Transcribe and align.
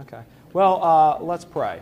Okay. 0.00 0.22
Well, 0.52 0.82
uh, 0.82 1.18
let's 1.20 1.46
pray. 1.46 1.80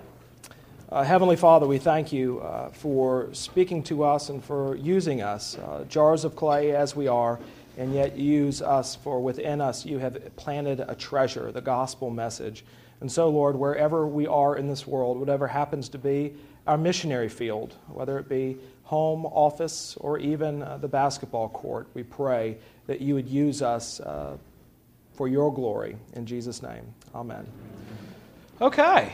Uh, 0.89 1.03
Heavenly 1.03 1.35
Father, 1.35 1.67
we 1.67 1.79
thank 1.79 2.13
you 2.13 2.39
uh, 2.41 2.69
for 2.71 3.29
speaking 3.33 3.83
to 3.85 4.05
us 4.05 4.29
and 4.29 4.45
for 4.45 4.77
using 4.77 5.21
us, 5.21 5.59
uh, 5.59 5.85
jars 5.89 6.25
of 6.25 6.37
clay 6.37 6.77
as 6.77 6.95
we 6.95 7.09
are, 7.09 7.41
and 7.77 7.93
yet 7.93 8.17
use 8.17 8.63
us, 8.63 8.95
for 8.95 9.21
within 9.21 9.61
us 9.61 9.85
you 9.85 9.99
have 9.99 10.37
planted 10.37 10.79
a 10.87 10.95
treasure, 10.95 11.51
the 11.51 11.61
gospel 11.61 12.09
message. 12.09 12.65
And 13.01 13.11
so, 13.11 13.29
Lord, 13.29 13.57
wherever 13.57 14.07
we 14.07 14.29
are 14.29 14.57
in 14.57 14.69
this 14.69 14.87
world, 14.87 15.19
whatever 15.19 15.49
happens 15.49 15.89
to 15.89 15.99
be 15.99 16.35
our 16.69 16.79
missionary 16.79 17.29
field, 17.29 17.75
whether 17.89 18.17
it 18.21 18.29
be 18.29 18.57
home, 18.85 19.27
office, 19.27 19.97
or 20.01 20.19
even 20.19 20.63
uh, 20.63 20.77
the 20.77 20.89
basketball 20.89 21.49
court, 21.49 21.89
we 21.95 22.05
pray 22.05 22.59
that 22.87 23.01
you 23.01 23.15
would 23.15 23.29
use 23.29 23.61
us 23.61 23.99
uh, 23.99 24.37
for 25.15 25.27
your 25.27 25.53
glory. 25.53 25.97
In 26.13 26.27
Jesus' 26.27 26.63
name, 26.63 26.85
amen. 27.13 27.45
Okay, 28.65 29.13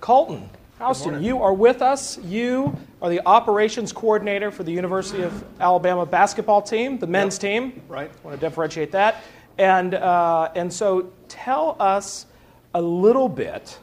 Colton. 0.00 0.48
Houston, 0.78 1.20
you 1.20 1.42
are 1.42 1.52
with 1.52 1.82
us. 1.82 2.16
You 2.18 2.76
are 3.02 3.10
the 3.10 3.20
operations 3.26 3.92
coordinator 3.92 4.52
for 4.52 4.62
the 4.62 4.70
University 4.70 5.24
of 5.24 5.44
Alabama 5.60 6.06
basketball 6.06 6.62
team, 6.62 6.96
the 6.96 7.06
men's 7.08 7.34
yep. 7.34 7.40
team. 7.40 7.82
Right. 7.88 8.08
I 8.08 8.24
want 8.24 8.40
to 8.40 8.46
differentiate 8.46 8.92
that. 8.92 9.24
And, 9.58 9.94
uh, 9.94 10.52
and 10.54 10.72
so 10.72 11.10
tell 11.26 11.76
us 11.80 12.26
a 12.74 12.80
little 12.80 13.28
bit 13.28 13.76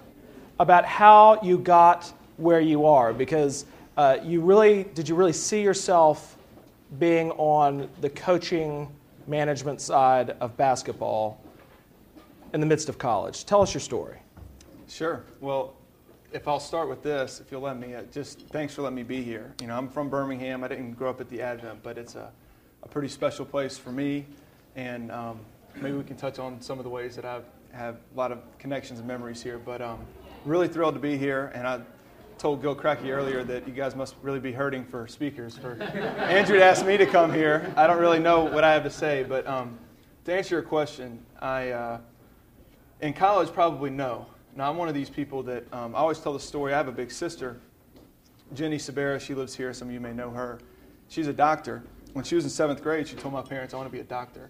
about 0.62 0.86
how 0.86 1.42
you 1.44 1.58
got 1.58 2.14
where 2.38 2.62
you 2.62 2.86
are, 2.86 3.12
because 3.12 3.66
uh, 3.98 4.20
you 4.24 4.40
really, 4.40 4.86
did 4.94 5.10
you 5.10 5.16
really 5.16 5.34
see 5.34 5.62
yourself 5.62 6.38
being 7.00 7.32
on 7.32 7.90
the 8.00 8.10
coaching 8.12 8.88
management 9.28 9.82
side 9.82 10.38
of 10.40 10.56
basketball 10.56 11.42
in 12.54 12.62
the 12.62 12.66
midst 12.66 12.88
of 12.88 12.98
college? 12.98 13.44
Tell 13.44 13.62
us 13.62 13.74
your 13.74 13.82
story. 13.82 14.20
Sure. 14.88 15.24
Well, 15.42 15.76
if 16.32 16.48
I'll 16.48 16.60
start 16.60 16.90
with 16.90 17.02
this, 17.02 17.40
if 17.40 17.52
you'll 17.52 17.62
let 17.62 17.78
me, 17.80 17.96
uh, 17.96 18.04
just 18.12 18.42
thanks 18.50 18.74
for 18.74 18.82
letting 18.82 18.96
me 18.96 19.04
be 19.04 19.24
here. 19.24 19.54
You 19.62 19.68
know, 19.68 19.78
I'm 19.78 19.90
from 19.90 20.10
Birmingham. 20.10 20.64
I 20.64 20.68
didn't 20.68 20.94
grow 20.94 21.10
up 21.10 21.22
at 21.22 21.30
the 21.30 21.42
Advent, 21.42 21.82
but 21.82 21.98
it's 21.98 22.16
a, 22.16 22.32
a 22.84 22.88
pretty 22.88 23.08
special 23.08 23.46
place 23.46 23.78
for 23.78 23.92
me. 23.92 24.26
And 24.76 25.12
um, 25.12 25.40
maybe 25.76 25.96
we 25.96 26.04
can 26.04 26.18
touch 26.18 26.40
on 26.40 26.62
some 26.62 26.78
of 26.78 26.84
the 26.84 26.90
ways 26.90 27.16
that 27.16 27.26
I 27.26 27.42
have 27.72 27.96
a 27.96 28.18
lot 28.18 28.32
of 28.32 28.40
connections 28.60 29.00
and 29.00 29.08
memories 29.08 29.42
here. 29.42 29.58
But 29.58 29.82
um, 29.82 30.06
really 30.44 30.68
thrilled 30.68 30.96
to 30.96 31.00
be 31.00 31.18
here. 31.18 31.52
And 31.56 31.68
I 31.68 31.82
told 32.38 32.62
Gil 32.62 32.76
Cracky 32.76 33.12
earlier 33.12 33.44
that 33.44 33.68
you 33.68 33.74
guys 33.74 33.96
must 33.96 34.16
really 34.22 34.40
be 34.40 34.52
hurting 34.52 34.86
for 34.86 35.08
speakers. 35.08 35.58
For 35.58 35.82
Andrew 35.84 36.60
asked 36.60 36.86
me 36.86 36.98
to 36.98 37.06
come 37.06 37.34
here. 37.34 37.74
I 37.76 37.88
don't 37.88 38.00
really 38.00 38.20
know 38.20 38.44
what 38.44 38.64
I 38.64 38.74
have 38.74 38.84
to 38.84 38.90
say, 38.90 39.24
but 39.24 39.48
um, 39.48 39.80
to 40.26 40.34
answer 40.34 40.56
your 40.56 40.64
question, 40.64 41.24
I 41.40 41.70
uh, 41.70 42.00
in 43.02 43.14
college 43.14 43.52
probably 43.54 43.90
no. 43.90 44.28
Now, 44.58 44.70
I'm 44.70 44.78
one 44.78 44.88
of 44.88 44.94
these 44.94 45.10
people 45.10 45.44
that 45.44 45.72
um, 45.74 45.94
I 45.94 46.00
always 46.00 46.20
tell 46.20 46.32
the 46.32 46.40
story. 46.40 46.74
I 46.74 46.78
have 46.78 46.88
a 46.88 46.94
big 46.94 47.12
sister, 47.12 47.60
Jenny 48.54 48.78
Sabera. 48.78 49.20
She 49.20 49.34
lives 49.34 49.54
here. 49.54 49.74
Some 49.74 49.90
of 49.90 49.94
you 49.94 50.00
may 50.00 50.14
know 50.14 50.30
her. 50.30 50.60
She's 51.10 51.28
a 51.28 51.34
doctor. 51.34 51.84
When 52.14 52.24
she 52.24 52.36
was 52.36 52.46
in 52.46 52.50
seventh 52.50 52.82
grade, 52.82 53.06
she 53.06 53.18
told 53.18 53.34
my 53.34 53.42
parents, 53.42 53.74
I 53.74 53.78
want 53.78 53.88
to 53.88 53.92
be 53.92 54.00
a 54.00 54.06
doctor, 54.06 54.50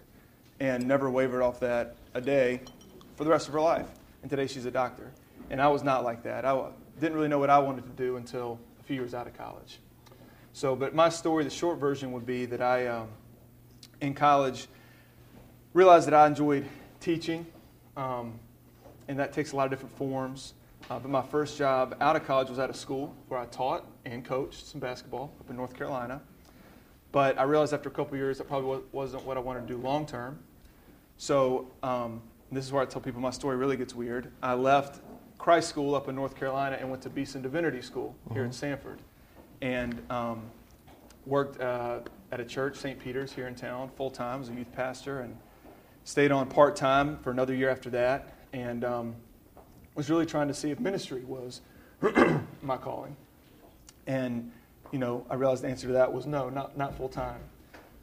and 0.60 0.86
never 0.86 1.10
wavered 1.10 1.42
off 1.42 1.58
that 1.58 1.96
a 2.14 2.20
day 2.20 2.60
for 3.16 3.24
the 3.24 3.30
rest 3.30 3.48
of 3.48 3.54
her 3.54 3.60
life. 3.60 3.88
And 4.22 4.30
today 4.30 4.46
she's 4.46 4.64
a 4.64 4.70
doctor. 4.70 5.10
And 5.50 5.60
I 5.60 5.66
was 5.66 5.82
not 5.82 6.04
like 6.04 6.22
that. 6.22 6.44
I 6.44 6.68
didn't 7.00 7.16
really 7.16 7.28
know 7.28 7.40
what 7.40 7.50
I 7.50 7.58
wanted 7.58 7.82
to 7.82 8.02
do 8.02 8.16
until 8.16 8.60
a 8.78 8.84
few 8.84 8.94
years 8.94 9.12
out 9.12 9.26
of 9.26 9.36
college. 9.36 9.80
So, 10.52 10.76
but 10.76 10.94
my 10.94 11.08
story, 11.08 11.42
the 11.42 11.50
short 11.50 11.78
version 11.78 12.12
would 12.12 12.24
be 12.24 12.46
that 12.46 12.62
I, 12.62 12.86
um, 12.86 13.08
in 14.00 14.14
college, 14.14 14.68
realized 15.74 16.06
that 16.06 16.14
I 16.14 16.28
enjoyed 16.28 16.64
teaching. 17.00 17.44
Um, 17.96 18.38
and 19.08 19.18
that 19.18 19.32
takes 19.32 19.52
a 19.52 19.56
lot 19.56 19.64
of 19.64 19.70
different 19.70 19.96
forms. 19.96 20.54
Uh, 20.90 20.98
but 20.98 21.10
my 21.10 21.22
first 21.22 21.58
job 21.58 21.96
out 22.00 22.16
of 22.16 22.24
college 22.24 22.48
was 22.48 22.58
at 22.58 22.70
a 22.70 22.74
school 22.74 23.14
where 23.28 23.40
I 23.40 23.46
taught 23.46 23.86
and 24.04 24.24
coached 24.24 24.66
some 24.66 24.80
basketball 24.80 25.32
up 25.40 25.50
in 25.50 25.56
North 25.56 25.74
Carolina. 25.74 26.20
But 27.12 27.38
I 27.38 27.44
realized 27.44 27.72
after 27.72 27.88
a 27.88 27.92
couple 27.92 28.16
years 28.16 28.38
that 28.38 28.46
probably 28.46 28.80
wasn't 28.92 29.24
what 29.24 29.36
I 29.36 29.40
wanted 29.40 29.66
to 29.66 29.74
do 29.74 29.78
long 29.78 30.06
term. 30.06 30.38
So 31.16 31.70
um, 31.82 32.22
this 32.52 32.64
is 32.64 32.72
where 32.72 32.82
I 32.82 32.86
tell 32.86 33.00
people 33.00 33.20
my 33.20 33.30
story 33.30 33.56
really 33.56 33.76
gets 33.76 33.94
weird. 33.94 34.30
I 34.42 34.54
left 34.54 35.00
Christ 35.38 35.68
School 35.68 35.94
up 35.94 36.08
in 36.08 36.14
North 36.14 36.36
Carolina 36.36 36.76
and 36.78 36.90
went 36.90 37.02
to 37.02 37.10
Beeson 37.10 37.42
Divinity 37.42 37.82
School 37.82 38.14
here 38.32 38.44
in 38.44 38.50
mm-hmm. 38.50 38.88
Samford, 38.88 38.98
and 39.62 40.00
um, 40.10 40.42
worked 41.24 41.60
uh, 41.60 42.00
at 42.32 42.40
a 42.40 42.44
church, 42.44 42.76
St. 42.76 42.98
Peter's, 42.98 43.32
here 43.32 43.46
in 43.46 43.54
town, 43.54 43.90
full 43.96 44.10
time 44.10 44.40
as 44.40 44.50
a 44.50 44.52
youth 44.52 44.72
pastor, 44.72 45.20
and 45.20 45.36
stayed 46.04 46.30
on 46.30 46.48
part 46.48 46.76
time 46.76 47.18
for 47.18 47.30
another 47.30 47.54
year 47.54 47.70
after 47.70 47.90
that 47.90 48.35
and 48.56 48.84
um, 48.84 49.14
was 49.94 50.08
really 50.08 50.24
trying 50.24 50.48
to 50.48 50.54
see 50.54 50.70
if 50.70 50.80
ministry 50.80 51.22
was 51.24 51.60
my 52.62 52.76
calling. 52.78 53.14
And, 54.06 54.50
you 54.92 54.98
know, 54.98 55.26
I 55.28 55.34
realized 55.34 55.62
the 55.62 55.68
answer 55.68 55.86
to 55.88 55.92
that 55.92 56.10
was 56.10 56.26
no, 56.26 56.48
not, 56.48 56.76
not 56.76 56.96
full 56.96 57.10
time. 57.10 57.40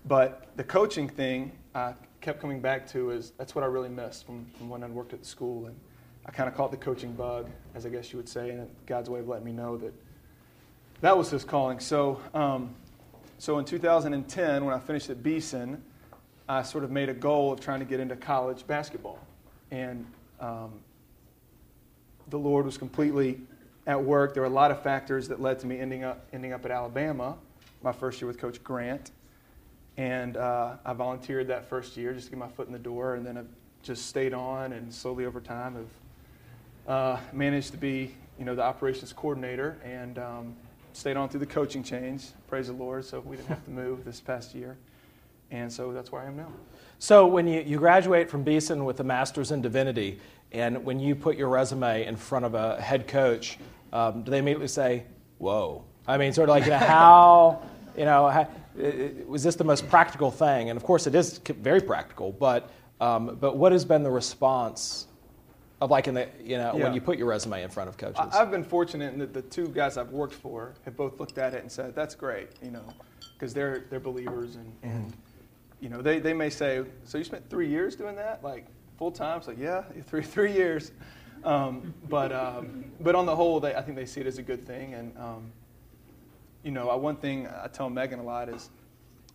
But 0.05 0.51
the 0.55 0.63
coaching 0.63 1.09
thing 1.09 1.53
I 1.73 1.95
kept 2.21 2.39
coming 2.39 2.61
back 2.61 2.85
to 2.89 3.09
is 3.09 3.31
that's 3.37 3.55
what 3.55 3.63
I 3.63 3.67
really 3.67 3.89
missed 3.89 4.27
from, 4.27 4.45
from 4.57 4.69
when 4.69 4.83
I 4.83 4.87
worked 4.87 5.13
at 5.13 5.21
the 5.21 5.25
school. 5.25 5.65
And 5.65 5.75
I 6.27 6.31
kind 6.31 6.47
of 6.47 6.55
caught 6.55 6.69
the 6.69 6.77
coaching 6.77 7.13
bug, 7.13 7.49
as 7.73 7.87
I 7.87 7.89
guess 7.89 8.11
you 8.11 8.17
would 8.17 8.29
say, 8.29 8.51
and 8.51 8.69
God's 8.85 9.09
way 9.09 9.21
of 9.21 9.27
letting 9.27 9.45
me 9.45 9.53
know 9.53 9.77
that 9.77 9.93
that 11.01 11.17
was 11.17 11.31
his 11.31 11.43
calling. 11.43 11.79
So, 11.79 12.21
um, 12.35 12.75
so 13.39 13.57
in 13.57 13.65
2010, 13.65 14.65
when 14.65 14.75
I 14.75 14.79
finished 14.79 15.09
at 15.09 15.23
Beeson, 15.23 15.81
I 16.47 16.61
sort 16.61 16.83
of 16.83 16.91
made 16.91 17.09
a 17.09 17.13
goal 17.13 17.51
of 17.51 17.59
trying 17.59 17.79
to 17.79 17.85
get 17.85 17.99
into 17.99 18.15
college 18.15 18.67
basketball. 18.67 19.19
And 19.71 20.05
um, 20.39 20.71
the 22.29 22.37
Lord 22.37 22.65
was 22.65 22.77
completely 22.77 23.39
at 23.85 24.01
work. 24.01 24.33
There 24.33 24.41
were 24.41 24.47
a 24.47 24.53
lot 24.53 24.71
of 24.71 24.81
factors 24.81 25.27
that 25.27 25.41
led 25.41 25.59
to 25.59 25.67
me 25.67 25.79
ending 25.79 26.03
up, 26.03 26.25
ending 26.33 26.53
up 26.53 26.65
at 26.65 26.71
Alabama, 26.71 27.35
my 27.81 27.91
first 27.91 28.21
year 28.21 28.27
with 28.27 28.37
Coach 28.37 28.63
Grant. 28.63 29.11
And 29.97 30.37
uh, 30.37 30.75
I 30.85 30.93
volunteered 30.93 31.47
that 31.47 31.69
first 31.69 31.97
year 31.97 32.13
just 32.13 32.25
to 32.25 32.31
get 32.31 32.39
my 32.39 32.47
foot 32.47 32.67
in 32.67 32.73
the 32.73 32.79
door, 32.79 33.15
and 33.15 33.25
then 33.25 33.37
I've 33.37 33.49
just 33.83 34.07
stayed 34.07 34.33
on 34.33 34.73
and 34.73 34.93
slowly 34.93 35.25
over 35.25 35.41
time 35.41 35.75
have 35.75 35.87
uh, 36.87 37.19
managed 37.31 37.71
to 37.71 37.77
be, 37.77 38.15
you 38.39 38.45
know, 38.45 38.55
the 38.55 38.63
operations 38.63 39.13
coordinator 39.13 39.77
and 39.83 40.17
um, 40.17 40.55
stayed 40.93 41.17
on 41.17 41.29
through 41.29 41.41
the 41.41 41.45
coaching 41.45 41.83
change. 41.83 42.27
Praise 42.47 42.67
the 42.67 42.73
Lord. 42.73 43.05
So 43.05 43.19
we 43.19 43.35
didn't 43.35 43.49
have 43.49 43.65
to 43.65 43.71
move 43.71 44.05
this 44.05 44.19
past 44.19 44.55
year. 44.55 44.77
And 45.53 45.71
so 45.71 45.93
that's 45.93 46.11
where 46.11 46.23
I 46.23 46.25
am 46.25 46.35
now. 46.35 46.51
So 46.97 47.27
when 47.27 47.47
you, 47.47 47.61
you 47.61 47.77
graduate 47.77 48.29
from 48.29 48.43
Beeson 48.43 48.85
with 48.85 48.99
a 48.99 49.03
master's 49.03 49.51
in 49.51 49.61
divinity, 49.61 50.19
and 50.51 50.83
when 50.83 50.99
you 50.99 51.15
put 51.15 51.37
your 51.37 51.47
resume 51.47 52.05
in 52.05 52.15
front 52.15 52.43
of 52.43 52.55
a 52.55 52.81
head 52.81 53.07
coach, 53.07 53.59
um, 53.93 54.23
do 54.23 54.31
they 54.31 54.39
immediately 54.39 54.67
say, 54.67 55.03
"Whoa"? 55.37 55.83
I 56.07 56.17
mean, 56.17 56.33
sort 56.33 56.49
of 56.49 56.55
like 56.55 56.63
you 56.63 56.71
know, 56.71 56.77
how, 56.79 57.61
you 57.95 58.05
know, 58.05 58.29
how, 58.29 58.47
was 59.27 59.43
this 59.43 59.55
the 59.55 59.63
most 59.63 59.87
practical 59.89 60.31
thing? 60.31 60.71
And 60.71 60.77
of 60.77 60.83
course, 60.83 61.05
it 61.05 61.13
is 61.13 61.37
very 61.37 61.81
practical. 61.81 62.31
But 62.31 62.71
um, 62.99 63.37
but 63.39 63.55
what 63.55 63.73
has 63.73 63.85
been 63.85 64.01
the 64.01 64.11
response 64.11 65.05
of 65.81 65.91
like 65.91 66.07
in 66.07 66.15
the 66.15 66.27
you 66.43 66.57
know 66.57 66.73
yeah. 66.75 66.83
when 66.83 66.95
you 66.95 67.01
put 67.01 67.19
your 67.19 67.27
resume 67.27 67.61
in 67.61 67.69
front 67.69 67.89
of 67.89 67.97
coaches? 67.97 68.33
I've 68.33 68.49
been 68.49 68.63
fortunate 68.63 69.13
in 69.13 69.19
that 69.19 69.35
the 69.35 69.43
two 69.43 69.67
guys 69.67 69.97
I've 69.97 70.11
worked 70.11 70.33
for 70.33 70.73
have 70.85 70.97
both 70.97 71.19
looked 71.19 71.37
at 71.37 71.53
it 71.53 71.61
and 71.61 71.71
said, 71.71 71.93
"That's 71.93 72.15
great," 72.15 72.49
you 72.63 72.71
know, 72.71 72.85
because 73.35 73.53
they're 73.53 73.85
they're 73.91 73.99
believers 73.99 74.55
and. 74.55 74.73
and 74.81 75.11
mm-hmm 75.11 75.19
you 75.83 75.89
know, 75.89 76.01
they, 76.01 76.19
they 76.19 76.33
may 76.33 76.49
say, 76.49 76.81
so 77.03 77.17
you 77.17 77.25
spent 77.25 77.49
three 77.49 77.67
years 77.67 77.97
doing 77.97 78.15
that, 78.15 78.41
like 78.41 78.67
full 78.97 79.11
time? 79.11 79.41
Like, 79.45 79.59
yeah, 79.59 79.83
three 80.07 80.23
three 80.23 80.53
years. 80.53 80.93
Um, 81.43 81.93
but 82.07 82.31
um, 82.31 82.85
but 83.01 83.15
on 83.15 83.25
the 83.25 83.35
whole, 83.35 83.59
they, 83.59 83.75
I 83.75 83.81
think 83.81 83.97
they 83.97 84.05
see 84.05 84.21
it 84.21 84.27
as 84.27 84.37
a 84.37 84.43
good 84.43 84.65
thing. 84.65 84.93
And 84.93 85.17
um, 85.17 85.51
you 86.63 86.71
know, 86.71 86.95
one 86.95 87.17
thing 87.17 87.49
I 87.61 87.67
tell 87.67 87.89
Megan 87.89 88.19
a 88.19 88.23
lot 88.23 88.47
is 88.47 88.69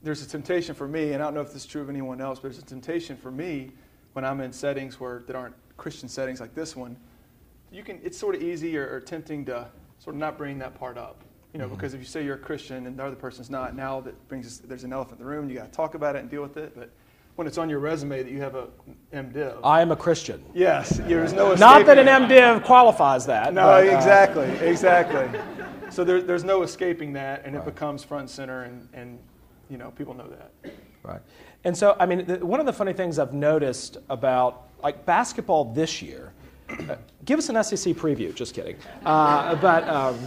there's 0.03 0.23
a 0.23 0.29
temptation 0.29 0.75
for 0.75 0.89
me, 0.89 1.13
and 1.13 1.23
I 1.23 1.27
don't 1.27 1.35
know 1.35 1.43
if 1.43 1.53
this 1.53 1.65
is 1.65 1.67
true 1.67 1.83
of 1.83 1.91
anyone 1.91 2.19
else, 2.23 2.39
but 2.39 2.45
there's 2.45 2.63
a 2.63 2.67
temptation 2.67 3.15
for 3.15 3.31
me 3.31 3.73
when 4.15 4.25
I'm 4.25 4.41
in 4.41 4.51
settings 4.51 4.99
where 4.99 5.25
that 5.27 5.37
aren't 5.37 5.55
Christian 5.77 6.09
settings 6.09 6.41
like 6.41 6.55
this 6.55 6.75
one. 6.75 6.97
You 7.71 7.83
can 7.83 8.01
it's 8.03 8.17
sort 8.17 8.35
of 8.35 8.43
easy 8.43 8.79
or, 8.79 8.91
or 8.91 9.01
tempting 9.01 9.45
to 9.47 9.69
sort 9.99 10.17
of 10.17 10.21
not 10.21 10.39
bring 10.39 10.59
that 10.61 10.75
part 10.75 10.97
up. 10.97 11.25
You 11.53 11.59
know, 11.59 11.65
mm-hmm. 11.65 11.75
because 11.75 11.95
if 11.95 12.01
you 12.01 12.07
say 12.07 12.25
you're 12.25 12.35
a 12.35 12.39
Christian 12.39 12.87
and 12.87 12.99
the 12.99 13.05
other 13.05 13.17
person's 13.17 13.49
not, 13.49 13.75
now 13.75 14.01
that 14.01 14.29
brings 14.29 14.47
us, 14.47 14.59
there's 14.59 14.85
an 14.85 14.93
elephant 14.93 15.21
in 15.21 15.25
the 15.25 15.31
room. 15.31 15.49
You 15.49 15.57
got 15.57 15.73
to 15.73 15.77
talk 15.77 15.95
about 15.95 16.15
it 16.15 16.21
and 16.21 16.31
deal 16.31 16.43
with 16.43 16.59
it. 16.59 16.75
But 16.77 16.91
when 17.37 17.47
it's 17.47 17.57
on 17.57 17.71
your 17.71 17.79
resume 17.79 18.23
that 18.23 18.31
you 18.31 18.41
have 18.41 18.55
a 18.55 18.69
MDiv, 19.15 19.61
I 19.65 19.81
am 19.81 19.91
a 19.91 19.97
Christian. 19.97 20.45
Yes, 20.53 20.99
there's 20.99 21.33
no. 21.33 21.55
Not 21.55 21.87
that 21.87 21.97
an 21.97 22.07
MDiv 22.07 22.65
qualifies 22.65 23.25
that. 23.27 23.55
No, 23.55 23.63
but, 23.63 23.87
uh, 23.87 23.97
exactly, 23.97 24.49
exactly. 24.67 25.41
So 25.91 26.05
there, 26.05 26.21
there's 26.21 26.45
no 26.45 26.63
escaping 26.63 27.15
that, 27.15 27.45
and 27.47 27.55
right. 27.55 27.67
it 27.67 27.75
becomes 27.75 28.05
front 28.05 28.23
and 28.23 28.31
center, 28.31 28.65
and, 28.65 28.87
and 28.93 29.19
you 29.71 29.79
know 29.79 29.91
people 29.93 30.13
know 30.13 30.29
that. 30.29 30.75
Right. 31.03 31.21
And 31.65 31.75
so, 31.77 31.97
I 31.99 32.05
mean, 32.05 32.27
the, 32.27 32.45
one 32.45 32.61
of 32.61 32.67
the 32.67 32.73
funny 32.73 32.93
things 32.93 33.19
I've 33.19 33.33
noticed 33.33 33.97
about 34.11 34.69
like 34.83 35.07
basketball 35.07 35.73
this 35.73 36.03
year. 36.03 36.33
Uh, 36.69 36.97
give 37.25 37.39
us 37.39 37.49
an 37.49 37.65
SEC 37.65 37.95
preview. 37.95 38.35
Just 38.35 38.55
kidding. 38.55 38.77
Uh, 39.07 39.55
but. 39.55 39.89
Um, 39.89 40.19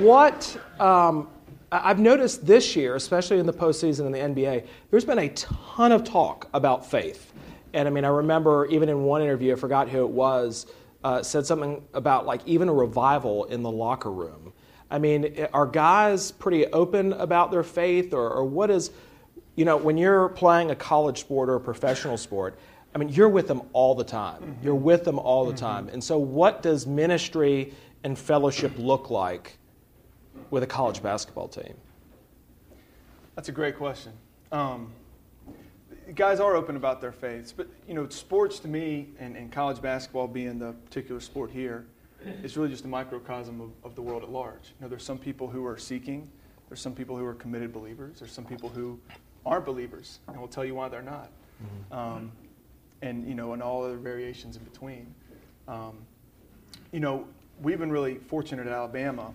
what 0.00 0.56
um, 0.80 1.28
I've 1.70 1.98
noticed 1.98 2.46
this 2.46 2.74
year, 2.76 2.96
especially 2.96 3.38
in 3.38 3.46
the 3.46 3.52
postseason 3.52 4.06
in 4.06 4.12
the 4.12 4.18
NBA, 4.18 4.66
there's 4.90 5.04
been 5.04 5.18
a 5.18 5.28
ton 5.30 5.92
of 5.92 6.04
talk 6.04 6.48
about 6.54 6.90
faith. 6.90 7.32
And 7.74 7.86
I 7.86 7.90
mean, 7.90 8.04
I 8.04 8.08
remember 8.08 8.66
even 8.66 8.88
in 8.88 9.04
one 9.04 9.22
interview, 9.22 9.52
I 9.52 9.56
forgot 9.56 9.88
who 9.88 10.04
it 10.04 10.10
was, 10.10 10.66
uh, 11.04 11.22
said 11.22 11.44
something 11.44 11.82
about 11.94 12.26
like 12.26 12.40
even 12.46 12.68
a 12.68 12.72
revival 12.72 13.44
in 13.44 13.62
the 13.62 13.70
locker 13.70 14.10
room. 14.10 14.52
I 14.90 14.98
mean, 14.98 15.46
are 15.52 15.66
guys 15.66 16.32
pretty 16.32 16.66
open 16.66 17.14
about 17.14 17.50
their 17.50 17.62
faith, 17.62 18.12
or, 18.12 18.30
or 18.30 18.44
what 18.44 18.70
is, 18.70 18.90
you 19.56 19.64
know, 19.64 19.76
when 19.76 19.96
you're 19.96 20.28
playing 20.28 20.70
a 20.70 20.76
college 20.76 21.20
sport 21.20 21.48
or 21.48 21.56
a 21.56 21.60
professional 21.60 22.18
sport? 22.18 22.58
I 22.94 22.98
mean, 22.98 23.08
you're 23.08 23.30
with 23.30 23.48
them 23.48 23.62
all 23.72 23.94
the 23.94 24.04
time. 24.04 24.42
Mm-hmm. 24.42 24.64
You're 24.64 24.74
with 24.74 25.04
them 25.04 25.18
all 25.18 25.46
the 25.46 25.52
mm-hmm. 25.52 25.64
time. 25.64 25.88
And 25.88 26.04
so, 26.04 26.18
what 26.18 26.62
does 26.62 26.86
ministry 26.86 27.72
and 28.04 28.18
fellowship 28.18 28.72
look 28.76 29.08
like 29.08 29.56
with 30.50 30.62
a 30.62 30.66
college 30.66 31.02
basketball 31.02 31.48
team? 31.48 31.74
That's 33.34 33.48
a 33.48 33.52
great 33.52 33.76
question. 33.76 34.12
Um, 34.50 34.92
guys 36.14 36.40
are 36.40 36.56
open 36.56 36.76
about 36.76 37.00
their 37.00 37.12
faiths, 37.12 37.52
but 37.52 37.68
you 37.88 37.94
know, 37.94 38.08
sports 38.08 38.58
to 38.60 38.68
me, 38.68 39.08
and, 39.18 39.36
and 39.36 39.50
college 39.50 39.80
basketball 39.80 40.28
being 40.28 40.58
the 40.58 40.72
particular 40.72 41.20
sport 41.20 41.50
here, 41.50 41.86
is 42.42 42.56
really 42.56 42.68
just 42.68 42.84
a 42.84 42.88
microcosm 42.88 43.60
of, 43.60 43.70
of 43.84 43.94
the 43.94 44.02
world 44.02 44.22
at 44.22 44.30
large. 44.30 44.74
You 44.78 44.82
know, 44.82 44.88
there's 44.88 45.04
some 45.04 45.18
people 45.18 45.48
who 45.48 45.64
are 45.66 45.78
seeking, 45.78 46.28
there's 46.68 46.80
some 46.80 46.94
people 46.94 47.16
who 47.16 47.24
are 47.24 47.34
committed 47.34 47.72
believers, 47.72 48.18
there's 48.18 48.32
some 48.32 48.44
people 48.44 48.68
who 48.68 48.98
aren't 49.44 49.64
believers, 49.64 50.20
and 50.28 50.38
we'll 50.38 50.48
tell 50.48 50.64
you 50.64 50.74
why 50.74 50.88
they're 50.88 51.02
not. 51.02 51.30
Mm-hmm. 51.62 51.94
Um, 51.94 52.32
and 53.02 53.26
you 53.26 53.34
know, 53.34 53.52
and 53.52 53.62
all 53.62 53.82
other 53.84 53.96
variations 53.96 54.56
in 54.56 54.62
between. 54.64 55.12
Um, 55.66 55.98
you 56.92 57.00
know, 57.00 57.26
we've 57.60 57.78
been 57.78 57.90
really 57.90 58.16
fortunate 58.16 58.66
at 58.66 58.72
Alabama. 58.72 59.34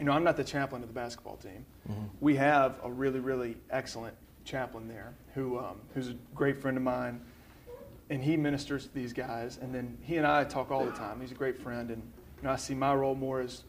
You 0.00 0.06
know, 0.06 0.12
I'm 0.12 0.24
not 0.24 0.38
the 0.38 0.44
chaplain 0.44 0.82
of 0.82 0.88
the 0.88 0.94
basketball 0.94 1.36
team. 1.36 1.66
Mm-hmm. 1.88 2.04
We 2.20 2.34
have 2.36 2.80
a 2.82 2.90
really, 2.90 3.20
really 3.20 3.58
excellent 3.68 4.16
chaplain 4.46 4.88
there 4.88 5.12
who, 5.34 5.58
um, 5.58 5.76
who's 5.94 6.08
a 6.08 6.16
great 6.34 6.60
friend 6.60 6.78
of 6.78 6.82
mine, 6.82 7.20
and 8.08 8.24
he 8.24 8.38
ministers 8.38 8.86
to 8.86 8.94
these 8.94 9.12
guys. 9.12 9.58
And 9.60 9.74
then 9.74 9.98
he 10.00 10.16
and 10.16 10.26
I 10.26 10.44
talk 10.44 10.70
all 10.70 10.86
the 10.86 10.92
time. 10.92 11.20
He's 11.20 11.32
a 11.32 11.34
great 11.34 11.58
friend, 11.58 11.90
and 11.90 12.02
you 12.38 12.44
know, 12.44 12.50
I 12.50 12.56
see 12.56 12.74
my 12.74 12.94
role 12.94 13.14
more 13.14 13.42
as 13.42 13.62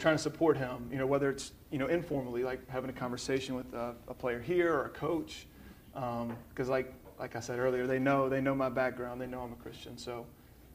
trying 0.00 0.16
to 0.16 0.22
support 0.22 0.56
him. 0.56 0.88
You 0.90 0.98
know, 0.98 1.06
whether 1.06 1.30
it's 1.30 1.52
you 1.70 1.78
know 1.78 1.86
informally, 1.86 2.42
like 2.42 2.68
having 2.68 2.90
a 2.90 2.92
conversation 2.92 3.54
with 3.54 3.72
a, 3.72 3.94
a 4.08 4.14
player 4.14 4.40
here 4.40 4.74
or 4.74 4.86
a 4.86 4.90
coach, 4.90 5.46
because 5.92 6.68
um, 6.68 6.68
like 6.68 6.92
like 7.20 7.36
I 7.36 7.40
said 7.40 7.60
earlier, 7.60 7.86
they 7.86 8.00
know 8.00 8.28
they 8.28 8.40
know 8.40 8.56
my 8.56 8.70
background. 8.70 9.20
They 9.20 9.28
know 9.28 9.42
I'm 9.42 9.52
a 9.52 9.62
Christian. 9.62 9.96
So, 9.96 10.26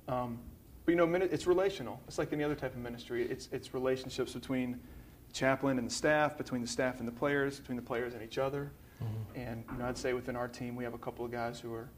um, 0.07 0.39
but 0.85 0.91
you 0.91 0.97
know, 0.97 1.11
it's 1.15 1.47
relational. 1.47 1.99
It's 2.07 2.17
like 2.17 2.31
any 2.31 2.43
other 2.43 2.55
type 2.55 2.73
of 2.73 2.79
ministry. 2.79 3.27
It's 3.29 3.49
it's 3.51 3.73
relationships 3.73 4.33
between 4.33 4.79
the 5.27 5.33
chaplain 5.33 5.79
and 5.79 5.89
the 5.89 5.93
staff, 5.93 6.37
between 6.37 6.61
the 6.61 6.67
staff 6.67 6.99
and 6.99 7.07
the 7.07 7.11
players, 7.11 7.59
between 7.59 7.75
the 7.75 7.81
players 7.81 8.13
and 8.13 8.21
each 8.21 8.37
other. 8.37 8.71
Mm-hmm. 9.03 9.39
And 9.39 9.63
you 9.71 9.77
know, 9.79 9.85
I'd 9.85 9.97
say 9.97 10.13
within 10.13 10.35
our 10.35 10.47
team, 10.47 10.75
we 10.75 10.83
have 10.83 10.93
a 10.93 10.99
couple 10.99 11.25
of 11.25 11.31
guys 11.31 11.59
who 11.59 11.73
are 11.73 11.89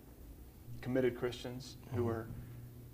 committed 0.81 1.17
Christians 1.17 1.75
mm-hmm. 1.87 1.97
who 1.97 2.07
are 2.07 2.27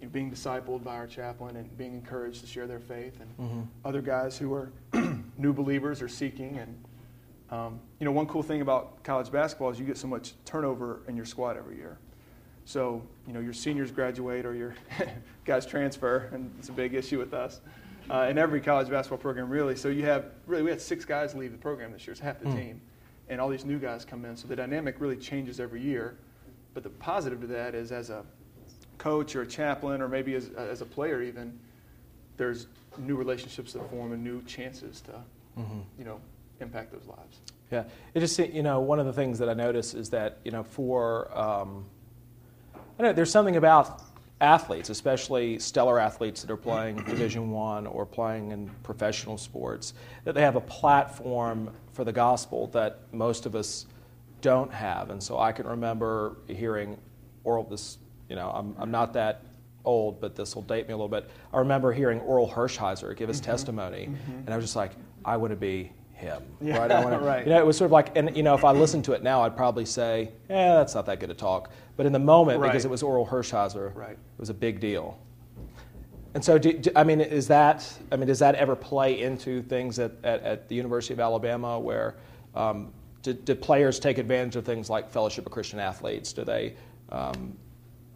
you 0.01 0.07
know, 0.07 0.12
being 0.12 0.31
discipled 0.31 0.84
by 0.84 0.95
our 0.95 1.07
chaplain 1.07 1.57
and 1.57 1.78
being 1.78 1.94
encouraged 1.94 2.42
to 2.42 2.48
share 2.48 2.66
their 2.66 2.80
faith, 2.80 3.19
and 3.22 3.38
mm-hmm. 3.38 3.62
other 3.86 4.01
guys 4.01 4.38
who 4.38 4.51
are 4.54 4.72
new 5.38 5.54
believers 5.54 6.01
or 6.01 6.07
seeking. 6.07 6.57
And 6.57 6.84
um, 7.51 7.80
you 8.00 8.06
know, 8.06 8.12
one 8.12 8.25
cool 8.25 8.42
thing 8.42 8.62
about 8.62 9.04
college 9.04 9.31
basketball 9.31 9.69
is 9.69 9.80
you 9.80 9.86
get 9.86 9.98
so 9.98 10.07
much 10.07 10.34
turnover 10.44 11.01
in 11.07 11.16
your 11.16 11.25
squad 11.25 11.56
every 11.56 11.78
year. 11.78 12.00
So 12.65 13.01
you 13.27 13.33
know, 13.33 13.39
your 13.39 13.54
seniors 13.54 13.92
graduate 13.92 14.45
or 14.45 14.56
your 14.56 14.75
guys 15.45 15.65
transfer, 15.65 16.30
and 16.33 16.54
it's 16.60 16.69
a 16.69 16.74
big 16.74 16.94
issue 16.94 17.19
with 17.19 17.33
us. 17.33 17.62
Uh, 18.10 18.27
in 18.30 18.38
every 18.38 18.60
college 18.60 18.89
basketball 18.89 19.18
program, 19.18 19.50
really. 19.50 19.77
So 19.77 19.88
you 19.88 20.04
have 20.04 20.25
really, 20.45 20.63
we 20.63 20.69
had 20.69 20.81
six 20.81 21.06
guys 21.06 21.33
leave 21.36 21.54
the 21.54 21.57
program 21.57 21.94
this 21.94 22.06
year. 22.06 22.12
It's 22.12 22.19
half 22.19 22.39
the 22.39 22.48
mm. 22.48 22.56
team 22.56 22.81
and 23.30 23.39
all 23.39 23.50
these 23.50 23.65
new 23.65 23.80
guys 23.80 24.06
come 24.06 24.25
in. 24.25 24.36
So 24.36 24.48
the 24.48 24.56
dynamic 24.56 24.95
really 25.00 25.15
changes 25.15 25.60
every 25.60 25.81
year. 25.81 26.18
But 26.74 26.83
the 26.83 26.89
positive 26.89 27.42
to 27.42 27.48
that 27.48 27.75
is 27.75 27.92
as 27.92 28.10
a 28.10 28.25
coach 28.98 29.36
or 29.36 29.44
a 29.44 29.48
chaplain 29.48 30.01
or 30.01 30.07
maybe 30.07 30.36
as, 30.36 30.50
as 30.50 30.81
a 30.81 30.86
player 30.86 31.21
even, 31.21 31.57
there's 32.38 32.68
new 32.98 33.15
relationships 33.15 33.74
that 33.74 33.89
form 33.89 34.12
and 34.12 34.24
new 34.24 34.42
chances 34.44 35.01
to, 35.01 35.12
mm-hmm. 35.57 35.80
you 35.98 36.06
know, 36.06 36.19
impact 36.60 36.92
those 36.92 37.06
lives. 37.06 37.39
Yeah, 37.71 37.83
it 38.13 38.19
just 38.19 38.38
you 38.38 38.62
know 38.62 38.81
one 38.81 39.00
of 39.00 39.07
the 39.07 39.13
things 39.13 39.39
that 39.39 39.50
I 39.50 39.54
notice 39.56 39.95
is 39.95 40.12
that 40.12 40.38
you 40.44 40.51
know 40.51 40.62
for 40.62 41.36
um, 41.36 41.86
I 43.00 43.04
know 43.04 43.13
there's 43.13 43.31
something 43.31 43.56
about 43.56 44.01
athletes, 44.42 44.90
especially 44.90 45.57
stellar 45.57 46.00
athletes 46.00 46.42
that 46.42 46.51
are 46.51 46.57
playing 46.57 46.98
Division 47.07 47.51
One 47.51 47.88
or 47.88 48.06
playing 48.06 48.51
in 48.51 48.69
professional 48.84 49.38
sports, 49.38 49.94
that 50.25 50.36
they 50.36 50.42
have 50.42 50.56
a 50.56 50.62
platform 50.62 51.72
for 51.94 52.04
the 52.04 52.12
gospel 52.12 52.68
that 52.68 53.00
most 53.12 53.45
of 53.45 53.56
us 53.56 53.88
don't 54.42 54.72
have. 54.72 55.10
And 55.10 55.24
so 55.24 55.40
I 55.40 55.51
can 55.51 55.66
remember 55.66 56.38
hearing 56.48 56.98
oral 57.44 57.63
this. 57.63 57.98
You 58.30 58.36
know, 58.36 58.51
I'm, 58.54 58.75
I'm 58.78 58.92
not 58.92 59.13
that 59.13 59.44
old, 59.86 60.19
but 60.19 60.36
this 60.36 60.56
will 60.56 60.62
date 60.63 60.88
me 60.88 60.94
a 60.94 60.98
little 60.98 61.10
bit. 61.10 61.30
I 61.54 61.60
remember 61.60 61.92
hearing 61.92 62.19
Orel 62.22 62.51
Hershiser 62.51 63.16
give 63.16 63.28
his 63.28 63.42
mm-hmm. 63.42 63.51
testimony, 63.51 64.07
mm-hmm. 64.07 64.31
and 64.31 64.50
I 64.50 64.56
was 64.56 64.66
just 64.66 64.75
like, 64.75 64.92
I 65.25 65.38
want 65.38 65.51
to 65.51 65.57
be 65.57 65.92
him. 66.24 66.44
Yeah, 66.62 66.78
right? 66.78 66.92
I 66.92 67.04
wanna, 67.04 67.20
right. 67.22 67.46
You 67.46 67.54
know, 67.54 67.60
it 67.60 67.66
was 67.66 67.78
sort 67.78 67.88
of 67.88 67.92
like, 67.92 68.18
and 68.18 68.36
you 68.36 68.44
know, 68.44 68.56
if 68.56 68.64
I 68.64 68.72
listened 68.72 69.06
to 69.06 69.14
it 69.14 69.22
now, 69.22 69.42
I'd 69.42 69.56
probably 69.56 69.86
say, 69.86 70.31
"Yeah, 70.50 70.75
that's 70.75 70.96
not 70.96 71.06
that 71.06 71.20
good 71.20 71.30
a 71.30 71.34
talk." 71.34 71.72
But 71.96 72.06
in 72.06 72.12
the 72.12 72.20
moment, 72.20 72.60
right. 72.60 72.70
because 72.70 72.86
it 72.86 72.92
was 72.92 73.04
Orel 73.04 73.28
Hershiser, 73.28 73.96
right. 73.96 74.12
it 74.12 74.40
was 74.40 74.50
a 74.50 74.54
big 74.54 74.80
deal. 74.80 75.20
And 76.34 76.44
so, 76.44 76.58
do, 76.58 76.74
do, 76.74 76.90
I 76.96 77.04
mean, 77.04 77.22
is 77.22 77.48
that? 77.50 77.88
I 78.12 78.16
mean, 78.16 78.28
does 78.28 78.40
that 78.40 78.56
ever 78.56 78.75
play 78.75 79.22
into 79.22 79.62
things 79.62 80.00
at, 80.00 80.14
at, 80.24 80.42
at 80.42 80.70
the 80.70 80.75
University 80.75 81.14
of 81.14 81.20
Alabama, 81.20 81.80
where 81.80 82.16
um, 82.56 82.92
do, 83.22 83.34
do, 83.34 83.54
players 83.54 84.00
take 84.00 84.18
advantage 84.18 84.56
of 84.56 84.66
things 84.66 84.90
like 84.90 85.12
Fellowship 85.12 85.46
of 85.46 85.52
Christian 85.52 85.80
Athletes? 85.80 86.34
Do 86.34 86.44
they? 86.44 86.75
Um, 87.10 87.56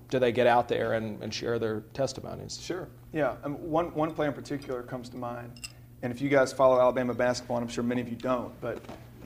do 0.10 0.20
they 0.20 0.32
get 0.32 0.48
out 0.48 0.68
there 0.68 0.94
and, 0.94 1.22
and 1.22 1.34
share 1.34 1.60
their 1.60 1.82
testimonies? 1.94 2.60
Sure. 2.62 2.88
Yeah. 3.14 3.36
Um, 3.44 3.56
one, 3.70 3.94
one 3.94 4.14
player 4.14 4.30
in 4.30 4.36
particular 4.36 4.84
comes 4.84 5.10
to 5.10 5.18
mind 5.18 5.68
and 6.08 6.16
if 6.16 6.22
you 6.22 6.30
guys 6.30 6.54
follow 6.54 6.80
Alabama 6.80 7.14
basketball, 7.14 7.58
and 7.58 7.66
I'm 7.66 7.70
sure 7.70 7.84
many 7.84 8.00
of 8.00 8.08
you 8.08 8.16
don't, 8.16 8.58
but 8.62 8.82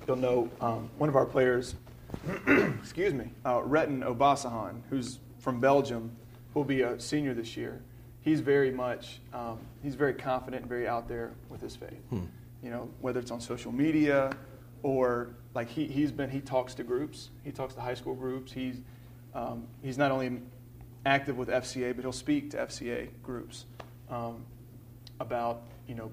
you'll 0.07 0.15
know 0.15 0.49
um, 0.61 0.89
one 0.97 1.09
of 1.09 1.15
our 1.15 1.27
players, 1.27 1.75
excuse 2.79 3.13
me, 3.13 3.29
uh, 3.45 3.59
Retin 3.59 4.03
Obasohan, 4.03 4.81
who's 4.89 5.19
from 5.37 5.59
Belgium, 5.59 6.11
who 6.51 6.61
will 6.61 6.65
be 6.65 6.81
a 6.81 6.99
senior 6.99 7.35
this 7.35 7.55
year. 7.55 7.83
He's 8.21 8.39
very 8.39 8.71
much, 8.71 9.19
um, 9.31 9.59
he's 9.83 9.93
very 9.93 10.15
confident 10.15 10.63
and 10.63 10.69
very 10.69 10.87
out 10.87 11.07
there 11.07 11.33
with 11.49 11.61
his 11.61 11.75
faith. 11.75 12.01
Hmm. 12.09 12.21
You 12.63 12.71
know, 12.71 12.89
whether 12.99 13.19
it's 13.19 13.29
on 13.29 13.41
social 13.41 13.71
media 13.71 14.35
or 14.81 15.35
like 15.53 15.69
he, 15.69 15.85
he's 15.85 16.11
been, 16.11 16.31
he 16.31 16.41
talks 16.41 16.73
to 16.73 16.83
groups, 16.83 17.29
he 17.43 17.51
talks 17.51 17.75
to 17.75 17.81
high 17.81 17.93
school 17.93 18.15
groups. 18.15 18.51
He's, 18.51 18.77
um, 19.35 19.67
he's 19.83 19.99
not 19.99 20.09
only 20.09 20.41
active 21.05 21.37
with 21.37 21.49
FCA, 21.49 21.95
but 21.95 22.03
he'll 22.03 22.11
speak 22.11 22.49
to 22.49 22.57
FCA 22.57 23.09
groups 23.21 23.65
um, 24.09 24.43
about, 25.19 25.61
you 25.87 25.93
know, 25.93 26.11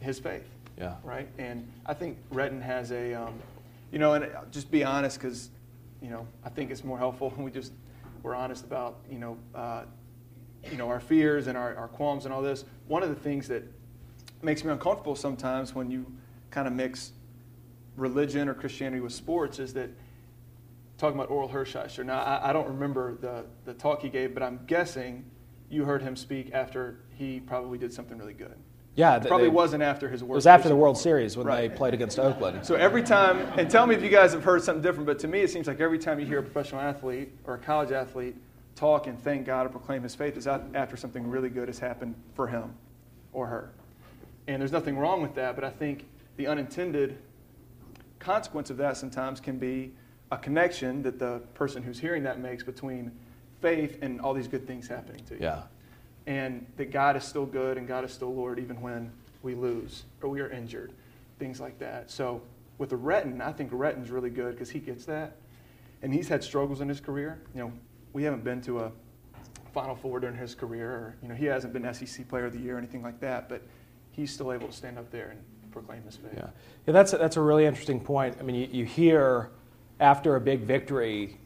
his 0.00 0.18
faith. 0.18 0.46
Yeah. 0.78 0.94
Right. 1.02 1.28
And 1.38 1.70
I 1.86 1.94
think 1.94 2.18
Retin 2.30 2.62
has 2.62 2.92
a, 2.92 3.14
um, 3.14 3.34
you 3.90 3.98
know, 3.98 4.14
and 4.14 4.30
just 4.50 4.70
be 4.70 4.84
honest 4.84 5.18
because, 5.20 5.50
you 6.00 6.08
know, 6.10 6.26
I 6.44 6.48
think 6.48 6.70
it's 6.70 6.84
more 6.84 6.98
helpful 6.98 7.30
when 7.36 7.44
we 7.44 7.50
just 7.50 7.72
we're 8.22 8.34
honest 8.34 8.64
about, 8.64 8.98
you 9.10 9.18
know, 9.18 9.38
uh, 9.54 9.84
you 10.70 10.76
know, 10.76 10.88
our 10.88 11.00
fears 11.00 11.46
and 11.46 11.56
our, 11.56 11.76
our 11.76 11.88
qualms 11.88 12.24
and 12.24 12.34
all 12.34 12.42
this. 12.42 12.64
One 12.86 13.02
of 13.02 13.08
the 13.08 13.14
things 13.14 13.48
that 13.48 13.62
makes 14.42 14.64
me 14.64 14.70
uncomfortable 14.70 15.16
sometimes 15.16 15.74
when 15.74 15.90
you 15.90 16.06
kind 16.50 16.66
of 16.66 16.74
mix 16.74 17.12
religion 17.96 18.48
or 18.48 18.54
Christianity 18.54 19.00
with 19.00 19.12
sports 19.12 19.58
is 19.58 19.74
that 19.74 19.90
talking 20.96 21.18
about 21.18 21.30
Orel 21.30 21.50
Hershiser. 21.50 22.04
Now, 22.04 22.20
I, 22.20 22.50
I, 22.50 22.52
don't 22.52 22.66
remember 22.66 23.16
the, 23.16 23.44
the 23.64 23.74
talk 23.74 24.02
he 24.02 24.08
gave, 24.08 24.34
but 24.34 24.42
I'm 24.42 24.60
guessing 24.66 25.24
you 25.70 25.84
heard 25.84 26.02
him 26.02 26.16
speak 26.16 26.52
after 26.52 27.00
he 27.14 27.40
probably 27.40 27.78
did 27.78 27.92
something 27.92 28.18
really 28.18 28.34
good. 28.34 28.56
Yeah, 28.98 29.14
it 29.14 29.28
probably 29.28 29.46
they, 29.46 29.54
wasn't 29.54 29.84
after 29.84 30.08
his. 30.08 30.20
Series. 30.20 30.32
It 30.32 30.34
was 30.34 30.46
after 30.48 30.68
the 30.68 30.74
World 30.74 30.98
Series 30.98 31.36
when 31.36 31.46
right. 31.46 31.70
they 31.70 31.76
played 31.76 31.94
against 31.94 32.18
Oakland. 32.18 32.66
So 32.66 32.74
every 32.74 33.04
time, 33.04 33.38
and 33.56 33.70
tell 33.70 33.86
me 33.86 33.94
if 33.94 34.02
you 34.02 34.08
guys 34.08 34.32
have 34.32 34.42
heard 34.42 34.60
something 34.60 34.82
different, 34.82 35.06
but 35.06 35.20
to 35.20 35.28
me 35.28 35.38
it 35.42 35.50
seems 35.50 35.68
like 35.68 35.78
every 35.78 36.00
time 36.00 36.18
you 36.18 36.26
hear 36.26 36.40
a 36.40 36.42
professional 36.42 36.80
athlete 36.80 37.30
or 37.44 37.54
a 37.54 37.58
college 37.58 37.92
athlete 37.92 38.34
talk 38.74 39.06
and 39.06 39.16
thank 39.22 39.46
God 39.46 39.66
or 39.66 39.68
proclaim 39.68 40.02
his 40.02 40.16
faith 40.16 40.36
is 40.36 40.48
after 40.48 40.96
something 40.96 41.28
really 41.28 41.48
good 41.48 41.68
has 41.68 41.78
happened 41.78 42.16
for 42.34 42.48
him 42.48 42.74
or 43.32 43.46
her. 43.46 43.70
And 44.48 44.60
there's 44.60 44.72
nothing 44.72 44.98
wrong 44.98 45.22
with 45.22 45.36
that, 45.36 45.54
but 45.54 45.62
I 45.62 45.70
think 45.70 46.04
the 46.36 46.48
unintended 46.48 47.18
consequence 48.18 48.68
of 48.68 48.78
that 48.78 48.96
sometimes 48.96 49.38
can 49.38 49.58
be 49.58 49.92
a 50.32 50.38
connection 50.38 51.04
that 51.04 51.20
the 51.20 51.40
person 51.54 51.84
who's 51.84 52.00
hearing 52.00 52.24
that 52.24 52.40
makes 52.40 52.64
between 52.64 53.12
faith 53.60 53.98
and 54.02 54.20
all 54.20 54.34
these 54.34 54.48
good 54.48 54.66
things 54.66 54.88
happening 54.88 55.24
to 55.26 55.34
you. 55.34 55.40
Yeah 55.42 55.62
and 56.28 56.66
that 56.76 56.92
God 56.92 57.16
is 57.16 57.24
still 57.24 57.46
good 57.46 57.78
and 57.78 57.88
God 57.88 58.04
is 58.04 58.12
still 58.12 58.32
Lord 58.32 58.58
even 58.58 58.80
when 58.82 59.10
we 59.42 59.54
lose 59.54 60.04
or 60.22 60.28
we 60.28 60.40
are 60.40 60.50
injured, 60.50 60.92
things 61.38 61.58
like 61.58 61.78
that. 61.78 62.10
So 62.10 62.42
with 62.76 62.90
the 62.90 63.40
I 63.42 63.52
think 63.52 63.70
Retin's 63.72 64.10
really 64.10 64.28
good 64.28 64.52
because 64.52 64.68
he 64.68 64.78
gets 64.78 65.06
that, 65.06 65.36
and 66.02 66.12
he's 66.12 66.28
had 66.28 66.44
struggles 66.44 66.82
in 66.82 66.88
his 66.88 67.00
career. 67.00 67.40
You 67.54 67.62
know, 67.62 67.72
we 68.12 68.22
haven't 68.24 68.44
been 68.44 68.60
to 68.62 68.80
a 68.80 68.92
Final 69.72 69.96
Four 69.96 70.20
during 70.20 70.36
his 70.36 70.54
career, 70.54 70.90
or 70.90 71.16
you 71.22 71.28
know, 71.28 71.34
he 71.34 71.46
hasn't 71.46 71.72
been 71.72 71.92
SEC 71.94 72.28
Player 72.28 72.44
of 72.44 72.52
the 72.52 72.58
Year 72.58 72.74
or 72.74 72.78
anything 72.78 73.02
like 73.02 73.18
that, 73.20 73.48
but 73.48 73.62
he's 74.12 74.30
still 74.30 74.52
able 74.52 74.68
to 74.68 74.72
stand 74.72 74.98
up 74.98 75.10
there 75.10 75.30
and 75.30 75.40
proclaim 75.72 76.02
his 76.02 76.16
faith. 76.16 76.32
Yeah, 76.36 76.50
yeah 76.86 76.92
that's 76.92 77.14
a, 77.14 77.18
that's 77.18 77.38
a 77.38 77.40
really 77.40 77.64
interesting 77.64 78.00
point. 78.00 78.36
I 78.38 78.42
mean, 78.42 78.54
you, 78.54 78.68
you 78.70 78.84
hear 78.84 79.50
after 79.98 80.36
a 80.36 80.40
big 80.40 80.60
victory, 80.60 81.38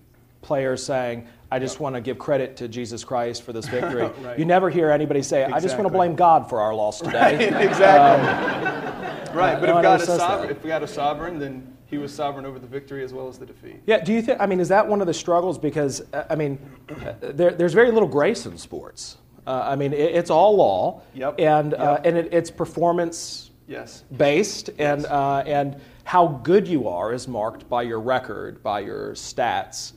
players 0.42 0.84
saying, 0.84 1.28
I 1.52 1.58
just 1.58 1.74
Yep. 1.74 1.80
want 1.82 1.94
to 1.96 2.00
give 2.00 2.18
credit 2.18 2.56
to 2.56 2.68
Jesus 2.68 3.04
Christ 3.04 3.42
for 3.42 3.52
this 3.52 3.66
victory. 3.76 4.10
Right. 4.22 4.38
You 4.38 4.46
never 4.46 4.70
hear 4.70 4.90
anybody 4.90 5.20
say, 5.22 5.44
I 5.44 5.60
just 5.60 5.76
want 5.76 5.86
to 5.86 5.92
blame 5.92 6.14
God 6.14 6.48
for 6.48 6.60
our 6.60 6.74
loss 6.74 7.00
today. 7.00 7.48
exactly. 7.68 9.34
right, 9.38 9.60
but 9.60 9.66
no 9.66 9.76
if 9.76 9.82
God 9.82 10.00
is 10.00 10.06
that. 10.06 10.18
sovereign, 10.18 10.50
if 10.50 10.62
God 10.62 10.82
is 10.82 10.90
sovereign, 10.90 11.38
then 11.38 11.76
He 11.86 11.98
was 11.98 12.12
sovereign 12.14 12.46
over 12.46 12.58
the 12.58 12.66
victory 12.66 13.04
as 13.04 13.12
well 13.12 13.28
as 13.28 13.38
the 13.38 13.44
defeat. 13.44 13.82
Yeah, 13.86 14.02
do 14.02 14.14
you 14.14 14.22
think, 14.22 14.40
I 14.40 14.46
mean, 14.46 14.60
is 14.60 14.68
that 14.68 14.86
one 14.88 15.02
of 15.02 15.06
the 15.06 15.12
struggles? 15.14 15.58
Because, 15.58 16.00
uh, 16.14 16.24
I 16.30 16.36
mean, 16.36 16.58
uh, 16.88 17.12
there, 17.20 17.50
there's 17.50 17.74
very 17.74 17.90
little 17.90 18.08
grace 18.08 18.46
in 18.46 18.56
sports. 18.56 19.18
Uh, 19.46 19.62
I 19.62 19.76
mean, 19.76 19.92
it, 19.92 20.14
it's 20.16 20.30
all 20.30 20.56
law. 20.56 21.02
Yep, 21.14 21.34
And, 21.38 21.74
uh, 21.74 21.98
yep. 22.02 22.06
and 22.06 22.16
it, 22.16 22.32
it's 22.32 22.50
performance 22.50 23.50
Yes. 23.68 24.04
based, 24.16 24.68
and, 24.78 25.02
Yes. 25.02 25.04
uh, 25.10 25.42
and 25.46 25.76
how 26.04 26.28
good 26.42 26.66
you 26.66 26.88
are 26.88 27.12
is 27.12 27.28
marked 27.28 27.68
by 27.68 27.82
your 27.82 28.00
record, 28.00 28.62
by 28.62 28.80
your 28.80 29.12
stats. 29.12 29.92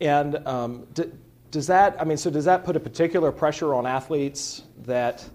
And 0.00 0.36
um, 0.46 0.86
d- 0.94 1.04
does 1.50 1.66
that, 1.68 2.00
I 2.00 2.04
mean, 2.04 2.16
so 2.16 2.30
does 2.30 2.44
that 2.44 2.64
put 2.64 2.76
a 2.76 2.80
particular 2.80 3.32
pressure 3.32 3.74
on 3.74 3.86
athletes 3.86 4.62
that 4.84 5.28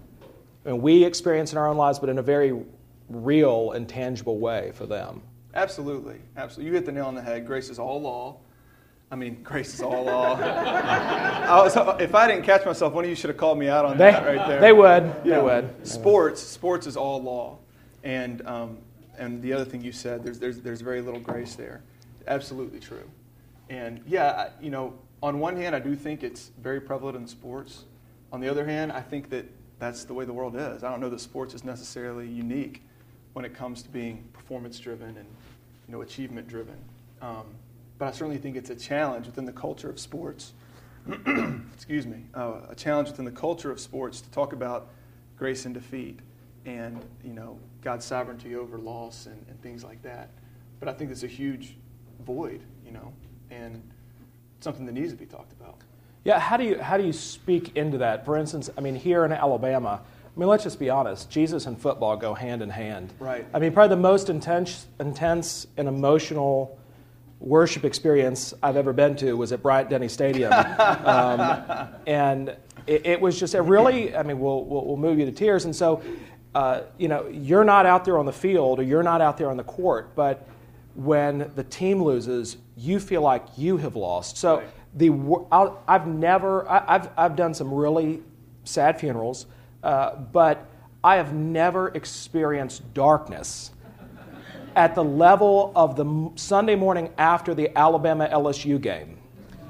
I 0.64 0.70
mean, 0.70 0.80
we 0.82 1.04
experience 1.04 1.52
in 1.52 1.58
our 1.58 1.68
own 1.68 1.76
lives, 1.76 1.98
but 1.98 2.08
in 2.08 2.18
a 2.18 2.22
very 2.22 2.58
real 3.08 3.72
and 3.72 3.88
tangible 3.88 4.38
way 4.38 4.72
for 4.74 4.86
them? 4.86 5.22
Absolutely, 5.54 6.16
absolutely. 6.36 6.68
You 6.70 6.74
hit 6.74 6.86
the 6.86 6.92
nail 6.92 7.06
on 7.06 7.14
the 7.14 7.22
head. 7.22 7.46
Grace 7.46 7.68
is 7.68 7.78
all 7.78 8.00
law. 8.00 8.38
I 9.10 9.16
mean, 9.16 9.42
grace 9.44 9.74
is 9.74 9.82
all 9.82 10.04
law. 10.04 10.34
I 10.40 11.62
was, 11.62 11.76
if 12.00 12.14
I 12.14 12.26
didn't 12.26 12.44
catch 12.44 12.64
myself, 12.64 12.92
one 12.94 13.04
of 13.04 13.10
you 13.10 13.14
should 13.14 13.30
have 13.30 13.36
called 13.36 13.58
me 13.58 13.68
out 13.68 13.84
on 13.84 13.96
They, 13.96 14.10
that 14.10 14.26
right 14.26 14.48
there. 14.48 14.60
they 14.60 14.72
would. 14.72 15.04
Yeah. 15.24 15.36
They 15.36 15.42
would. 15.42 15.86
Sports, 15.86 16.42
sports 16.42 16.86
is 16.88 16.96
all 16.96 17.22
law, 17.22 17.58
and 18.02 18.44
um, 18.46 18.78
and 19.16 19.40
the 19.42 19.52
other 19.52 19.64
thing 19.64 19.82
you 19.82 19.92
said, 19.92 20.24
there's 20.24 20.40
there's 20.40 20.60
there's 20.60 20.80
very 20.80 21.00
little 21.00 21.20
grace 21.20 21.54
there. 21.54 21.82
Absolutely 22.26 22.80
true, 22.80 23.08
and 23.68 24.02
yeah, 24.06 24.50
you 24.60 24.70
know, 24.70 24.94
on 25.22 25.38
one 25.38 25.56
hand, 25.56 25.74
I 25.74 25.80
do 25.80 25.94
think 25.96 26.22
it's 26.22 26.50
very 26.60 26.80
prevalent 26.80 27.16
in 27.16 27.26
sports. 27.26 27.84
On 28.32 28.40
the 28.40 28.48
other 28.48 28.64
hand, 28.64 28.92
I 28.92 29.00
think 29.00 29.30
that 29.30 29.46
that's 29.78 30.04
the 30.04 30.14
way 30.14 30.24
the 30.24 30.32
world 30.32 30.54
is. 30.56 30.84
I 30.84 30.90
don't 30.90 31.00
know 31.00 31.10
that 31.10 31.20
sports 31.20 31.54
is 31.54 31.64
necessarily 31.64 32.28
unique 32.28 32.82
when 33.32 33.44
it 33.44 33.54
comes 33.54 33.82
to 33.82 33.88
being 33.88 34.28
performance 34.32 34.78
driven 34.78 35.16
and 35.16 35.26
you 35.88 35.92
know 35.92 36.02
achievement 36.02 36.48
driven. 36.48 36.76
Um, 37.22 37.46
but 37.98 38.08
I 38.08 38.10
certainly 38.10 38.38
think 38.38 38.56
it's 38.56 38.70
a 38.70 38.76
challenge 38.76 39.26
within 39.26 39.44
the 39.44 39.52
culture 39.52 39.88
of 39.88 39.98
sports 39.98 40.52
excuse 41.74 42.06
me, 42.06 42.24
uh, 42.34 42.60
a 42.70 42.74
challenge 42.74 43.10
within 43.10 43.26
the 43.26 43.30
culture 43.30 43.70
of 43.70 43.78
sports 43.78 44.22
to 44.22 44.30
talk 44.30 44.52
about 44.54 44.88
grace 45.36 45.66
and 45.66 45.74
defeat 45.74 46.18
and, 46.64 47.02
you 47.22 47.34
know, 47.34 47.58
God's 47.82 48.06
sovereignty 48.06 48.54
over 48.54 48.78
loss 48.78 49.26
and, 49.26 49.44
and 49.50 49.60
things 49.60 49.84
like 49.84 50.00
that. 50.02 50.30
But 50.80 50.88
I 50.88 50.92
think 50.92 51.10
there's 51.10 51.24
a 51.24 51.26
huge 51.26 51.76
void, 52.24 52.62
you 52.86 52.92
know, 52.92 53.12
and 53.54 53.82
something 54.60 54.86
that 54.86 54.92
needs 54.92 55.12
to 55.12 55.18
be 55.18 55.26
talked 55.26 55.52
about. 55.52 55.76
Yeah, 56.24 56.38
how 56.38 56.56
do 56.56 56.64
you 56.64 56.78
how 56.78 56.96
do 56.96 57.04
you 57.04 57.12
speak 57.12 57.76
into 57.76 57.98
that? 57.98 58.24
For 58.24 58.36
instance, 58.36 58.70
I 58.78 58.80
mean, 58.80 58.94
here 58.94 59.24
in 59.24 59.32
Alabama, 59.32 60.00
I 60.34 60.40
mean, 60.40 60.48
let's 60.48 60.64
just 60.64 60.80
be 60.80 60.88
honest. 60.88 61.30
Jesus 61.30 61.66
and 61.66 61.78
football 61.78 62.16
go 62.16 62.34
hand 62.34 62.62
in 62.62 62.70
hand. 62.70 63.12
Right. 63.18 63.46
I 63.52 63.58
mean, 63.58 63.72
probably 63.72 63.94
the 63.94 64.02
most 64.02 64.30
intense, 64.30 64.86
intense 64.98 65.66
and 65.76 65.86
emotional 65.86 66.78
worship 67.40 67.84
experience 67.84 68.54
I've 68.62 68.76
ever 68.76 68.94
been 68.94 69.16
to 69.16 69.34
was 69.34 69.52
at 69.52 69.62
Bryant 69.62 69.90
Denny 69.90 70.08
Stadium, 70.08 70.52
um, 71.04 71.88
and 72.06 72.56
it, 72.86 73.06
it 73.06 73.20
was 73.20 73.38
just 73.38 73.54
a 73.54 73.60
really. 73.60 74.16
I 74.16 74.22
mean, 74.22 74.40
we'll, 74.40 74.64
we'll 74.64 74.86
we'll 74.86 74.96
move 74.96 75.18
you 75.18 75.26
to 75.26 75.32
tears. 75.32 75.66
And 75.66 75.76
so, 75.76 76.02
uh, 76.54 76.82
you 76.96 77.08
know, 77.08 77.28
you're 77.28 77.64
not 77.64 77.84
out 77.84 78.06
there 78.06 78.16
on 78.16 78.24
the 78.24 78.32
field 78.32 78.78
or 78.78 78.82
you're 78.82 79.02
not 79.02 79.20
out 79.20 79.36
there 79.36 79.50
on 79.50 79.58
the 79.58 79.64
court, 79.64 80.14
but 80.16 80.48
when 80.94 81.50
the 81.54 81.64
team 81.64 82.02
loses, 82.02 82.56
you 82.76 83.00
feel 83.00 83.22
like 83.22 83.44
you 83.56 83.76
have 83.78 83.96
lost. 83.96 84.36
So 84.36 84.58
Right. 84.58 84.66
the 84.94 85.10
I'll, 85.50 85.82
I've 85.88 86.06
never 86.06 86.68
I, 86.68 86.94
I've 86.94 87.08
I've 87.16 87.36
done 87.36 87.54
some 87.54 87.72
really 87.72 88.22
sad 88.64 88.98
funerals, 88.98 89.46
uh, 89.82 90.16
but 90.16 90.66
I 91.02 91.16
have 91.16 91.34
never 91.34 91.88
experienced 91.88 92.94
darkness 92.94 93.72
at 94.76 94.94
the 94.94 95.04
level 95.04 95.72
of 95.76 95.96
the 95.96 96.30
Sunday 96.36 96.74
morning 96.74 97.10
after 97.18 97.54
the 97.54 97.76
Alabama 97.76 98.28
LSU 98.32 98.80
game 98.80 99.13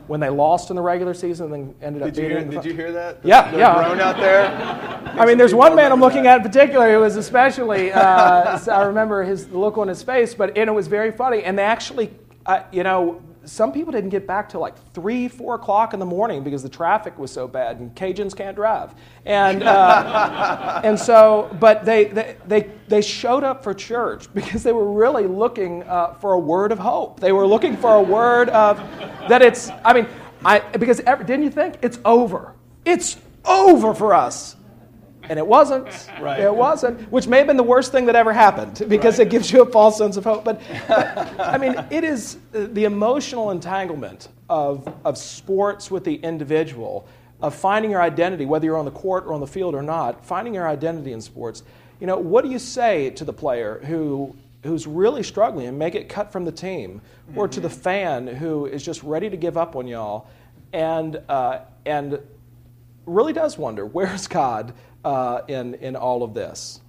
when 0.07 0.21
they 0.21 0.29
lost 0.29 0.71
in 0.71 0.77
the 0.77 0.83
regular 0.83 1.15
season 1.15 1.53
and 1.53 1.55
then 1.55 1.75
ended 1.83 2.03
up 2.03 2.13
Did 2.13 2.17
you 2.17 2.29
beating 2.29 2.39
hear, 2.39 2.47
the 2.51 2.57
did 2.57 2.65
you 2.65 2.75
hear 2.75 2.93
that? 2.93 3.23
The, 3.23 3.29
Yeah, 3.29 3.51
the 3.51 3.59
yeah. 3.59 3.75
groan 3.75 4.01
out 4.01 4.17
there? 4.17 4.47
I 5.19 5.27
mean, 5.27 5.39
there's 5.39 5.55
one 5.55 5.75
man 5.75 5.93
I'm 5.93 6.01
looking 6.01 6.27
at 6.27 6.39
in 6.39 6.43
particular 6.43 6.93
who 6.93 7.01
was 7.01 7.17
especially, 7.17 7.93
uh, 7.93 8.59
I 8.71 8.83
remember 8.83 9.23
his 9.23 9.47
the 9.49 9.59
look 9.59 9.79
on 9.79 9.89
his 9.89 10.03
face, 10.03 10.35
but 10.35 10.57
and 10.57 10.69
it 10.69 10.73
was 10.73 10.87
very 10.89 11.11
funny. 11.13 11.43
And 11.45 11.59
they 11.59 11.63
actually, 11.63 12.11
uh, 12.47 12.63
you 12.73 12.83
know, 12.83 13.23
some 13.47 13.73
people 13.73 13.93
didn't 13.93 14.11
get 14.11 14.27
back 14.27 14.49
till 14.49 14.61
like 14.61 14.75
three, 14.93 15.29
four 15.29 15.55
o'clock 15.55 15.95
in 15.95 16.01
the 16.01 16.07
morning 16.07 16.43
because 16.43 16.63
the 16.63 16.69
traffic 16.69 17.19
was 17.19 17.31
so 17.31 17.47
bad 17.47 17.79
and 17.79 17.95
Cajuns 17.95 18.37
can't 18.37 18.57
drive. 18.57 18.95
And 19.25 19.63
uh, 19.63 20.81
and 20.85 20.99
so, 20.99 21.55
but 21.61 21.85
they, 21.85 22.07
they 22.07 22.37
they 22.47 22.71
they 22.89 23.03
showed 23.03 23.45
up 23.45 23.63
for 23.63 23.75
church 23.75 24.33
because 24.35 24.63
they 24.63 24.73
were 24.73 24.93
really 24.93 25.27
looking 25.27 25.83
uh, 25.85 26.15
for 26.15 26.33
a 26.35 26.39
word 26.39 26.73
of 26.73 26.79
hope. 26.79 27.21
They 27.21 27.33
were 27.33 27.47
looking 27.47 27.77
for 27.77 27.95
a 27.95 28.03
word 28.03 28.49
of 28.51 28.79
that 29.29 29.43
it's. 29.43 29.71
I 29.85 29.93
mean, 29.93 30.07
I 30.45 30.61
because 30.61 31.01
ever, 31.01 31.25
didn't 31.25 31.45
you 31.45 31.51
think 31.51 31.77
it's 31.83 31.99
over? 32.05 32.55
It's 32.85 33.17
over 33.45 33.95
for 33.95 34.15
us. 34.15 34.57
And 35.29 35.39
it 35.39 35.47
wasn't. 35.47 35.87
Right. 36.21 36.41
It 36.41 36.55
wasn't, 36.55 37.01
which 37.11 37.27
may 37.27 37.39
have 37.39 37.47
been 37.47 37.57
the 37.57 37.63
worst 37.63 37.93
thing 37.93 38.07
that 38.07 38.17
ever 38.17 38.33
happened 38.33 38.85
because 38.89 39.19
Right. 39.19 39.27
it 39.27 39.31
gives 39.31 39.51
you 39.53 39.63
a 39.63 39.67
false 39.67 39.99
sense 39.99 40.17
of 40.17 40.25
hope. 40.25 40.45
But, 40.45 40.61
but, 40.89 41.41
I 41.41 41.59
mean, 41.59 41.75
it 41.91 42.05
is 42.05 42.37
uh, 42.55 42.67
the 42.73 42.85
emotional 42.85 43.51
entanglement 43.51 44.29
of, 44.49 44.87
of 45.05 45.17
sports 45.17 45.91
with 45.91 46.05
the 46.05 46.17
individual, 46.17 47.07
of 47.41 47.55
finding 47.55 47.91
your 47.91 48.03
identity, 48.03 48.45
whether 48.47 48.67
you're 48.67 48.77
on 48.79 48.85
the 48.85 48.91
court 48.91 49.25
or 49.27 49.33
on 49.33 49.41
the 49.41 49.47
field 49.47 49.75
or 49.75 49.83
not, 49.83 50.25
finding 50.25 50.55
your 50.55 50.69
identity 50.69 51.13
in 51.13 51.21
sports. 51.21 51.63
You 52.01 52.07
know, 52.07 52.19
what 52.19 52.45
do 52.45 52.51
you 52.51 52.59
say 52.59 53.11
to 53.11 53.25
the 53.25 53.33
player 53.33 53.81
who, 53.85 54.35
who's 54.63 54.87
really 54.87 55.23
struggling 55.23 55.67
and 55.67 55.79
may 55.79 55.91
get 55.91 56.09
cut 56.09 56.33
from 56.33 56.45
the 56.45 56.53
team, 56.53 57.01
or 57.35 57.49
to 57.49 57.61
the 57.61 57.71
fan 57.71 58.27
who 58.27 58.67
is 58.67 58.83
just 58.85 59.03
ready 59.03 59.31
to 59.31 59.37
give 59.37 59.57
up 59.57 59.77
on 59.77 59.87
y'all 59.87 60.27
and, 60.73 61.21
uh, 61.29 61.61
and 61.87 62.19
really 63.07 63.33
does 63.33 63.57
wonder 63.57 63.87
where's 63.87 64.27
God 64.27 64.73
uh, 65.05 65.43
in, 65.49 65.75
in 65.75 65.97
all 65.97 66.23
of 66.23 66.35
this? 66.35 66.81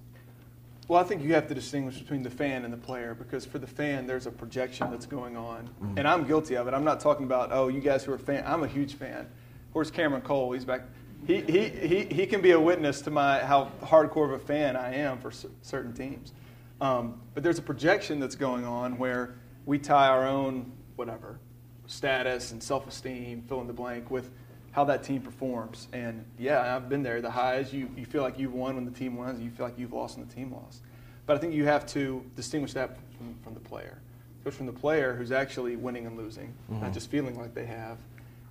Well, 0.88 1.00
I 1.00 1.04
think 1.04 1.22
you 1.22 1.34
have 1.34 1.48
to 1.48 1.54
distinguish 1.54 1.98
between 1.98 2.22
the 2.22 2.30
fan 2.30 2.64
and 2.64 2.72
the 2.72 2.78
player 2.78 3.14
because 3.14 3.44
for 3.44 3.58
the 3.58 3.66
fan, 3.66 4.06
there's 4.06 4.26
a 4.26 4.30
projection 4.30 4.88
that's 4.90 5.06
going 5.06 5.36
on. 5.36 5.68
And 5.96 6.06
I'm 6.06 6.24
guilty 6.24 6.56
of 6.56 6.68
it. 6.68 6.74
I'm 6.74 6.84
not 6.84 7.00
talking 7.00 7.26
about, 7.26 7.50
oh, 7.50 7.66
you 7.66 7.80
guys 7.80 8.04
who 8.04 8.12
are 8.12 8.18
fan. 8.18 8.44
I'm 8.46 8.62
a 8.62 8.68
huge 8.68 8.94
fan. 8.94 9.26
Where's 9.72 9.90
Cameron 9.90 10.22
Cole? 10.22 10.52
He's 10.52 10.64
back. 10.64 10.82
He, 11.26 11.40
he, 11.40 11.68
he, 11.70 12.04
he 12.04 12.26
can 12.26 12.40
be 12.40 12.52
a 12.52 12.60
witness 12.60 13.00
to 13.02 13.10
my 13.10 13.40
how 13.40 13.72
hardcore 13.82 14.26
of 14.26 14.40
a 14.40 14.44
fan 14.44 14.76
I 14.76 14.94
am 14.94 15.18
for 15.18 15.32
cer- 15.32 15.48
certain 15.62 15.92
teams. 15.92 16.32
Um, 16.80 17.20
but 17.34 17.42
there's 17.42 17.58
a 17.58 17.62
projection 17.62 18.20
that's 18.20 18.36
going 18.36 18.64
on 18.64 18.96
where 18.96 19.34
we 19.64 19.78
tie 19.78 20.06
our 20.06 20.24
own, 20.26 20.70
whatever, 20.94 21.40
status 21.86 22.52
and 22.52 22.62
self 22.62 22.86
esteem, 22.86 23.42
fill 23.48 23.60
in 23.60 23.66
the 23.66 23.72
blank, 23.72 24.10
with 24.10 24.30
how 24.76 24.84
that 24.84 25.02
team 25.02 25.22
performs. 25.22 25.88
And 25.94 26.22
yeah, 26.38 26.76
I've 26.76 26.90
been 26.90 27.02
there. 27.02 27.22
The 27.22 27.30
highs, 27.30 27.72
you, 27.72 27.88
you 27.96 28.04
feel 28.04 28.22
like 28.22 28.38
you've 28.38 28.52
won 28.52 28.74
when 28.74 28.84
the 28.84 28.90
team 28.90 29.16
wins, 29.16 29.36
and 29.38 29.42
you 29.42 29.50
feel 29.50 29.64
like 29.64 29.78
you've 29.78 29.94
lost 29.94 30.18
when 30.18 30.28
the 30.28 30.34
team 30.34 30.52
lost. 30.52 30.82
But 31.24 31.38
I 31.38 31.40
think 31.40 31.54
you 31.54 31.64
have 31.64 31.86
to 31.86 32.22
distinguish 32.36 32.74
that 32.74 32.98
from, 33.16 33.34
from 33.42 33.54
the 33.54 33.60
player. 33.60 33.96
Goes 34.44 34.54
from 34.54 34.66
the 34.66 34.72
player 34.74 35.14
who's 35.14 35.32
actually 35.32 35.76
winning 35.76 36.06
and 36.06 36.14
losing, 36.18 36.52
not 36.68 36.92
just 36.92 37.10
feeling 37.10 37.38
like 37.40 37.54
they 37.54 37.64
have. 37.64 37.96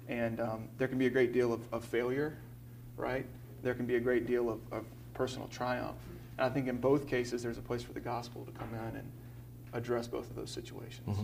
And 0.10 0.39
um, 0.41 0.67
there 0.79 0.88
can 0.88 0.98
be 0.98 1.05
a 1.05 1.12
great 1.12 1.32
deal 1.32 1.53
of, 1.53 1.62
of 1.72 1.86
failure, 1.86 2.36
right? 2.98 3.25
There 3.62 3.75
can 3.75 3.86
be 3.86 3.96
a 3.96 4.00
great 4.00 4.25
deal 4.25 4.50
of, 4.50 4.60
of 4.72 4.84
personal 5.13 5.48
triumph. 5.50 5.96
And 6.39 6.46
I 6.48 6.50
think 6.50 6.67
in 6.67 6.77
both 6.77 7.08
cases, 7.08 7.44
there's 7.44 7.60
a 7.60 7.62
place 7.62 7.84
for 7.84 7.94
the 7.94 8.00
gospel 8.00 8.44
to 8.46 8.51
come 8.51 8.70
in 8.74 8.96
and 8.98 9.12
address 9.74 10.08
both 10.08 10.27
of 10.27 10.36
those 10.36 10.50
situations. 10.50 11.20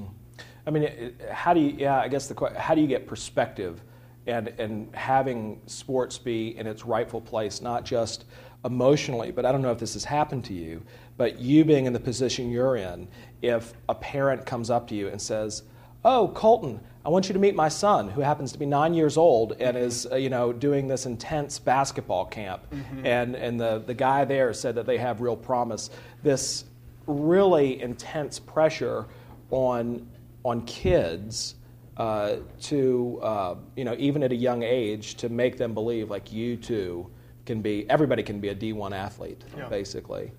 I 0.68 0.70
mean, 0.70 0.84
it, 0.84 1.16
it- 1.20 1.30
how 1.32 1.56
do 1.56 1.60
you? 1.60 1.76
Yeah, 1.76 2.00
I 2.00 2.08
guess 2.08 2.28
the 2.28 2.36
que- 2.36 2.54
how 2.56 2.76
do 2.76 2.82
you 2.82 2.88
get 2.88 3.08
perspective, 3.08 3.82
and 4.28 4.48
and 4.60 4.94
having 4.96 5.62
sports 5.66 6.18
be 6.18 6.58
in 6.58 6.68
its 6.68 6.86
rightful 6.86 7.22
place, 7.22 7.62
not 7.62 7.86
just 7.86 8.26
emotionally, 8.64 9.32
but 9.32 9.46
I 9.46 9.52
don't 9.52 9.62
know 9.62 9.72
if 9.72 9.80
this 9.80 9.94
has 9.94 10.04
happened 10.04 10.46
to 10.46 10.54
you, 10.54 10.84
but 11.18 11.40
you 11.40 11.66
being 11.66 11.86
in 11.86 11.94
the 11.94 12.00
position 12.00 12.52
you're 12.52 12.76
in, 12.76 13.08
if 13.42 13.74
a 13.90 13.96
parent 13.96 14.46
comes 14.46 14.70
up 14.70 14.88
to 14.90 14.96
you 14.96 15.08
and 15.08 15.20
says, 15.20 15.64
"Oh, 16.06 16.28
Colton, 16.36 16.80
I 17.04 17.10
want 17.10 17.28
you 17.28 17.34
to 17.34 17.40
meet 17.40 17.56
my 17.56 17.70
son, 17.70 18.10
who 18.10 18.22
happens 18.22 18.52
to 18.52 18.60
be 18.60 18.68
nine 18.68 18.94
years 18.94 19.18
old 19.18 19.54
and 19.60 19.76
is, 19.76 20.08
uh, 20.12 20.16
you 20.16 20.30
know, 20.30 20.54
doing 20.54 20.88
this 20.88 21.08
intense 21.08 21.58
basketball 21.58 22.26
camp, 22.26 22.62
and 23.04 23.36
and 23.36 23.60
the 23.60 23.80
the 23.86 23.96
guy 23.96 24.26
there 24.26 24.54
said 24.54 24.76
that 24.76 24.86
they 24.86 24.98
have 24.98 25.22
real 25.22 25.36
promise." 25.38 25.90
This 26.22 26.66
really 27.08 27.82
intense 27.82 28.38
pressure 28.38 29.08
on 29.50 30.08
on 30.46 30.62
kids 30.66 31.56
uh, 31.98 32.38
to 32.62 33.20
uh, 33.22 33.56
you 33.76 33.84
know 33.84 33.96
even 33.98 34.24
at 34.24 34.32
a 34.32 34.36
young 34.36 34.64
age 34.64 35.16
to 35.16 35.30
make 35.30 35.58
them 35.58 35.74
believe 35.74 36.10
like 36.10 36.32
you 36.32 36.56
too 36.56 37.10
can 37.46 37.62
be 37.62 37.90
everybody 37.90 38.24
can 38.24 38.40
be 38.40 38.50
a 38.50 38.56
D1 38.56 38.92
athlete 38.94 39.44
Yeah. 39.58 39.68
basically. 39.68 40.32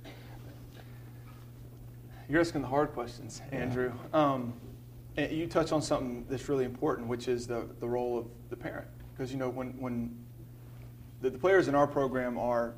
You're 2.28 2.40
asking 2.40 2.62
the 2.62 2.68
hard 2.68 2.92
questions, 2.92 3.42
Andrew. 3.50 3.92
Um, 4.14 4.54
you 5.18 5.46
touch 5.46 5.72
on 5.72 5.82
something 5.82 6.24
that's 6.30 6.48
really 6.48 6.64
important, 6.64 7.06
which 7.06 7.28
is 7.28 7.46
the, 7.46 7.68
the 7.80 7.86
role 7.86 8.18
of 8.18 8.26
the 8.48 8.56
parent. 8.56 8.88
Because, 9.12 9.30
you 9.30 9.38
know, 9.38 9.50
when, 9.50 9.78
when 9.78 10.16
the, 11.20 11.28
the, 11.28 11.38
players 11.38 11.68
in 11.68 11.74
our 11.74 11.86
program 11.86 12.38
are, 12.38 12.72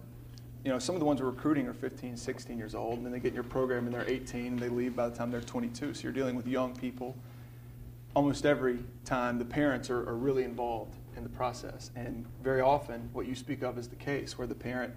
you 0.64 0.72
know, 0.72 0.80
some 0.80 0.96
of 0.96 0.98
the 0.98 1.04
ones 1.04 1.22
we're 1.22 1.30
recruiting 1.30 1.68
are 1.68 1.74
15, 1.74 2.16
16 2.16 2.58
years 2.58 2.74
old, 2.74 2.96
and 2.96 3.06
then 3.06 3.12
they 3.12 3.20
get 3.20 3.28
in 3.28 3.34
your 3.34 3.44
program 3.44 3.86
and 3.86 3.94
they're 3.94 4.08
18, 4.08 4.46
and 4.46 4.58
they 4.58 4.68
leave 4.68 4.96
by 4.96 5.08
the 5.08 5.14
time 5.14 5.30
they're 5.30 5.40
22. 5.40 5.94
So 5.94 6.02
you're 6.02 6.12
dealing 6.12 6.34
with 6.34 6.48
young 6.48 6.74
people. 6.74 7.16
Almost 8.14 8.46
every 8.46 8.78
time, 9.04 9.38
the 9.38 9.44
parents 9.44 9.90
are, 9.90 10.08
are 10.08 10.16
really 10.16 10.44
involved 10.44 10.96
in 11.16 11.22
the 11.22 11.28
process. 11.28 11.90
And 11.96 12.24
very 12.42 12.60
often, 12.60 13.08
what 13.12 13.26
you 13.26 13.34
speak 13.34 13.62
of 13.62 13.76
is 13.76 13.88
the 13.88 13.96
case 13.96 14.38
where 14.38 14.46
the 14.46 14.54
parent 14.54 14.94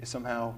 is 0.00 0.08
somehow 0.08 0.54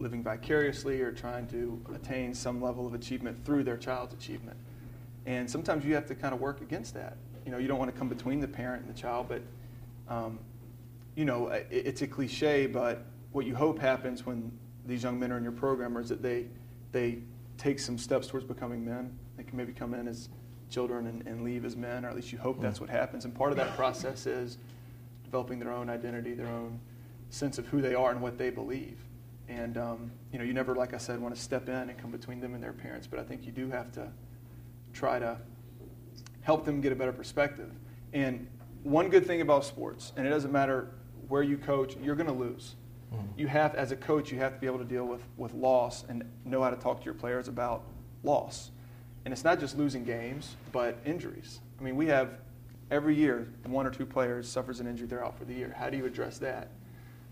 living 0.00 0.22
vicariously 0.22 1.00
or 1.00 1.12
trying 1.12 1.46
to 1.48 1.80
attain 1.94 2.34
some 2.34 2.60
level 2.60 2.86
of 2.86 2.94
achievement 2.94 3.44
through 3.44 3.64
their 3.64 3.76
child's 3.76 4.14
achievement. 4.14 4.56
And 5.26 5.48
sometimes 5.48 5.84
you 5.84 5.94
have 5.94 6.06
to 6.06 6.14
kind 6.14 6.34
of 6.34 6.40
work 6.40 6.60
against 6.60 6.94
that. 6.94 7.16
You 7.44 7.52
know, 7.52 7.58
you 7.58 7.68
don't 7.68 7.78
want 7.78 7.92
to 7.92 7.98
come 7.98 8.08
between 8.08 8.40
the 8.40 8.48
parent 8.48 8.84
and 8.84 8.94
the 8.94 8.98
child, 8.98 9.26
but, 9.28 9.42
um, 10.08 10.38
you 11.16 11.24
know, 11.24 11.48
it, 11.48 11.66
it's 11.70 12.02
a 12.02 12.06
cliche, 12.06 12.66
but 12.66 13.04
what 13.32 13.46
you 13.46 13.54
hope 13.54 13.78
happens 13.78 14.24
when 14.24 14.50
these 14.86 15.02
young 15.02 15.18
men 15.18 15.32
are 15.32 15.36
in 15.36 15.42
your 15.42 15.52
program 15.52 15.96
is 15.96 16.08
that 16.08 16.22
they, 16.22 16.46
they 16.92 17.18
take 17.58 17.78
some 17.78 17.98
steps 17.98 18.26
towards 18.26 18.46
becoming 18.46 18.84
men. 18.84 19.16
They 19.36 19.42
can 19.44 19.56
maybe 19.56 19.72
come 19.72 19.94
in 19.94 20.08
as 20.08 20.28
children 20.70 21.06
and, 21.06 21.26
and 21.26 21.42
leave 21.44 21.64
as 21.64 21.76
men, 21.76 22.04
or 22.04 22.08
at 22.08 22.16
least 22.16 22.32
you 22.32 22.38
hope 22.38 22.60
that's 22.60 22.80
what 22.80 22.90
happens. 22.90 23.24
And 23.24 23.34
part 23.34 23.50
of 23.50 23.56
that 23.56 23.76
process 23.76 24.26
is 24.26 24.58
developing 25.24 25.58
their 25.58 25.72
own 25.72 25.90
identity, 25.90 26.34
their 26.34 26.48
own 26.48 26.78
sense 27.30 27.58
of 27.58 27.66
who 27.66 27.80
they 27.80 27.94
are 27.94 28.10
and 28.10 28.20
what 28.20 28.38
they 28.38 28.50
believe. 28.50 28.98
And 29.48 29.78
um, 29.78 30.10
you 30.32 30.38
know, 30.38 30.44
you 30.44 30.52
never, 30.52 30.74
like 30.74 30.94
I 30.94 30.98
said, 30.98 31.20
want 31.20 31.34
to 31.34 31.40
step 31.40 31.68
in 31.68 31.74
and 31.74 31.98
come 31.98 32.10
between 32.10 32.40
them 32.40 32.54
and 32.54 32.62
their 32.62 32.72
parents, 32.72 33.06
but 33.06 33.18
I 33.18 33.22
think 33.22 33.46
you 33.46 33.52
do 33.52 33.68
have 33.70 33.92
to 33.92 34.08
try 34.92 35.18
to 35.18 35.38
help 36.42 36.64
them 36.64 36.80
get 36.80 36.92
a 36.92 36.96
better 36.96 37.12
perspective. 37.12 37.70
And 38.12 38.46
one 38.82 39.08
good 39.10 39.26
thing 39.26 39.40
about 39.40 39.64
sports, 39.64 40.12
and 40.16 40.26
it 40.26 40.30
doesn't 40.30 40.52
matter 40.52 40.90
where 41.28 41.42
you 41.42 41.58
coach, 41.58 41.96
you're 42.02 42.16
going 42.16 42.26
to 42.26 42.32
lose. 42.32 42.74
Mm-hmm. 43.12 43.40
You 43.40 43.46
have, 43.48 43.74
as 43.74 43.92
a 43.92 43.96
coach, 43.96 44.32
you 44.32 44.38
have 44.38 44.54
to 44.54 44.60
be 44.60 44.66
able 44.66 44.78
to 44.78 44.84
deal 44.84 45.04
with, 45.04 45.22
with 45.36 45.52
loss 45.54 46.04
and 46.08 46.24
know 46.44 46.62
how 46.62 46.70
to 46.70 46.76
talk 46.76 47.00
to 47.00 47.04
your 47.04 47.14
players 47.14 47.48
about 47.48 47.84
loss. 48.22 48.70
And 49.28 49.32
it's 49.34 49.44
not 49.44 49.60
just 49.60 49.76
losing 49.76 50.04
games, 50.04 50.56
but 50.72 50.96
injuries. 51.04 51.60
I 51.78 51.82
mean, 51.82 51.96
we 51.96 52.06
have 52.06 52.38
every 52.90 53.14
year 53.14 53.46
one 53.66 53.86
or 53.86 53.90
two 53.90 54.06
players 54.06 54.48
suffers 54.48 54.80
an 54.80 54.86
injury, 54.86 55.06
they're 55.06 55.22
out 55.22 55.36
for 55.36 55.44
the 55.44 55.52
year. 55.52 55.74
How 55.78 55.90
do 55.90 55.98
you 55.98 56.06
address 56.06 56.38
that? 56.38 56.70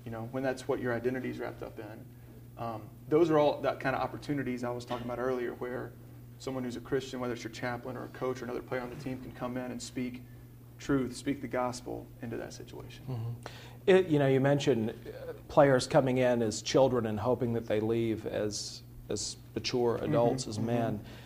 You 0.05 0.11
know, 0.11 0.29
when 0.31 0.43
that's 0.43 0.69
what 0.69 0.79
your 0.79 0.93
identity 0.93 1.31
is 1.31 1.39
wrapped 1.39 1.63
up 1.63 1.79
in. 1.79 2.63
Um, 2.63 2.83
those 3.09 3.31
are 3.31 3.39
all 3.39 3.63
that 3.63 3.81
kind 3.81 3.97
of 3.97 4.03
opportunities 4.03 4.63
I 4.63 4.69
was 4.69 4.85
talking 4.85 5.07
about 5.07 5.19
earlier, 5.19 5.53
where 5.55 5.93
someone 6.39 6.65
who's 6.65 6.77
a 6.77 6.81
Christian, 6.81 7.19
whether 7.19 7.33
it's 7.33 7.43
your 7.43 7.51
chaplain 7.51 7.97
or 7.97 8.05
a 8.05 8.09
coach 8.09 8.43
or 8.43 8.45
another 8.45 8.61
player 8.61 8.83
on 8.83 8.91
the 8.91 9.03
team, 9.03 9.19
can 9.23 9.33
come 9.33 9.57
in 9.57 9.71
and 9.71 9.81
speak 9.81 10.23
truth, 10.79 11.17
speak 11.17 11.41
the 11.41 11.49
gospel 11.49 12.07
into 12.21 12.37
that 12.37 12.53
situation. 12.53 13.05
Mm-hmm. 13.09 13.31
It, 13.87 14.09
you 14.09 14.19
know, 14.19 14.29
you 14.29 14.41
mentioned 14.41 14.91
uh, 14.91 15.33
players 15.49 15.87
coming 15.87 16.19
in 16.19 16.43
as 16.43 16.61
children 16.61 17.07
and 17.07 17.19
hoping 17.19 17.55
that 17.55 17.67
they 17.67 17.81
leave 17.81 18.27
as 18.27 18.83
as 19.09 19.39
mature 19.55 19.99
adults, 20.03 20.43
mm-hmm. 20.43 20.51
as 20.51 20.57
mm-hmm. 20.59 20.67
men. 20.67 20.93
Mm-hmm. 20.93 21.23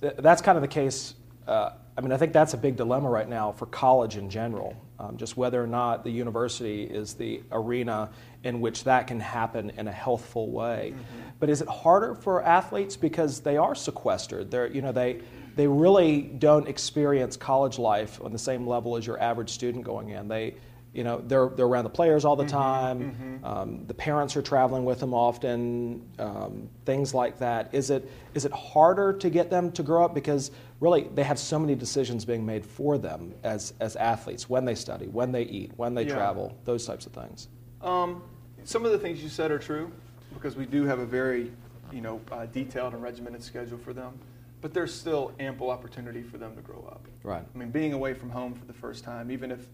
That's 0.00 0.42
kind 0.42 0.56
of 0.56 0.62
the 0.62 0.68
case. 0.68 1.14
Uh, 1.46 1.70
I 1.96 2.00
mean, 2.00 2.12
I 2.12 2.16
think 2.16 2.32
that's 2.32 2.54
a 2.54 2.56
big 2.56 2.76
dilemma 2.76 3.10
right 3.10 3.28
now 3.28 3.52
for 3.52 3.66
college 3.66 4.16
in 4.16 4.30
general. 4.30 4.74
Um, 4.98 5.16
just 5.16 5.36
whether 5.36 5.62
or 5.62 5.66
not 5.66 6.04
the 6.04 6.10
university 6.10 6.84
is 6.84 7.14
the 7.14 7.42
arena 7.52 8.10
in 8.44 8.60
which 8.60 8.84
that 8.84 9.06
can 9.06 9.18
happen 9.20 9.70
in 9.70 9.88
a 9.88 9.92
healthful 9.92 10.50
way. 10.50 10.92
Mm-hmm. 10.94 11.28
But 11.38 11.50
is 11.50 11.62
it 11.62 11.68
harder 11.68 12.14
for 12.14 12.42
athletes 12.42 12.96
because 12.96 13.40
they 13.40 13.56
are 13.56 13.74
sequestered? 13.74 14.50
They're, 14.50 14.66
you 14.66 14.82
know, 14.82 14.92
they, 14.92 15.20
they 15.56 15.66
really 15.66 16.22
don't 16.22 16.68
experience 16.68 17.36
college 17.36 17.78
life 17.78 18.20
on 18.22 18.32
the 18.32 18.38
same 18.38 18.66
level 18.66 18.96
as 18.96 19.06
your 19.06 19.20
average 19.20 19.50
student 19.50 19.84
going 19.84 20.10
in. 20.10 20.28
They, 20.28 20.54
you 20.92 21.04
know, 21.04 21.22
they're, 21.24 21.48
they're 21.48 21.66
around 21.66 21.84
the 21.84 21.90
players 21.90 22.24
all 22.24 22.34
the 22.34 22.42
mm-hmm, 22.44 22.52
time. 22.52 23.00
Mm-hmm. 23.00 23.44
Um, 23.44 23.86
the 23.86 23.94
parents 23.94 24.36
are 24.36 24.42
traveling 24.42 24.84
with 24.84 24.98
them 24.98 25.14
often. 25.14 26.04
Um, 26.18 26.68
things 26.84 27.14
like 27.14 27.38
that. 27.38 27.72
Is 27.72 27.90
it 27.90 28.10
is 28.34 28.44
it 28.44 28.52
harder 28.52 29.12
to 29.12 29.30
get 29.30 29.50
them 29.50 29.70
to 29.72 29.82
grow 29.82 30.04
up 30.04 30.14
because 30.14 30.50
really 30.80 31.08
they 31.14 31.22
have 31.22 31.38
so 31.38 31.58
many 31.58 31.74
decisions 31.74 32.24
being 32.24 32.44
made 32.44 32.66
for 32.66 32.98
them 32.98 33.34
as 33.44 33.72
as 33.80 33.94
athletes 33.96 34.48
when 34.48 34.64
they 34.64 34.74
study, 34.74 35.06
when 35.06 35.30
they 35.30 35.42
eat, 35.42 35.70
when 35.76 35.94
they 35.94 36.04
yeah. 36.04 36.14
travel, 36.14 36.56
those 36.64 36.84
types 36.86 37.06
of 37.06 37.12
things. 37.12 37.48
Um, 37.82 38.22
some 38.64 38.84
of 38.84 38.90
the 38.90 38.98
things 38.98 39.22
you 39.22 39.28
said 39.28 39.50
are 39.50 39.58
true 39.58 39.92
because 40.34 40.56
we 40.56 40.66
do 40.66 40.84
have 40.86 40.98
a 40.98 41.06
very 41.06 41.52
you 41.92 42.00
know 42.00 42.20
uh, 42.32 42.46
detailed 42.46 42.94
and 42.94 43.02
regimented 43.02 43.44
schedule 43.44 43.78
for 43.78 43.92
them. 43.92 44.18
But 44.60 44.74
there's 44.74 44.92
still 44.92 45.32
ample 45.38 45.70
opportunity 45.70 46.22
for 46.22 46.36
them 46.36 46.54
to 46.54 46.60
grow 46.60 46.86
up. 46.90 47.06
Right. 47.22 47.42
I 47.42 47.58
mean, 47.58 47.70
being 47.70 47.94
away 47.94 48.12
from 48.12 48.28
home 48.28 48.52
for 48.52 48.66
the 48.66 48.74
first 48.74 49.04
time, 49.04 49.30
even 49.30 49.50
if 49.50 49.66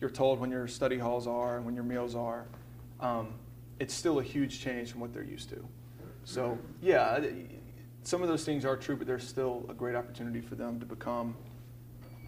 you're 0.00 0.10
told 0.10 0.40
when 0.40 0.50
your 0.50 0.66
study 0.66 0.98
halls 0.98 1.26
are 1.26 1.56
and 1.56 1.66
when 1.66 1.74
your 1.74 1.84
meals 1.84 2.14
are, 2.14 2.46
um, 3.00 3.34
it's 3.78 3.94
still 3.94 4.18
a 4.18 4.22
huge 4.22 4.60
change 4.60 4.90
from 4.90 5.00
what 5.00 5.12
they're 5.12 5.22
used 5.22 5.48
to. 5.50 5.64
So, 6.24 6.58
yeah, 6.82 7.20
some 8.02 8.22
of 8.22 8.28
those 8.28 8.44
things 8.44 8.64
are 8.64 8.76
true, 8.76 8.96
but 8.96 9.06
there's 9.06 9.26
still 9.26 9.64
a 9.68 9.74
great 9.74 9.94
opportunity 9.94 10.40
for 10.40 10.54
them 10.54 10.78
to 10.80 10.86
become, 10.86 11.36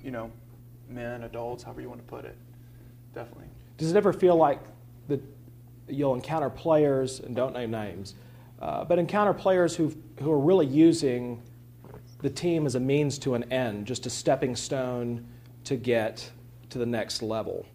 you 0.03 0.11
know, 0.11 0.31
men, 0.89 1.23
adults, 1.25 1.63
however 1.63 1.81
you 1.81 1.89
want 1.89 2.01
to 2.01 2.07
put 2.07 2.25
it. 2.25 2.37
Definitely. 3.15 3.47
Does 3.79 3.91
it 3.91 3.97
ever 3.97 4.13
feel 4.13 4.37
like 4.37 4.61
that 5.09 5.23
you'll 5.89 6.15
encounter 6.15 6.51
players, 6.51 7.21
and 7.21 7.35
don't 7.37 7.53
name 7.53 7.71
names, 7.71 8.15
uh, 8.61 8.85
but 8.85 8.99
encounter 8.99 9.35
players 9.35 9.77
who 9.77 9.93
who 10.21 10.31
are 10.31 10.39
really 10.39 10.67
using 10.67 11.43
the 12.21 12.31
team 12.31 12.67
as 12.67 12.75
a 12.75 12.81
means 12.81 13.19
to 13.19 13.35
an 13.35 13.51
end, 13.53 13.87
just 13.87 14.07
a 14.07 14.11
stepping 14.11 14.55
stone 14.55 15.27
to 15.65 15.77
get 15.77 16.31
to 16.73 16.79
the 16.79 16.87
next 16.87 17.23
level. 17.23 17.67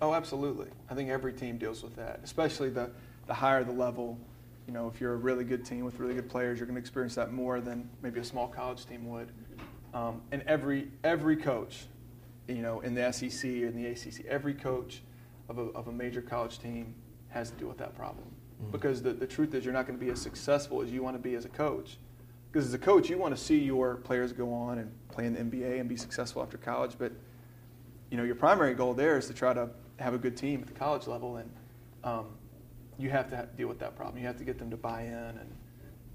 Oh, 0.00 0.14
absolutely. 0.14 0.68
I 0.88 0.94
think 0.94 1.10
every 1.10 1.32
team 1.32 1.58
deals 1.58 1.82
with 1.82 1.96
that, 1.96 2.20
especially 2.22 2.70
the, 2.70 2.90
the 3.26 3.34
higher 3.34 3.64
the 3.64 3.72
level. 3.72 4.18
You 4.66 4.72
know, 4.72 4.88
if 4.92 5.00
you're 5.00 5.14
a 5.14 5.16
really 5.16 5.44
good 5.44 5.64
team 5.64 5.84
with 5.84 5.98
really 5.98 6.14
good 6.14 6.28
players, 6.28 6.58
you're 6.58 6.66
going 6.66 6.76
to 6.76 6.80
experience 6.80 7.14
that 7.16 7.32
more 7.32 7.60
than 7.60 7.88
maybe 8.02 8.20
a 8.20 8.24
small 8.24 8.48
college 8.48 8.86
team 8.86 9.08
would. 9.08 9.30
Um, 9.94 10.20
and 10.32 10.42
every 10.42 10.88
every 11.04 11.36
coach, 11.36 11.86
you 12.48 12.62
know, 12.62 12.80
in 12.80 12.94
the 12.94 13.10
SEC 13.12 13.44
or 13.44 13.66
in 13.66 13.82
the 13.82 13.86
ACC, 13.86 14.26
every 14.26 14.54
coach 14.54 15.02
of 15.48 15.58
a, 15.58 15.62
of 15.70 15.88
a 15.88 15.92
major 15.92 16.20
college 16.20 16.58
team 16.58 16.94
has 17.28 17.50
to 17.50 17.56
deal 17.56 17.68
with 17.68 17.78
that 17.78 17.96
problem. 17.96 18.26
Mm-hmm. 18.60 18.72
Because 18.72 19.02
the, 19.02 19.12
the 19.12 19.26
truth 19.26 19.54
is, 19.54 19.64
you're 19.64 19.74
not 19.74 19.86
going 19.86 19.98
to 19.98 20.04
be 20.04 20.10
as 20.10 20.20
successful 20.20 20.82
as 20.82 20.90
you 20.90 21.02
want 21.02 21.16
to 21.16 21.22
be 21.22 21.34
as 21.34 21.44
a 21.44 21.48
coach. 21.48 21.96
Because 22.52 22.66
as 22.66 22.74
a 22.74 22.78
coach, 22.78 23.08
you 23.08 23.18
want 23.18 23.36
to 23.36 23.42
see 23.42 23.58
your 23.58 23.96
players 23.96 24.32
go 24.32 24.52
on 24.52 24.78
and 24.78 24.90
play 25.08 25.26
in 25.26 25.34
the 25.34 25.40
NBA 25.40 25.80
and 25.80 25.88
be 25.88 25.96
successful 25.96 26.42
after 26.42 26.56
college, 26.56 26.92
but 26.98 27.12
you 28.10 28.16
know, 28.16 28.24
your 28.24 28.34
primary 28.34 28.74
goal 28.74 28.94
there 28.94 29.18
is 29.18 29.26
to 29.26 29.34
try 29.34 29.52
to 29.52 29.68
have 29.98 30.14
a 30.14 30.18
good 30.18 30.36
team 30.36 30.60
at 30.60 30.66
the 30.66 30.74
college 30.74 31.06
level, 31.06 31.36
and 31.36 31.50
um, 32.04 32.26
you 32.98 33.10
have 33.10 33.28
to 33.30 33.48
deal 33.56 33.68
with 33.68 33.78
that 33.78 33.96
problem. 33.96 34.18
You 34.18 34.26
have 34.26 34.38
to 34.38 34.44
get 34.44 34.58
them 34.58 34.70
to 34.70 34.76
buy 34.76 35.02
in 35.02 35.12
and 35.12 35.52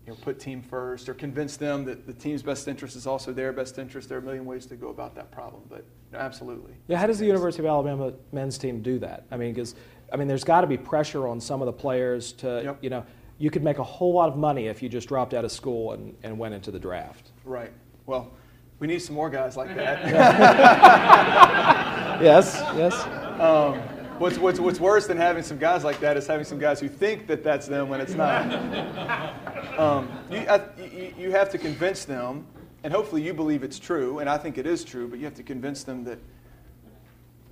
you 0.05 0.13
know, 0.13 0.19
put 0.21 0.39
team 0.39 0.61
first, 0.61 1.09
or 1.09 1.13
convince 1.13 1.57
them 1.57 1.85
that 1.85 2.07
the 2.07 2.13
team's 2.13 2.41
best 2.41 2.67
interest 2.67 2.95
is 2.95 3.05
also 3.05 3.31
their 3.31 3.53
best 3.53 3.77
interest. 3.77 4.09
There 4.09 4.17
are 4.17 4.21
a 4.21 4.23
million 4.23 4.45
ways 4.45 4.65
to 4.67 4.75
go 4.75 4.89
about 4.89 5.13
that 5.15 5.31
problem, 5.31 5.61
but 5.69 5.85
absolutely. 6.13 6.73
Yeah, 6.87 6.97
how 6.97 7.05
does 7.05 7.19
the 7.19 7.25
University 7.25 7.61
of 7.61 7.67
Alabama 7.67 8.13
men's 8.31 8.57
team 8.57 8.81
do 8.81 8.97
that? 8.99 9.25
I 9.29 9.37
mean, 9.37 9.53
because 9.53 9.75
I 10.11 10.17
mean, 10.17 10.27
there's 10.27 10.43
got 10.43 10.61
to 10.61 10.67
be 10.67 10.77
pressure 10.77 11.27
on 11.27 11.39
some 11.39 11.61
of 11.61 11.67
the 11.67 11.73
players 11.73 12.33
to, 12.33 12.61
yep. 12.63 12.77
you 12.81 12.89
know, 12.89 13.05
you 13.37 13.49
could 13.49 13.63
make 13.63 13.79
a 13.79 13.83
whole 13.83 14.13
lot 14.13 14.29
of 14.29 14.37
money 14.37 14.67
if 14.67 14.83
you 14.83 14.89
just 14.89 15.07
dropped 15.07 15.33
out 15.33 15.45
of 15.45 15.51
school 15.51 15.93
and, 15.93 16.15
and 16.23 16.37
went 16.37 16.53
into 16.53 16.71
the 16.71 16.79
draft. 16.79 17.31
Right. 17.45 17.71
Well, 18.05 18.31
we 18.79 18.87
need 18.87 18.99
some 18.99 19.15
more 19.15 19.29
guys 19.29 19.55
like 19.55 19.73
that. 19.75 21.75
yes, 22.21 22.61
yes. 22.75 22.93
Um, 23.39 23.79
what's, 24.19 24.37
what's, 24.37 24.59
what's 24.59 24.79
worse 24.79 25.07
than 25.07 25.17
having 25.17 25.43
some 25.43 25.57
guys 25.57 25.83
like 25.83 25.99
that 25.99 26.17
is 26.17 26.27
having 26.27 26.45
some 26.45 26.59
guys 26.59 26.79
who 26.79 26.87
think 26.87 27.27
that 27.27 27.43
that's 27.43 27.67
them 27.67 27.89
when 27.89 28.01
it's 28.01 28.13
not. 28.13 29.37
Um, 29.77 30.11
you, 30.29 30.37
I, 30.37 30.61
you, 30.77 31.13
you 31.17 31.31
have 31.31 31.49
to 31.51 31.57
convince 31.57 32.03
them, 32.03 32.45
and 32.83 32.93
hopefully 32.93 33.21
you 33.21 33.33
believe 33.33 33.63
it's 33.63 33.79
true, 33.79 34.19
and 34.19 34.29
I 34.29 34.37
think 34.37 34.57
it 34.57 34.67
is 34.67 34.83
true, 34.83 35.07
but 35.07 35.17
you 35.17 35.25
have 35.25 35.33
to 35.35 35.43
convince 35.43 35.83
them 35.83 36.03
that 36.03 36.19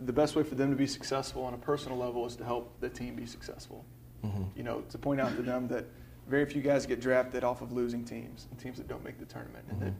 the 0.01 0.13
best 0.13 0.35
way 0.35 0.43
for 0.43 0.55
them 0.55 0.69
to 0.69 0.75
be 0.75 0.85
successful 0.85 1.43
on 1.43 1.53
a 1.53 1.57
personal 1.57 1.97
level 1.97 2.25
is 2.25 2.35
to 2.35 2.43
help 2.43 2.79
the 2.81 2.89
team 2.89 3.15
be 3.15 3.25
successful. 3.25 3.85
Mm-hmm. 4.23 4.43
You 4.55 4.63
know, 4.63 4.81
to 4.89 4.97
point 4.97 5.21
out 5.21 5.35
to 5.37 5.41
them 5.41 5.67
that 5.69 5.85
very 6.27 6.45
few 6.45 6.61
guys 6.61 6.85
get 6.85 6.99
drafted 6.99 7.43
off 7.43 7.61
of 7.61 7.71
losing 7.71 8.03
teams 8.03 8.47
and 8.51 8.59
teams 8.59 8.77
that 8.77 8.87
don't 8.87 9.03
make 9.03 9.17
the 9.17 9.25
tournament, 9.25 9.65
mm-hmm. 9.67 9.83
and 9.83 9.93
that 9.93 9.99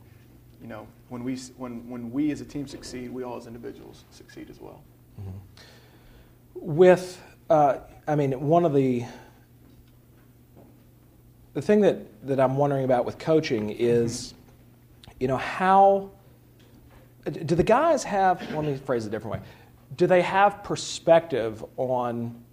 you 0.61 0.67
know, 0.67 0.87
when 1.09 1.23
we, 1.23 1.37
when, 1.57 1.89
when 1.89 2.11
we 2.11 2.31
as 2.31 2.41
a 2.41 2.45
team 2.45 2.67
succeed, 2.67 3.11
we 3.11 3.23
all 3.23 3.37
as 3.37 3.47
individuals 3.47 4.05
succeed 4.11 4.49
as 4.49 4.59
well. 4.59 4.83
Mm-hmm. 5.19 5.37
With, 6.55 7.21
uh, 7.49 7.77
I 8.07 8.15
mean, 8.15 8.39
one 8.39 8.65
of 8.65 8.73
the, 8.73 9.05
the 11.53 11.61
thing 11.61 11.81
that, 11.81 12.27
that 12.27 12.39
I'm 12.39 12.57
wondering 12.57 12.85
about 12.85 13.05
with 13.05 13.17
coaching 13.17 13.69
is, 13.69 14.33
mm-hmm. 14.33 15.11
you 15.19 15.27
know, 15.27 15.37
how, 15.37 16.11
do 17.25 17.55
the 17.55 17.63
guys 17.63 18.03
have, 18.03 18.41
let 18.53 18.65
me 18.65 18.77
phrase 18.77 19.05
it 19.05 19.09
a 19.09 19.11
different 19.11 19.41
way, 19.41 19.47
do 19.95 20.07
they 20.07 20.21
have 20.21 20.63
perspective 20.63 21.63
on 21.77 22.43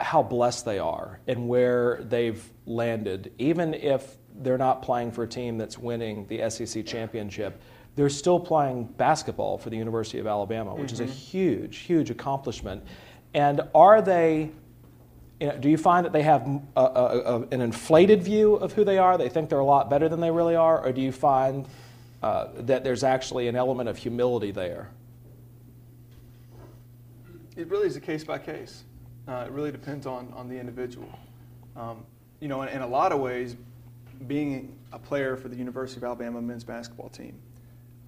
how 0.00 0.22
blessed 0.22 0.64
they 0.64 0.78
are 0.78 1.20
and 1.26 1.48
where 1.48 2.02
they've 2.04 2.42
landed, 2.66 3.32
even 3.38 3.74
if 3.74 4.16
they're 4.42 4.58
not 4.58 4.82
playing 4.82 5.12
for 5.12 5.24
a 5.24 5.28
team 5.28 5.58
that's 5.58 5.78
winning 5.78 6.26
the 6.26 6.48
SEC 6.50 6.84
championship. 6.84 7.60
they're 7.94 8.10
still 8.10 8.38
playing 8.38 8.84
basketball 8.84 9.56
for 9.56 9.70
the 9.70 9.76
University 9.76 10.18
of 10.18 10.26
Alabama, 10.26 10.74
which 10.74 10.92
mm-hmm. 10.92 11.04
is 11.04 11.10
a 11.10 11.12
mm-hmm. 11.12 11.12
huge, 11.12 11.78
huge 11.78 12.10
accomplishment. 12.10 12.82
And 13.32 13.62
are 13.74 14.02
they, 14.02 14.50
you 15.40 15.46
know, 15.46 15.56
do 15.56 15.70
you 15.70 15.78
find 15.78 16.04
that 16.04 16.12
they 16.12 16.22
have 16.22 16.46
a, 16.76 16.80
a, 16.80 16.82
a, 16.82 17.40
an 17.52 17.60
inflated 17.62 18.22
view 18.22 18.54
of 18.54 18.72
who 18.72 18.84
they 18.84 18.98
are? 18.98 19.16
They 19.16 19.30
think 19.30 19.48
they're 19.48 19.58
a 19.58 19.64
lot 19.64 19.88
better 19.88 20.08
than 20.08 20.20
they 20.20 20.30
really 20.30 20.56
are? 20.56 20.84
Or 20.84 20.92
do 20.92 21.00
you 21.00 21.12
find 21.12 21.66
uh, 22.22 22.48
that 22.56 22.84
there's 22.84 23.04
actually 23.04 23.48
an 23.48 23.56
element 23.56 23.88
of 23.88 23.96
humility 23.96 24.50
there? 24.50 24.90
It 27.56 27.68
really 27.68 27.86
is 27.86 27.96
a 27.96 28.00
case 28.00 28.24
by 28.24 28.38
case. 28.38 28.84
Uh, 29.26 29.44
it 29.46 29.52
really 29.52 29.72
depends 29.72 30.06
on, 30.06 30.32
on 30.36 30.48
the 30.48 30.58
individual. 30.58 31.08
Um, 31.76 32.04
you 32.40 32.48
know, 32.48 32.62
in, 32.62 32.68
in, 32.68 32.82
a 32.82 32.86
lot 32.86 33.12
of 33.12 33.20
ways, 33.20 33.56
being 34.26 34.78
a 34.92 34.98
player 34.98 35.36
for 35.36 35.48
the 35.48 35.56
University 35.56 35.98
of 35.98 36.04
Alabama 36.04 36.40
men's 36.40 36.64
basketball 36.64 37.08
team, 37.08 37.38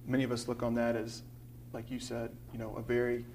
many 0.05 0.23
of 0.23 0.31
us 0.31 0.47
look 0.47 0.63
on 0.63 0.73
that 0.75 0.95
as, 0.95 1.23
like 1.73 1.89
you 1.91 1.99
said, 1.99 2.31
you 2.51 2.59
know, 2.59 2.75
a 2.77 2.81
very 2.81 3.25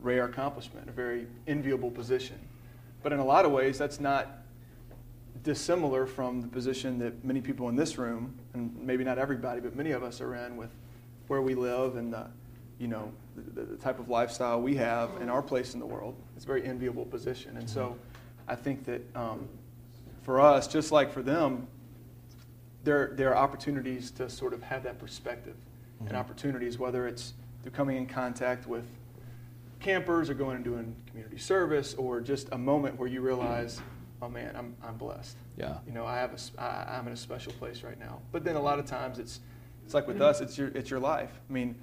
rare 0.00 0.24
accomplishment, 0.24 0.88
a 0.88 0.92
very 0.92 1.26
enviable 1.46 1.90
position. 1.90 2.38
But 3.02 3.12
in 3.12 3.18
a 3.18 3.24
lot 3.24 3.44
of 3.44 3.52
ways, 3.52 3.78
that's 3.78 4.00
not 4.00 4.38
dissimilar 5.42 6.06
from 6.06 6.40
the 6.40 6.48
position 6.48 6.98
that 7.00 7.24
many 7.24 7.40
people 7.40 7.68
in 7.68 7.76
this 7.76 7.98
room, 7.98 8.38
and 8.54 8.74
maybe 8.80 9.02
not 9.02 9.18
everybody, 9.18 9.60
but 9.60 9.74
many 9.74 9.90
of 9.90 10.02
us 10.02 10.20
are 10.20 10.34
in 10.34 10.56
with 10.56 10.70
where 11.26 11.42
we 11.42 11.54
live 11.54 11.96
and 11.96 12.12
the, 12.12 12.26
you 12.78 12.86
know, 12.86 13.12
the, 13.54 13.62
the 13.62 13.76
type 13.76 13.98
of 13.98 14.08
lifestyle 14.08 14.60
we 14.60 14.76
have 14.76 15.10
and 15.20 15.30
our 15.30 15.42
place 15.42 15.74
in 15.74 15.80
the 15.80 15.86
world. 15.86 16.14
It's 16.36 16.44
a 16.44 16.46
very 16.46 16.64
enviable 16.64 17.04
position. 17.04 17.56
And 17.56 17.68
so 17.68 17.96
I 18.46 18.54
think 18.54 18.84
that 18.84 19.02
um, 19.16 19.48
for 20.22 20.40
us, 20.40 20.68
just 20.68 20.92
like 20.92 21.12
for 21.12 21.22
them, 21.22 21.66
there, 22.84 23.12
there 23.14 23.30
are 23.30 23.36
opportunities 23.36 24.10
to 24.12 24.28
sort 24.28 24.52
of 24.52 24.62
have 24.62 24.82
that 24.84 24.98
perspective 24.98 25.54
mm-hmm. 25.54 26.08
and 26.08 26.16
opportunities, 26.16 26.78
whether 26.78 27.06
it's 27.06 27.34
through 27.62 27.72
coming 27.72 27.96
in 27.96 28.06
contact 28.06 28.66
with 28.66 28.84
campers 29.80 30.30
or 30.30 30.34
going 30.34 30.56
and 30.56 30.64
doing 30.64 30.94
community 31.08 31.38
service 31.38 31.94
or 31.94 32.20
just 32.20 32.48
a 32.52 32.58
moment 32.58 32.98
where 32.98 33.08
you 33.08 33.20
realize, 33.20 33.80
oh 34.20 34.28
man, 34.28 34.54
I'm, 34.56 34.76
I'm 34.84 34.96
blessed. 34.96 35.36
Yeah. 35.56 35.78
You 35.86 35.92
know, 35.92 36.06
I 36.06 36.16
have 36.16 36.32
a, 36.32 36.62
I, 36.62 36.98
I'm 36.98 37.06
in 37.06 37.12
a 37.12 37.16
special 37.16 37.52
place 37.54 37.82
right 37.82 37.98
now. 37.98 38.20
But 38.30 38.44
then 38.44 38.56
a 38.56 38.62
lot 38.62 38.78
of 38.78 38.86
times 38.86 39.18
it's, 39.18 39.40
it's 39.84 39.94
like 39.94 40.06
with 40.06 40.20
us, 40.20 40.40
it's 40.40 40.56
your, 40.56 40.68
it's 40.68 40.90
your 40.90 41.00
life. 41.00 41.30
I 41.48 41.52
mean, 41.52 41.74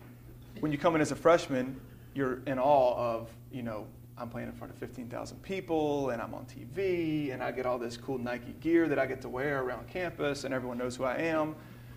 when 0.61 0.71
you 0.71 0.77
come 0.77 0.95
in 0.95 1.01
as 1.01 1.11
a 1.11 1.15
freshman, 1.15 1.79
you're 2.13 2.41
in 2.47 2.57
awe 2.59 2.95
of, 2.95 3.29
you 3.51 3.63
know, 3.63 3.85
I'm 4.19 4.29
playing 4.29 4.49
in 4.49 4.53
front 4.53 4.73
of 4.73 4.79
15,000 4.79 5.41
people 5.41 6.09
and 6.09 6.21
I'm 6.21 6.33
on 6.33 6.45
TV 6.45 7.33
and 7.33 7.41
I 7.41 7.51
get 7.51 7.65
all 7.65 7.79
this 7.79 7.95
cool 7.95 8.17
Nike 8.17 8.53
gear 8.59 8.87
that 8.89 8.99
I 8.99 9.05
get 9.05 9.21
to 9.21 9.29
wear 9.29 9.63
around 9.63 9.87
campus 9.87 10.43
and 10.43 10.53
everyone 10.53 10.77
knows 10.77 10.97
who 10.97 11.05
I 11.05 11.15
am. 11.15 11.55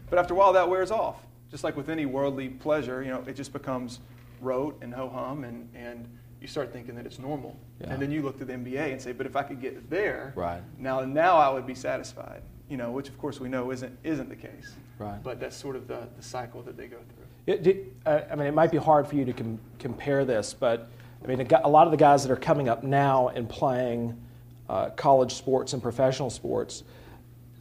But 0.08 0.20
after 0.20 0.35
a 0.35 0.37
while, 0.37 0.52
that 0.52 0.68
wears 0.68 0.92
off. 0.92 1.26
Just 1.50 1.64
like 1.64 1.76
with 1.76 1.90
any 1.90 2.06
worldly 2.06 2.48
pleasure, 2.48 3.02
you 3.02 3.11
know, 3.11 3.24
it 3.26 3.35
just 3.35 3.52
becomes 3.52 3.98
rote 4.40 4.78
and 4.82 4.94
ho 4.94 5.08
hum 5.08 5.42
and, 5.42 5.68
and 5.74 6.08
you 6.40 6.46
start 6.46 6.72
thinking 6.72 6.94
that 6.94 7.06
it's 7.06 7.18
normal. 7.18 7.58
Yeah. 7.80 7.92
And 7.92 8.00
then 8.00 8.12
you 8.12 8.22
look 8.22 8.38
to 8.38 8.44
the 8.44 8.52
NBA 8.52 8.92
and 8.92 9.02
say, 9.02 9.12
but 9.12 9.26
if 9.26 9.35
I 9.35 9.42
could 9.42 9.61
get 9.61 9.90
there, 9.90 10.32
right. 10.37 10.62
now, 10.78 11.00
now 11.00 11.37
I 11.37 11.52
would 11.52 11.66
be 11.66 11.74
satisfied. 11.74 12.42
You 12.68 12.76
know, 12.76 12.92
which 12.92 13.08
of 13.08 13.18
course 13.18 13.40
we 13.40 13.48
know 13.48 13.70
isn't, 13.72 13.98
isn't 14.04 14.28
the 14.28 14.37
case. 14.37 14.74
Right. 14.98 15.22
But 15.22 15.40
that's 15.40 15.56
sort 15.56 15.74
of 15.74 15.88
the, 15.88 16.08
the 16.16 16.22
cycle 16.22 16.62
that 16.62 16.76
they 16.76 16.87
go 16.87 16.98
through. 16.98 17.54
It, 17.54 17.92
uh, 18.06 18.20
I 18.30 18.37
mean, 18.37 18.46
it 18.46 18.54
might 18.54 18.70
be 18.70 18.78
hard 18.78 19.08
for 19.08 19.16
you 19.16 19.24
to 19.24 19.32
com- 19.32 19.58
compare 19.78 20.24
this, 20.24 20.54
but 20.54 20.88
I 21.24 21.26
mean, 21.26 21.46
a, 21.64 21.68
lot 21.68 21.87
of 21.87 21.90
the 21.90 21.96
guys 21.96 22.22
that 22.24 22.32
are 22.32 22.37
coming 22.37 22.68
up 22.68 22.82
now 22.82 23.28
and 23.28 23.48
playing 23.48 24.20
uh, 24.68 24.90
college 24.90 25.35
sports 25.35 25.72
and 25.72 25.82
professional 25.82 26.30
sports 26.30 26.82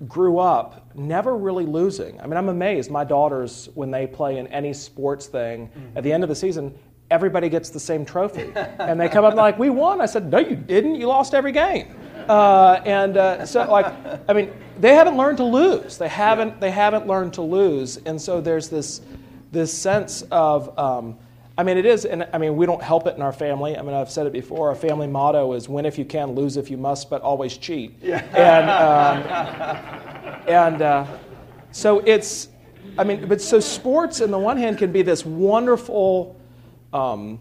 grew 0.07 0.39
up 0.39 0.95
never 0.95 1.37
really 1.37 1.65
losing. 1.65 2.19
I 2.19 2.25
mean, 2.25 2.37
I'm 2.37 2.49
amazed. 2.49 2.89
My 2.89 3.03
daughters, 3.03 3.69
when 3.75 3.91
they 3.91 4.07
play 4.07 4.37
in 4.37 4.47
any 4.47 4.73
sports 4.73 5.27
thing, 5.27 5.67
mm-hmm. 5.67 5.97
at 5.97 6.03
the 6.03 6.11
end 6.11 6.23
of 6.23 6.29
the 6.29 6.35
season, 6.35 6.77
everybody 7.11 7.49
gets 7.49 7.69
the 7.69 7.79
same 7.79 8.03
trophy. 8.05 8.51
and 8.55 8.99
they 8.99 9.09
come 9.09 9.25
up 9.25 9.31
and 9.31 9.37
like, 9.37 9.59
we 9.59 9.69
won. 9.69 10.01
I 10.01 10.07
said, 10.07 10.31
no, 10.31 10.39
you 10.39 10.55
didn't. 10.55 10.95
You 10.95 11.07
lost 11.07 11.35
every 11.35 11.51
game. 11.51 11.95
Uh, 12.27 12.81
and 12.85 13.17
uh, 13.17 13.45
so, 13.45 13.69
like, 13.69 13.93
I 14.27 14.33
mean, 14.33 14.51
they 14.79 14.95
haven't 14.95 15.17
learned 15.17 15.37
to 15.37 15.43
lose. 15.43 15.97
They 15.97 16.07
haven't. 16.07 16.49
Yeah. 16.49 16.59
They 16.59 16.71
haven't 16.71 17.05
learned 17.05 17.33
to 17.33 17.41
lose. 17.41 17.97
And 17.97 18.19
so 18.19 18.41
there's 18.41 18.69
this 18.69 19.01
this 19.51 19.77
sense 19.77 20.23
of, 20.31 20.77
um, 20.79 21.17
I 21.57 21.63
mean, 21.63 21.77
it 21.77 21.85
is, 21.85 22.05
and 22.05 22.27
I 22.33 22.37
mean, 22.37 22.55
we 22.55 22.65
don't 22.65 22.81
help 22.81 23.07
it 23.07 23.15
in 23.15 23.21
our 23.21 23.33
family. 23.33 23.77
I 23.77 23.81
mean, 23.81 23.93
I've 23.93 24.09
said 24.09 24.25
it 24.25 24.33
before. 24.33 24.69
Our 24.69 24.75
family 24.75 25.07
motto 25.07 25.53
is 25.53 25.67
"Win 25.67 25.85
if 25.85 25.97
you 25.97 26.05
can, 26.05 26.31
lose 26.31 26.55
if 26.57 26.71
you 26.71 26.77
must, 26.77 27.09
but 27.09 27.21
always 27.21 27.57
cheat." 27.57 27.97
Yeah. 28.01 28.23
And 28.33 28.69
um, 28.69 30.47
and 30.47 30.81
uh, 30.81 31.05
so 31.71 31.99
it's, 31.99 32.49
I 32.97 33.03
mean, 33.03 33.27
but 33.27 33.41
so 33.41 33.59
sports, 33.59 34.21
on 34.21 34.31
the 34.31 34.39
one 34.39 34.57
hand, 34.57 34.77
can 34.77 34.91
be 34.91 35.01
this 35.01 35.25
wonderful 35.25 36.39
um, 36.93 37.39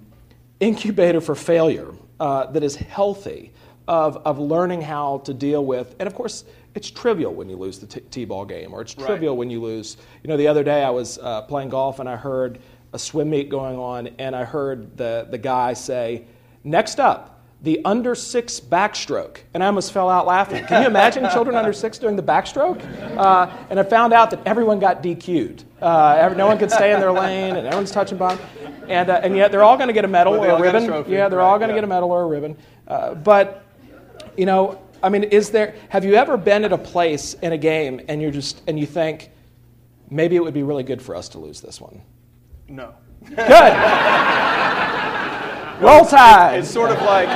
incubator 0.59 1.21
for 1.21 1.35
failure 1.37 1.93
uh, 2.19 2.47
that 2.47 2.65
is 2.65 2.75
healthy 2.75 3.53
of 3.87 4.17
of 4.19 4.41
learning 4.41 4.83
how 4.83 5.19
to 5.19 5.33
deal 5.33 5.65
with, 5.65 5.95
and 6.01 6.09
of 6.09 6.15
course 6.15 6.45
it's 6.75 6.91
trivial 6.91 7.35
when 7.35 7.49
you 7.49 7.57
lose 7.57 7.79
the 7.79 7.87
t- 7.87 8.25
ball 8.25 8.45
game, 8.45 8.73
or 8.73 8.81
it's 8.81 8.95
trivial 8.95 9.35
right. 9.35 9.39
when 9.39 9.51
you 9.51 9.61
lose. 9.61 9.97
You 10.23 10.29
know, 10.29 10.37
the 10.37 10.47
other 10.47 10.63
day 10.63 10.85
I 10.85 10.91
was 10.91 11.19
uh, 11.19 11.43
playing 11.43 11.71
golf 11.71 11.99
and 11.99 12.09
I 12.09 12.17
heard 12.17 12.61
a 12.93 12.99
swim 12.99 13.31
meet 13.31 13.49
going 13.49 13.79
on, 13.79 14.09
and 14.19 14.35
I 14.35 14.45
heard 14.45 14.97
the, 14.97 15.27
the 15.31 15.39
guy 15.39 15.73
say, 15.75 16.25
Next 16.63 17.01
up, 17.01 17.41
the 17.63 17.81
under 17.85 18.15
six 18.15 18.61
backstroke. 18.61 19.39
And 19.53 19.63
I 19.63 19.67
almost 19.67 19.93
fell 19.93 20.09
out 20.09 20.27
laughing. 20.27 20.65
Can 20.67 20.83
you 20.83 20.89
imagine 20.89 21.29
children 21.31 21.57
under 21.57 21.73
six 21.73 21.99
doing 21.99 22.17
the 22.17 22.23
backstroke? 22.23 22.83
Uh, 23.17 23.51
and 23.69 23.79
I 23.79 23.83
found 23.83 24.13
out 24.13 24.31
that 24.31 24.47
everyone 24.47 24.79
got 24.79 25.03
DQ'd. 25.03 25.65
Uh, 25.83 26.33
no 26.37 26.47
one 26.47 26.59
could 26.59 26.71
stay 26.71 26.93
in 26.93 27.01
their 27.01 27.13
lane, 27.13 27.57
and 27.57 27.67
everyone's 27.67 27.91
touching 27.91 28.19
ball. 28.19 28.39
And, 28.89 29.11
uh, 29.11 29.21
and 29.23 29.37
yet 29.37 29.53
they're 29.53 29.63
all 29.63 29.77
going 29.77 29.89
to 29.89 29.95
get 29.95 30.05
a 30.05 30.09
medal 30.09 30.35
or 30.35 30.49
a 30.49 30.61
ribbon. 30.61 30.91
A 30.91 31.09
yeah, 31.09 31.29
they're 31.29 31.39
right, 31.39 31.45
all 31.45 31.59
going 31.59 31.69
to 31.69 31.75
yeah. 31.75 31.81
get 31.81 31.85
a 31.85 31.89
medal 31.89 32.11
or 32.13 32.23
a 32.23 32.27
ribbon. 32.27 32.57
Uh, 32.89 33.15
but, 33.15 33.65
you 34.37 34.47
know, 34.47 34.83
I 35.03 35.09
mean, 35.09 35.25
is 35.25 35.51
there, 35.51 35.75
have 35.89 36.05
you 36.05 36.15
ever 36.15 36.37
been 36.37 36.65
at 36.65 36.73
a 36.73 36.79
place 36.79 37.35
in 37.35 37.53
a 37.53 37.59
game 37.59 38.01
and 38.09 38.21
you're 38.21 38.31
just, 38.31 38.63
and 38.67 38.79
you 38.79 38.87
think, 38.87 39.31
maybe 40.11 40.37
it 40.37 40.43
would 40.43 40.55
be 40.55 40.63
really 40.63 40.83
good 40.83 41.01
for 41.01 41.15
us 41.15 41.29
to 41.31 41.39
lose 41.39 41.61
this 41.61 41.81
one? 41.81 42.03
No. 42.71 42.95
Good. 43.25 43.41
Roll 45.83 46.05
Tide. 46.05 46.59
It's, 46.59 46.69
it's, 46.69 46.73
sort 46.73 46.91
of 46.91 47.03
like, 47.03 47.29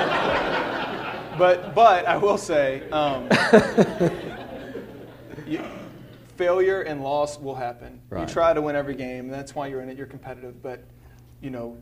but, 1.36 1.74
but 1.74 2.06
I 2.06 2.16
will 2.16 2.38
say, 2.38 2.88
um, 2.90 3.28
you, 5.46 5.60
failure 6.36 6.82
and 6.82 7.02
loss 7.02 7.40
will 7.40 7.56
happen. 7.56 8.00
Right. 8.10 8.20
You 8.20 8.32
try 8.32 8.52
to 8.52 8.62
win 8.62 8.76
every 8.76 8.94
game, 8.94 9.24
and 9.24 9.34
that's 9.34 9.56
why 9.56 9.66
you're 9.66 9.80
in 9.82 9.88
it. 9.88 9.98
You're 9.98 10.06
competitive, 10.06 10.62
but 10.62 10.84
you 11.40 11.50
know, 11.50 11.76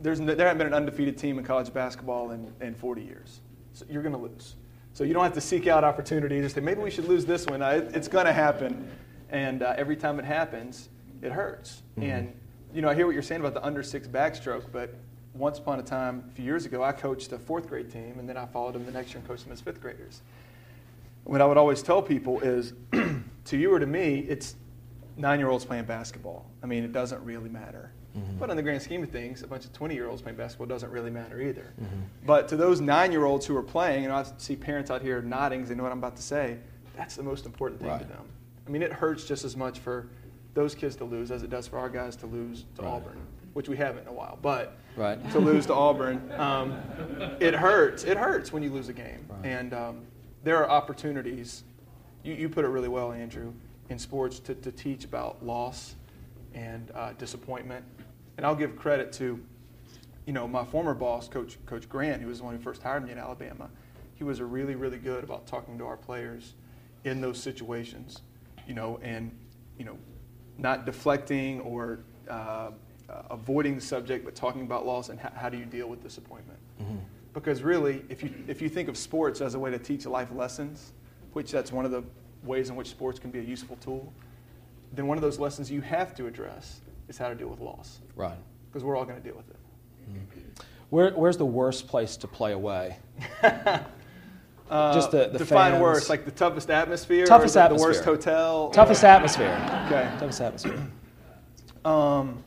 there's 0.00 0.18
there 0.18 0.46
hasn't 0.46 0.58
been 0.58 0.66
an 0.66 0.74
undefeated 0.74 1.18
team 1.18 1.38
in 1.38 1.44
college 1.44 1.72
basketball 1.74 2.30
in, 2.30 2.50
in 2.62 2.74
40 2.74 3.02
years. 3.02 3.40
So 3.74 3.84
you're 3.90 4.02
going 4.02 4.14
to 4.14 4.18
lose. 4.18 4.56
So 4.94 5.04
you 5.04 5.12
don't 5.12 5.22
have 5.22 5.34
to 5.34 5.40
seek 5.40 5.66
out 5.66 5.84
opportunities 5.84 6.44
and 6.44 6.52
say, 6.52 6.60
maybe 6.60 6.80
we 6.80 6.90
should 6.90 7.06
lose 7.06 7.26
this 7.26 7.46
one. 7.46 7.60
It's 7.62 8.08
going 8.08 8.26
to 8.26 8.32
happen. 8.32 8.90
And 9.28 9.62
uh, 9.62 9.74
every 9.76 9.96
time 9.96 10.18
it 10.18 10.24
happens, 10.24 10.88
it 11.22 11.30
hurts. 11.30 11.82
Mm-hmm. 11.98 12.10
And, 12.10 12.39
you 12.74 12.82
know, 12.82 12.88
I 12.88 12.94
hear 12.94 13.06
what 13.06 13.12
you're 13.12 13.22
saying 13.22 13.40
about 13.40 13.54
the 13.54 13.64
under 13.64 13.82
six 13.82 14.06
backstroke, 14.06 14.64
but 14.72 14.94
once 15.34 15.58
upon 15.58 15.78
a 15.78 15.82
time, 15.82 16.24
a 16.30 16.34
few 16.34 16.44
years 16.44 16.66
ago, 16.66 16.82
I 16.82 16.92
coached 16.92 17.32
a 17.32 17.38
fourth 17.38 17.68
grade 17.68 17.90
team, 17.90 18.16
and 18.18 18.28
then 18.28 18.36
I 18.36 18.46
followed 18.46 18.74
them 18.74 18.84
the 18.84 18.92
next 18.92 19.10
year 19.10 19.18
and 19.18 19.28
coached 19.28 19.44
them 19.44 19.52
as 19.52 19.60
fifth 19.60 19.80
graders. 19.80 20.22
What 21.24 21.40
I 21.40 21.46
would 21.46 21.56
always 21.56 21.82
tell 21.82 22.02
people 22.02 22.40
is, 22.40 22.72
to 22.92 23.56
you 23.56 23.72
or 23.72 23.78
to 23.78 23.86
me, 23.86 24.20
it's 24.28 24.56
nine 25.16 25.38
year 25.38 25.48
olds 25.48 25.64
playing 25.64 25.84
basketball. 25.84 26.46
I 26.62 26.66
mean, 26.66 26.84
it 26.84 26.92
doesn't 26.92 27.22
really 27.24 27.48
matter. 27.48 27.92
Mm-hmm. 28.16 28.38
But 28.38 28.50
in 28.50 28.56
the 28.56 28.62
grand 28.62 28.82
scheme 28.82 29.02
of 29.04 29.10
things, 29.10 29.42
a 29.42 29.46
bunch 29.46 29.64
of 29.64 29.72
20 29.72 29.94
year 29.94 30.08
olds 30.08 30.22
playing 30.22 30.36
basketball 30.36 30.66
doesn't 30.66 30.90
really 30.90 31.10
matter 31.10 31.40
either. 31.40 31.72
Mm-hmm. 31.80 32.00
But 32.26 32.48
to 32.48 32.56
those 32.56 32.80
nine 32.80 33.12
year 33.12 33.24
olds 33.24 33.46
who 33.46 33.56
are 33.56 33.62
playing, 33.62 34.04
and 34.04 34.12
I 34.12 34.24
see 34.38 34.56
parents 34.56 34.90
out 34.90 35.02
here 35.02 35.22
nodding, 35.22 35.60
because 35.60 35.68
they 35.68 35.74
know 35.76 35.84
what 35.84 35.92
I'm 35.92 35.98
about 35.98 36.16
to 36.16 36.22
say, 36.22 36.58
that's 36.96 37.14
the 37.16 37.22
most 37.22 37.46
important 37.46 37.80
thing 37.80 37.90
right. 37.90 38.00
to 38.00 38.06
them. 38.06 38.24
I 38.66 38.70
mean, 38.70 38.82
it 38.82 38.92
hurts 38.92 39.24
just 39.24 39.44
as 39.44 39.56
much 39.56 39.78
for 39.78 40.08
those 40.54 40.74
kids 40.74 40.96
to 40.96 41.04
lose 41.04 41.30
as 41.30 41.42
it 41.42 41.50
does 41.50 41.66
for 41.66 41.78
our 41.78 41.88
guys 41.88 42.16
to 42.16 42.26
lose 42.26 42.64
to 42.76 42.82
right. 42.82 42.90
Auburn, 42.90 43.18
which 43.52 43.68
we 43.68 43.76
haven't 43.76 44.02
in 44.02 44.08
a 44.08 44.12
while. 44.12 44.38
But 44.40 44.76
right. 44.96 45.30
to 45.30 45.38
lose 45.38 45.66
to 45.66 45.74
Auburn, 45.86 46.30
um, 46.32 46.80
it 47.40 47.54
hurts. 47.54 48.04
It 48.04 48.16
hurts 48.16 48.52
when 48.52 48.62
you 48.62 48.70
lose 48.70 48.88
a 48.88 48.92
game. 48.92 49.28
And 49.44 49.72
um, 49.72 50.02
there 50.42 50.58
are 50.58 50.68
opportunities, 50.68 51.64
you, 52.22 52.34
you 52.34 52.48
put 52.48 52.64
it 52.64 52.68
really 52.68 52.88
well, 52.88 53.12
Andrew, 53.12 53.52
in 53.88 53.98
sports 53.98 54.38
to, 54.40 54.54
to 54.54 54.72
teach 54.72 55.04
about 55.04 55.44
loss 55.44 55.94
and 56.54 56.90
uh, 56.94 57.12
disappointment 57.12 57.84
and 58.40 58.46
I'll 58.46 58.56
give 58.56 58.74
credit 58.74 59.12
to, 59.14 59.38
you 60.24 60.32
know, 60.32 60.48
my 60.48 60.64
former 60.64 60.94
boss, 60.94 61.28
Coach 61.28 61.58
Coach 61.66 61.86
Grant, 61.90 62.22
who 62.22 62.28
was 62.28 62.38
the 62.38 62.44
one 62.44 62.56
who 62.56 62.62
first 62.62 62.82
hired 62.82 63.04
me 63.04 63.12
in 63.12 63.18
Alabama. 63.18 63.68
He 64.14 64.24
was 64.24 64.38
a 64.38 64.46
really, 64.46 64.76
really 64.76 64.96
good 64.96 65.22
about 65.24 65.46
talking 65.46 65.76
to 65.76 65.84
our 65.84 65.98
players 65.98 66.54
in 67.04 67.20
those 67.20 67.38
situations, 67.38 68.22
you 68.66 68.72
know, 68.72 68.98
and 69.02 69.30
you 69.78 69.84
know, 69.84 69.98
not 70.60 70.86
deflecting 70.86 71.60
or 71.60 72.00
uh, 72.28 72.70
uh, 73.08 73.22
avoiding 73.30 73.74
the 73.74 73.80
subject, 73.80 74.24
but 74.24 74.34
talking 74.34 74.62
about 74.62 74.86
loss 74.86 75.08
and 75.08 75.18
how, 75.18 75.32
how 75.34 75.48
do 75.48 75.56
you 75.56 75.64
deal 75.64 75.88
with 75.88 76.02
disappointment. 76.02 76.58
Mm-hmm. 76.80 76.96
Because 77.32 77.62
really, 77.62 78.04
if 78.08 78.22
you 78.22 78.32
if 78.48 78.60
you 78.60 78.68
think 78.68 78.88
of 78.88 78.96
sports 78.96 79.40
as 79.40 79.54
a 79.54 79.58
way 79.58 79.70
to 79.70 79.78
teach 79.78 80.04
life 80.06 80.32
lessons, 80.32 80.92
which 81.32 81.50
that's 81.50 81.72
one 81.72 81.84
of 81.84 81.90
the 81.90 82.02
ways 82.42 82.70
in 82.70 82.76
which 82.76 82.88
sports 82.88 83.18
can 83.18 83.30
be 83.30 83.38
a 83.38 83.42
useful 83.42 83.76
tool, 83.76 84.12
then 84.92 85.06
one 85.06 85.16
of 85.16 85.22
those 85.22 85.38
lessons 85.38 85.70
you 85.70 85.80
have 85.80 86.14
to 86.16 86.26
address 86.26 86.80
is 87.08 87.18
how 87.18 87.28
to 87.28 87.34
deal 87.34 87.48
with 87.48 87.60
loss. 87.60 88.00
Right. 88.16 88.38
Because 88.68 88.84
we're 88.84 88.96
all 88.96 89.04
going 89.04 89.20
to 89.20 89.22
deal 89.22 89.36
with 89.36 89.48
it. 89.50 89.56
Where, 90.90 91.10
where's 91.12 91.36
the 91.36 91.46
worst 91.46 91.86
place 91.86 92.16
to 92.18 92.26
play 92.26 92.52
away? 92.52 92.98
Uh, 94.70 94.94
Just 94.94 95.10
the- 95.10 95.28
the 95.32 95.38
define 95.38 95.72
fans. 95.72 95.82
worse, 95.82 96.08
like 96.08 96.24
the 96.24 96.30
toughest 96.30 96.70
atmosphere, 96.70 97.26
Toughest 97.26 97.56
or 97.56 97.58
the, 97.58 97.64
atmosphere. 97.64 97.88
the 97.92 97.92
worst 97.98 98.04
hotel, 98.04 98.70
Toughest 98.70 99.02
atmosphere. 99.02 99.82
Okay. 99.86 100.08
Toughest 100.18 100.40
atmosphere. 100.40 100.86
Um, 101.84 102.44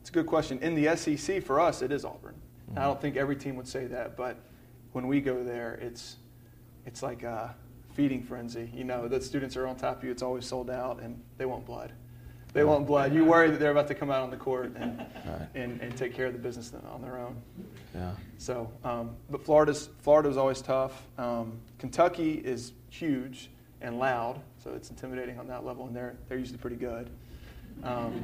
it's 0.00 0.10
a 0.10 0.12
good 0.12 0.26
question. 0.26 0.58
In 0.60 0.76
the 0.76 0.86
SEC, 0.96 1.42
for 1.42 1.58
us, 1.60 1.82
it 1.82 1.90
is 1.90 2.04
Auburn. 2.04 2.34
Mm-hmm. 2.70 2.78
I 2.78 2.82
don't 2.84 3.00
think 3.00 3.16
every 3.16 3.34
team 3.34 3.56
would 3.56 3.66
say 3.66 3.86
that, 3.86 4.16
but 4.16 4.36
when 4.92 5.08
we 5.08 5.20
go 5.20 5.42
there, 5.42 5.74
it's 5.82 6.16
it's 6.86 7.02
like 7.02 7.22
a 7.24 7.54
feeding 7.94 8.22
frenzy. 8.22 8.70
You 8.74 8.84
know, 8.84 9.08
the 9.08 9.20
students 9.20 9.56
are 9.56 9.66
on 9.66 9.74
top 9.76 9.98
of 9.98 10.04
you. 10.04 10.10
It's 10.12 10.22
always 10.22 10.46
sold 10.46 10.70
out, 10.70 11.00
and 11.00 11.20
they 11.38 11.44
want 11.44 11.66
blood. 11.66 11.92
They 12.52 12.64
want 12.64 12.86
blood. 12.86 13.14
You 13.14 13.24
worry 13.24 13.50
that 13.50 13.58
they're 13.58 13.70
about 13.70 13.88
to 13.88 13.94
come 13.94 14.10
out 14.10 14.22
on 14.22 14.30
the 14.30 14.36
court 14.36 14.72
and 14.76 14.98
Right. 14.98 15.48
and, 15.54 15.80
and 15.80 15.96
take 15.96 16.14
care 16.14 16.26
of 16.26 16.32
the 16.34 16.38
business 16.38 16.72
on 16.92 17.00
their 17.00 17.16
own. 17.18 17.36
Yeah. 17.94 18.12
So, 18.38 18.70
um, 18.84 19.16
but 19.30 19.44
Florida's 19.44 19.88
Florida's 20.00 20.36
always 20.36 20.60
tough. 20.60 21.02
Um, 21.18 21.52
Kentucky 21.78 22.34
is 22.44 22.72
huge 22.90 23.50
and 23.80 23.98
loud, 23.98 24.40
so 24.62 24.70
it's 24.74 24.90
intimidating 24.90 25.38
on 25.38 25.46
that 25.48 25.64
level, 25.64 25.86
and 25.86 25.96
they're 25.96 26.14
they're 26.28 26.38
usually 26.38 26.58
pretty 26.58 26.76
good. 26.76 27.08
Um, 27.84 28.22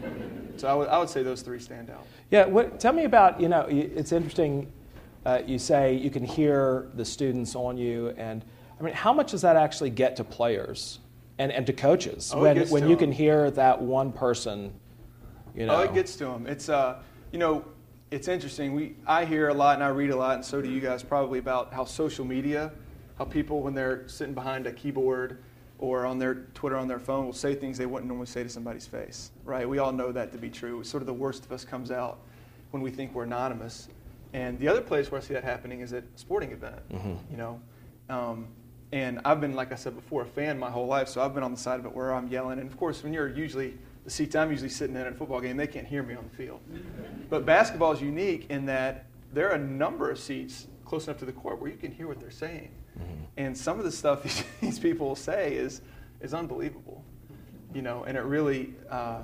so 0.56 0.68
I 0.68 0.74
would 0.74 0.88
I 0.88 0.98
would 0.98 1.08
say 1.08 1.22
those 1.22 1.42
three 1.42 1.58
stand 1.58 1.88
out. 1.90 2.06
Yeah, 2.30 2.44
what, 2.46 2.78
tell 2.78 2.92
me 2.92 3.04
about, 3.04 3.40
you 3.40 3.48
know, 3.48 3.66
it's 3.68 4.12
interesting. 4.12 4.70
Uh, 5.24 5.40
you 5.46 5.58
say 5.58 5.94
you 5.94 6.10
can 6.10 6.24
hear 6.24 6.88
the 6.94 7.04
students 7.04 7.54
on 7.54 7.76
you, 7.78 8.10
and 8.16 8.44
I 8.78 8.82
mean, 8.82 8.94
how 8.94 9.12
much 9.12 9.30
does 9.32 9.42
that 9.42 9.56
actually 9.56 9.90
get 9.90 10.16
to 10.16 10.24
players 10.24 11.00
and, 11.38 11.52
and 11.52 11.66
to 11.66 11.72
coaches 11.72 12.32
Oh, 12.34 12.42
when, 12.42 12.68
when 12.68 12.82
you 12.84 12.90
them. 12.90 12.98
can 12.98 13.12
hear 13.12 13.50
that 13.52 13.80
one 13.80 14.12
person, 14.12 14.72
you 15.54 15.66
know? 15.66 15.76
Oh, 15.76 15.80
it 15.82 15.94
gets 15.94 16.16
to 16.16 16.24
them. 16.26 16.46
It's 16.46 16.68
uh, 16.68 17.00
you 17.32 17.38
know, 17.38 17.64
it's 18.10 18.28
interesting. 18.28 18.74
We 18.74 18.96
I 19.06 19.24
hear 19.24 19.48
a 19.48 19.54
lot 19.54 19.74
and 19.74 19.84
I 19.84 19.88
read 19.88 20.10
a 20.10 20.16
lot, 20.16 20.36
and 20.36 20.44
so 20.44 20.60
do 20.60 20.68
you 20.70 20.80
guys 20.80 21.02
probably 21.02 21.38
about 21.38 21.72
how 21.72 21.84
social 21.84 22.24
media, 22.24 22.72
how 23.18 23.24
people 23.24 23.62
when 23.62 23.74
they're 23.74 24.06
sitting 24.08 24.34
behind 24.34 24.66
a 24.66 24.72
keyboard 24.72 25.42
or 25.78 26.06
on 26.06 26.18
their 26.18 26.34
Twitter 26.54 26.76
on 26.76 26.88
their 26.88 26.98
phone 26.98 27.24
will 27.26 27.32
say 27.32 27.54
things 27.54 27.78
they 27.78 27.86
wouldn't 27.86 28.08
normally 28.08 28.26
say 28.26 28.42
to 28.42 28.48
somebody's 28.48 28.86
face. 28.86 29.30
Right? 29.44 29.68
We 29.68 29.78
all 29.78 29.92
know 29.92 30.10
that 30.12 30.32
to 30.32 30.38
be 30.38 30.50
true. 30.50 30.82
Sort 30.82 31.02
of 31.02 31.06
the 31.06 31.12
worst 31.14 31.44
of 31.44 31.52
us 31.52 31.64
comes 31.64 31.90
out 31.90 32.18
when 32.72 32.82
we 32.82 32.90
think 32.90 33.14
we're 33.14 33.24
anonymous. 33.24 33.88
And 34.34 34.58
the 34.58 34.68
other 34.68 34.82
place 34.82 35.10
where 35.10 35.20
I 35.20 35.24
see 35.24 35.32
that 35.34 35.44
happening 35.44 35.80
is 35.80 35.92
at 35.94 36.02
a 36.02 36.18
sporting 36.18 36.50
event. 36.52 36.80
You 37.30 37.36
know. 37.36 37.60
Um, 38.10 38.48
and 38.92 39.20
I've 39.24 39.40
been, 39.40 39.54
like 39.54 39.70
I 39.70 39.74
said 39.74 39.94
before, 39.94 40.22
a 40.22 40.26
fan 40.26 40.58
my 40.58 40.70
whole 40.70 40.86
life, 40.86 41.08
so 41.08 41.20
I've 41.20 41.34
been 41.34 41.42
on 41.42 41.52
the 41.52 41.58
side 41.58 41.78
of 41.78 41.86
it 41.86 41.94
where 41.94 42.12
I'm 42.14 42.28
yelling. 42.28 42.58
And 42.58 42.70
of 42.70 42.76
course, 42.78 43.02
when 43.02 43.12
you're 43.12 43.28
usually 43.28 43.74
the 44.04 44.10
seats 44.10 44.34
I'm 44.34 44.50
usually 44.50 44.70
sitting 44.70 44.96
in 44.96 45.02
at 45.02 45.12
a 45.12 45.14
football 45.14 45.40
game, 45.40 45.56
they 45.58 45.66
can't 45.66 45.86
hear 45.86 46.02
me 46.02 46.14
on 46.14 46.24
the 46.24 46.34
field. 46.34 46.60
But 47.28 47.44
basketball 47.44 47.92
is 47.92 48.00
unique 48.00 48.46
in 48.48 48.64
that 48.66 49.04
there 49.34 49.50
are 49.50 49.54
a 49.54 49.58
number 49.58 50.10
of 50.10 50.18
seats 50.18 50.66
close 50.86 51.06
enough 51.06 51.18
to 51.18 51.26
the 51.26 51.32
court 51.32 51.60
where 51.60 51.70
you 51.70 51.76
can 51.76 51.92
hear 51.92 52.06
what 52.06 52.18
they're 52.18 52.30
saying. 52.30 52.70
And 53.36 53.56
some 53.56 53.78
of 53.78 53.84
the 53.84 53.92
stuff 53.92 54.22
these, 54.24 54.44
these 54.60 54.78
people 54.78 55.14
say 55.14 55.54
is, 55.54 55.82
is 56.20 56.32
unbelievable. 56.32 57.04
You 57.74 57.82
know, 57.82 58.04
and 58.04 58.16
it 58.16 58.22
really, 58.22 58.74
uh, 58.88 59.20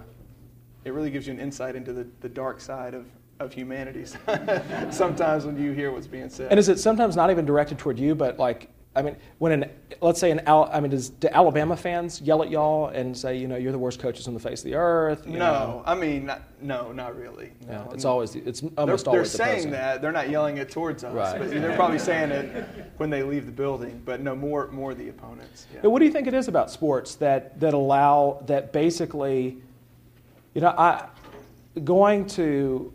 it 0.84 0.92
really 0.92 1.10
gives 1.10 1.26
you 1.26 1.32
an 1.32 1.40
insight 1.40 1.74
into 1.76 1.94
the, 1.94 2.06
the 2.20 2.28
dark 2.28 2.60
side 2.60 2.92
of, 2.92 3.06
of 3.40 3.54
humanity 3.54 4.04
sometimes 4.90 5.46
when 5.46 5.60
you 5.60 5.72
hear 5.72 5.90
what's 5.90 6.06
being 6.06 6.28
said. 6.28 6.50
And 6.50 6.60
is 6.60 6.68
it 6.68 6.78
sometimes 6.78 7.16
not 7.16 7.30
even 7.30 7.46
directed 7.46 7.78
toward 7.78 7.98
you, 7.98 8.14
but 8.14 8.38
like, 8.38 8.68
I 8.96 9.02
mean, 9.02 9.16
when 9.38 9.50
an, 9.50 9.70
let's 10.00 10.20
say 10.20 10.30
an, 10.30 10.40
Al, 10.46 10.70
I 10.72 10.78
mean, 10.78 10.92
does 10.92 11.08
do 11.08 11.28
Alabama 11.32 11.76
fans 11.76 12.20
yell 12.20 12.42
at 12.44 12.50
y'all 12.50 12.88
and 12.88 13.16
say, 13.16 13.36
you 13.36 13.48
know, 13.48 13.56
you're 13.56 13.72
the 13.72 13.78
worst 13.78 13.98
coaches 13.98 14.28
on 14.28 14.34
the 14.34 14.40
face 14.40 14.60
of 14.60 14.66
the 14.66 14.74
earth? 14.76 15.24
you 15.26 15.32
No, 15.32 15.38
know? 15.38 15.82
I 15.84 15.94
mean, 15.96 16.26
not, 16.26 16.42
no, 16.62 16.92
not 16.92 17.16
really. 17.16 17.50
No. 17.66 17.72
Yeah, 17.72 17.80
I 17.80 17.84
it's 17.86 18.04
mean, 18.04 18.06
always, 18.06 18.36
it's 18.36 18.60
they're, 18.60 18.70
almost 18.78 19.04
they're 19.06 19.14
always 19.14 19.30
saying 19.32 19.50
opposing. 19.52 19.70
that. 19.72 20.00
They're 20.00 20.12
not 20.12 20.30
yelling 20.30 20.58
it 20.58 20.70
towards 20.70 21.02
us, 21.02 21.12
Right. 21.12 21.38
but 21.40 21.50
they're 21.50 21.74
probably 21.74 21.98
saying 21.98 22.30
it 22.30 22.66
when 22.98 23.10
they 23.10 23.24
leave 23.24 23.46
the 23.46 23.52
building. 23.52 24.00
But 24.04 24.20
no, 24.20 24.36
more, 24.36 24.68
more 24.70 24.94
the 24.94 25.08
opponents. 25.08 25.66
Yeah. 25.74 25.80
But 25.82 25.90
what 25.90 25.98
do 25.98 26.04
you 26.04 26.12
think 26.12 26.28
it 26.28 26.34
is 26.34 26.46
about 26.46 26.70
sports 26.70 27.16
that, 27.16 27.58
that 27.58 27.74
allow, 27.74 28.42
that 28.46 28.72
basically, 28.72 29.58
you 30.54 30.60
know, 30.60 30.68
I, 30.68 31.08
going 31.82 32.26
to 32.28 32.92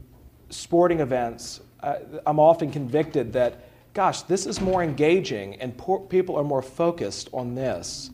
sporting 0.49 1.01
events, 1.01 1.59
uh, 1.81 1.95
I'm 2.25 2.39
often 2.39 2.71
convicted 2.71 3.33
that, 3.33 3.65
gosh, 3.93 4.23
this 4.23 4.45
is 4.45 4.62
more 4.62 4.84
engaging 4.84 5.56
and 5.56 5.78
poor, 5.78 5.99
people 5.99 6.36
are 6.36 6.43
more 6.43 6.62
focused 6.62 7.30
on 7.34 7.56
this 7.56 8.12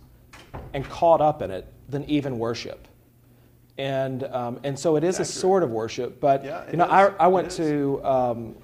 and 0.74 0.88
caught 0.90 1.22
up 1.22 1.42
in 1.42 1.52
it 1.52 1.72
than 1.90 2.04
even 2.06 2.40
worship. 2.40 2.88
And, 3.78 4.24
um, 4.26 4.60
and 4.64 4.78
so 4.78 4.96
it 4.96 5.04
is 5.04 5.20
a 5.20 5.26
sort 5.26 5.62
of 5.64 5.72
worship, 5.72 6.20
but 6.22 6.46
Yeah, 6.46 6.70
you 6.72 6.78
know. 6.78 6.86
I, 6.86 7.08
I 7.20 7.28
went 7.28 7.52
to 7.52 8.04
um, 8.06 8.56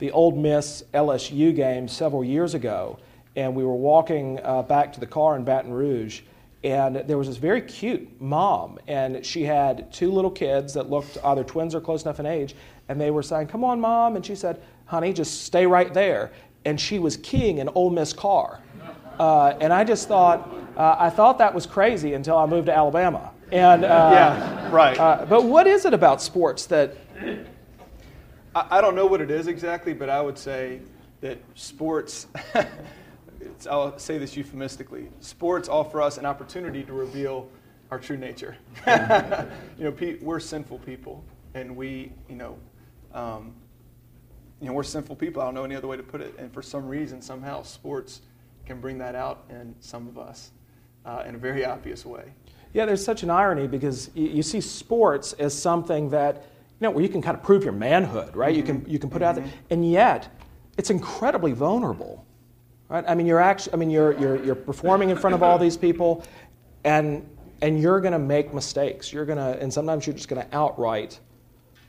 the 0.00 0.10
Ole 0.10 0.32
Miss 0.32 0.82
LSU 0.94 1.54
game 1.54 1.86
several 1.86 2.24
years 2.24 2.54
ago, 2.54 2.98
and 3.36 3.54
we 3.54 3.64
were 3.64 3.76
walking 3.76 4.40
uh, 4.42 4.62
back 4.62 4.92
to 4.94 5.00
the 5.00 5.06
car 5.06 5.36
in 5.36 5.44
Baton 5.44 5.72
Rouge, 5.72 6.22
and 6.64 6.96
there 6.96 7.16
was 7.16 7.28
this 7.28 7.36
very 7.36 7.60
cute 7.60 8.20
mom, 8.20 8.80
and 8.88 9.24
she 9.24 9.44
had 9.44 9.92
two 9.92 10.10
little 10.10 10.30
kids 10.30 10.74
that 10.74 10.90
looked 10.90 11.16
either 11.24 11.44
twins 11.44 11.72
or 11.72 11.80
close 11.80 12.02
enough 12.02 12.18
in 12.18 12.26
age, 12.26 12.56
and 12.88 13.00
they 13.00 13.12
were 13.12 13.22
saying, 13.22 13.46
"Come 13.46 13.62
on, 13.62 13.80
mom," 13.80 14.16
and 14.16 14.26
she 14.26 14.34
said, 14.34 14.60
"Honey, 14.86 15.12
just 15.12 15.44
stay 15.44 15.66
right 15.66 15.94
there." 15.94 16.32
And 16.68 16.78
she 16.78 16.98
was 16.98 17.16
keying 17.16 17.60
an 17.60 17.70
Ole 17.74 17.88
Miss 17.88 18.12
car, 18.12 18.60
uh, 19.18 19.54
and 19.58 19.72
I 19.72 19.84
just 19.84 20.06
thought, 20.06 20.54
uh, 20.76 20.96
I 20.98 21.08
thought 21.08 21.38
that 21.38 21.54
was 21.54 21.64
crazy 21.64 22.12
until 22.12 22.36
I 22.36 22.44
moved 22.44 22.66
to 22.66 22.76
Alabama, 22.76 23.30
and 23.50 23.84
uh, 23.84 24.10
yeah, 24.12 24.70
right. 24.70 24.98
uh, 24.98 25.24
but 25.26 25.44
what 25.44 25.66
is 25.66 25.86
it 25.86 25.94
about 25.94 26.20
sports 26.20 26.66
that 26.66 26.94
I, 28.54 28.66
I 28.70 28.80
don't 28.82 28.94
know 28.94 29.06
what 29.06 29.22
it 29.22 29.30
is 29.30 29.46
exactly, 29.46 29.94
but 29.94 30.10
I 30.10 30.20
would 30.20 30.36
say 30.36 30.82
that 31.22 31.38
sports, 31.54 32.26
it's, 33.40 33.66
I'll 33.66 33.98
say 33.98 34.18
this 34.18 34.36
euphemistically, 34.36 35.08
sports 35.20 35.70
offer 35.70 36.02
us 36.02 36.18
an 36.18 36.26
opportunity 36.26 36.82
to 36.82 36.92
reveal 36.92 37.48
our 37.90 37.98
true 37.98 38.18
nature. 38.18 38.58
you 39.78 39.84
know, 39.84 40.16
we're 40.20 40.38
sinful 40.38 40.80
people, 40.80 41.24
and 41.54 41.74
we, 41.74 42.12
you 42.28 42.36
know, 42.36 42.58
um, 43.14 43.54
you 44.60 44.66
know, 44.66 44.72
we're 44.72 44.82
sinful 44.82 45.16
people. 45.16 45.42
I 45.42 45.46
don't 45.46 45.54
know 45.54 45.64
any 45.64 45.76
other 45.76 45.86
way 45.86 45.96
to 45.96 46.02
put 46.02 46.20
it. 46.20 46.34
And 46.38 46.52
for 46.52 46.62
some 46.62 46.86
reason, 46.86 47.22
somehow, 47.22 47.62
sports 47.62 48.22
can 48.66 48.80
bring 48.80 48.98
that 48.98 49.14
out 49.14 49.44
in 49.50 49.74
some 49.80 50.08
of 50.08 50.18
us 50.18 50.50
uh, 51.04 51.24
in 51.26 51.34
a 51.34 51.38
very 51.38 51.64
obvious 51.64 52.04
way. 52.04 52.32
Yeah, 52.74 52.84
there's 52.84 53.04
such 53.04 53.22
an 53.22 53.30
irony 53.30 53.66
because 53.66 54.10
you, 54.14 54.28
you 54.28 54.42
see 54.42 54.60
sports 54.60 55.32
as 55.34 55.60
something 55.60 56.10
that, 56.10 56.36
you 56.36 56.84
know, 56.84 56.90
where 56.90 57.02
you 57.02 57.08
can 57.08 57.22
kind 57.22 57.36
of 57.36 57.42
prove 57.42 57.64
your 57.64 57.72
manhood, 57.72 58.36
right? 58.36 58.54
You 58.54 58.62
can 58.62 58.84
you 58.86 58.98
can 58.98 59.10
put 59.10 59.22
it 59.22 59.24
out 59.24 59.36
there, 59.36 59.50
and 59.70 59.90
yet 59.90 60.28
it's 60.76 60.90
incredibly 60.90 61.52
vulnerable, 61.52 62.24
right? 62.88 63.04
I 63.08 63.14
mean, 63.14 63.26
you're 63.26 63.40
actually, 63.40 63.72
I 63.72 63.76
mean, 63.76 63.90
you're 63.90 64.18
you're 64.20 64.44
you're 64.44 64.54
performing 64.54 65.10
in 65.10 65.16
front 65.16 65.34
of 65.34 65.42
all 65.42 65.58
these 65.58 65.76
people, 65.76 66.24
and 66.84 67.26
and 67.62 67.80
you're 67.80 68.00
going 68.00 68.12
to 68.12 68.18
make 68.18 68.54
mistakes. 68.54 69.12
You're 69.12 69.24
going 69.24 69.38
to, 69.38 69.60
and 69.60 69.72
sometimes 69.72 70.06
you're 70.06 70.14
just 70.14 70.28
going 70.28 70.46
to 70.46 70.56
outright 70.56 71.18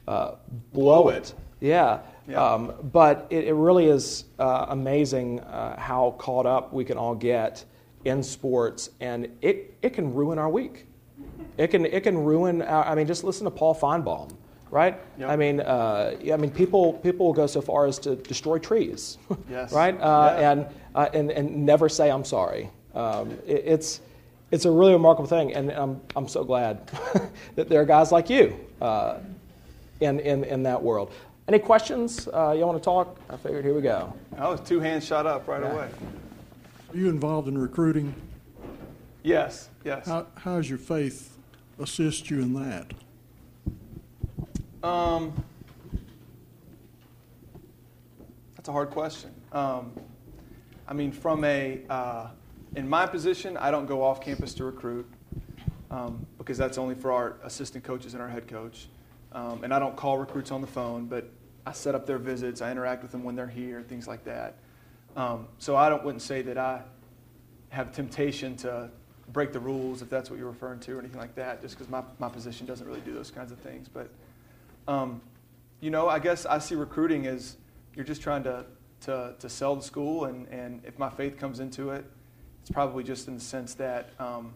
uh, 0.07 0.35
blow 0.73 1.09
it. 1.09 1.33
Yeah. 1.59 1.99
Yeah. 2.29 2.43
Um, 2.43 2.73
but 2.91 3.25
it, 3.29 3.45
it 3.45 3.53
really 3.55 3.87
is 3.87 4.25
uh, 4.37 4.67
amazing 4.69 5.39
uh, 5.41 5.79
how 5.79 6.15
caught 6.19 6.45
up 6.45 6.71
we 6.71 6.85
can 6.85 6.97
all 6.97 7.15
get 7.15 7.65
in 8.05 8.21
sports, 8.23 8.91
and 8.99 9.27
it, 9.41 9.75
it 9.81 9.93
can 9.93 10.13
ruin 10.13 10.37
our 10.37 10.49
week. 10.49 10.85
It 11.57 11.67
can, 11.71 11.85
it 11.85 12.03
can 12.03 12.17
ruin, 12.17 12.61
our, 12.61 12.85
I 12.85 12.95
mean, 12.95 13.07
just 13.07 13.23
listen 13.23 13.43
to 13.45 13.51
Paul 13.51 13.75
Finebaum, 13.75 14.31
right? 14.71 14.97
Yep. 15.17 15.29
I 15.29 15.35
mean, 15.35 15.59
uh, 15.59 16.15
I 16.31 16.37
mean, 16.37 16.51
people, 16.51 16.93
people 16.93 17.25
will 17.25 17.33
go 17.33 17.47
so 17.47 17.61
far 17.61 17.85
as 17.87 17.99
to 17.99 18.15
destroy 18.15 18.57
trees, 18.59 19.17
Yes. 19.49 19.73
right? 19.73 19.99
Uh, 19.99 20.35
Yeah. 20.39 20.51
and, 20.51 20.65
uh, 20.95 21.09
and, 21.13 21.31
and 21.31 21.65
never 21.65 21.89
say, 21.89 22.09
I'm 22.11 22.23
sorry. 22.23 22.69
Um, 22.95 23.31
it, 23.45 23.63
it's, 23.65 24.01
it's 24.51 24.65
a 24.65 24.71
really 24.71 24.93
remarkable 24.93 25.27
thing, 25.27 25.53
and 25.53 25.71
I'm, 25.71 25.99
I'm 26.15 26.27
so 26.27 26.43
glad 26.43 26.87
that 27.55 27.67
there 27.69 27.81
are 27.81 27.85
guys 27.85 28.11
like 28.11 28.29
you 28.29 28.57
uh, 28.81 29.17
in, 29.99 30.19
in, 30.21 30.43
in 30.45 30.63
that 30.63 30.81
world. 30.81 31.11
Any 31.49 31.57
questions? 31.57 32.27
Uh, 32.27 32.51
you 32.55 32.63
want 32.63 32.77
to 32.77 32.83
talk? 32.83 33.19
I 33.27 33.35
figured 33.35 33.65
here 33.65 33.73
we 33.73 33.81
go. 33.81 34.13
I 34.37 34.47
was 34.47 34.59
two 34.61 34.79
hands 34.79 35.03
shot 35.03 35.25
up 35.25 35.47
right 35.47 35.63
Yeah. 35.63 35.71
away. 35.71 35.89
Are 36.93 36.95
you 36.95 37.09
involved 37.09 37.47
in 37.47 37.57
recruiting? 37.57 38.13
Yes, 39.23 39.69
yes. 39.83 40.05
How, 40.05 40.27
how 40.35 40.57
has 40.57 40.69
your 40.69 40.77
faith 40.77 41.39
assist 41.79 42.29
you 42.29 42.39
in 42.43 42.53
that? 42.53 42.93
Um, 44.87 45.43
that's 48.55 48.69
a 48.69 48.71
hard 48.71 48.91
question. 48.91 49.31
Um, 49.51 49.91
I 50.87 50.93
mean, 50.93 51.11
from 51.11 51.43
a, 51.45 51.81
uh, 51.89 52.27
in 52.75 52.87
my 52.87 53.07
position, 53.07 53.57
I 53.57 53.71
don't 53.71 53.87
go 53.87 54.03
off 54.03 54.21
campus 54.21 54.53
to 54.53 54.65
recruit 54.65 55.09
um, 55.89 56.27
because 56.37 56.59
that's 56.59 56.77
only 56.77 56.93
for 56.93 57.11
our 57.11 57.37
assistant 57.43 57.83
coaches 57.83 58.13
and 58.13 58.21
our 58.21 58.29
head 58.29 58.47
coach. 58.47 58.87
Um, 59.31 59.63
and 59.63 59.73
I 59.73 59.79
don't 59.79 59.95
call 59.95 60.19
recruits 60.19 60.51
on 60.51 60.61
the 60.61 60.67
phone, 60.67 61.05
but 61.05 61.31
I 61.69 61.71
set 61.71 61.93
up 61.93 62.07
their 62.07 62.17
visits. 62.17 62.63
I 62.63 62.71
interact 62.71 63.03
with 63.03 63.11
them 63.11 63.23
when 63.23 63.35
they're 63.35 63.47
here, 63.47 63.83
things 63.83 64.07
like 64.07 64.23
that. 64.23 64.55
Um, 65.15 65.47
so 65.59 65.75
I 65.75 65.87
don't, 65.87 66.03
wouldn't 66.03 66.23
say 66.23 66.41
that 66.41 66.57
I 66.57 66.81
have 67.69 67.91
temptation 67.93 68.55
to 68.57 68.89
break 69.31 69.53
the 69.53 69.59
rules 69.59 70.01
if 70.01 70.09
that's 70.09 70.31
what 70.31 70.39
you're 70.39 70.49
referring 70.49 70.79
to 70.79 70.93
or 70.93 70.99
anything 70.99 71.19
like 71.19 71.35
that. 71.35 71.61
Just 71.61 71.77
because 71.77 71.87
my 71.87 72.01
my 72.17 72.27
position 72.27 72.65
doesn't 72.65 72.87
really 72.87 73.01
do 73.01 73.13
those 73.13 73.29
kinds 73.29 73.51
of 73.51 73.59
things. 73.59 73.87
But 73.87 74.09
um, 74.87 75.21
you 75.79 75.91
know, 75.91 76.09
I 76.09 76.17
guess 76.17 76.47
I 76.47 76.57
see 76.57 76.73
recruiting 76.73 77.27
as 77.27 77.57
you're 77.95 78.05
just 78.05 78.23
trying 78.23 78.43
to 78.45 78.65
to 79.01 79.35
to 79.37 79.47
sell 79.47 79.75
the 79.75 79.83
school, 79.83 80.25
and 80.25 80.47
and 80.47 80.81
if 80.85 80.97
my 80.97 81.11
faith 81.11 81.37
comes 81.37 81.59
into 81.59 81.91
it, 81.91 82.03
it's 82.61 82.71
probably 82.71 83.03
just 83.03 83.27
in 83.27 83.35
the 83.35 83.41
sense 83.41 83.75
that. 83.75 84.09
Um, 84.19 84.53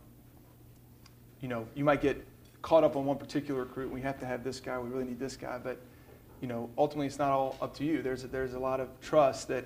you 1.42 1.50
know, 1.50 1.68
you 1.76 1.84
might 1.84 2.02
get 2.02 2.26
caught 2.62 2.86
up 2.86 2.96
on 2.96 3.06
one 3.06 3.18
particular 3.18 3.60
recruit. 3.60 3.88
and 3.88 3.94
We 3.94 4.02
have 4.02 4.18
to 4.22 4.26
have 4.26 4.46
this 4.46 4.62
guy. 4.62 4.80
We 4.80 4.90
really 4.90 5.04
need 5.04 5.20
this 5.20 5.36
guy. 5.36 5.60
But, 5.62 5.78
you 6.44 6.50
know, 6.50 6.70
ultimately 6.78 7.08
it's 7.08 7.20
not 7.20 7.32
all 7.32 7.56
up 7.62 7.74
to 7.78 7.86
you. 7.86 8.02
There's 8.02 8.26
a, 8.26 8.28
there's 8.28 8.54
a 8.54 8.60
lot 8.60 8.82
of 8.82 8.90
trust 9.00 9.48
that, 9.48 9.64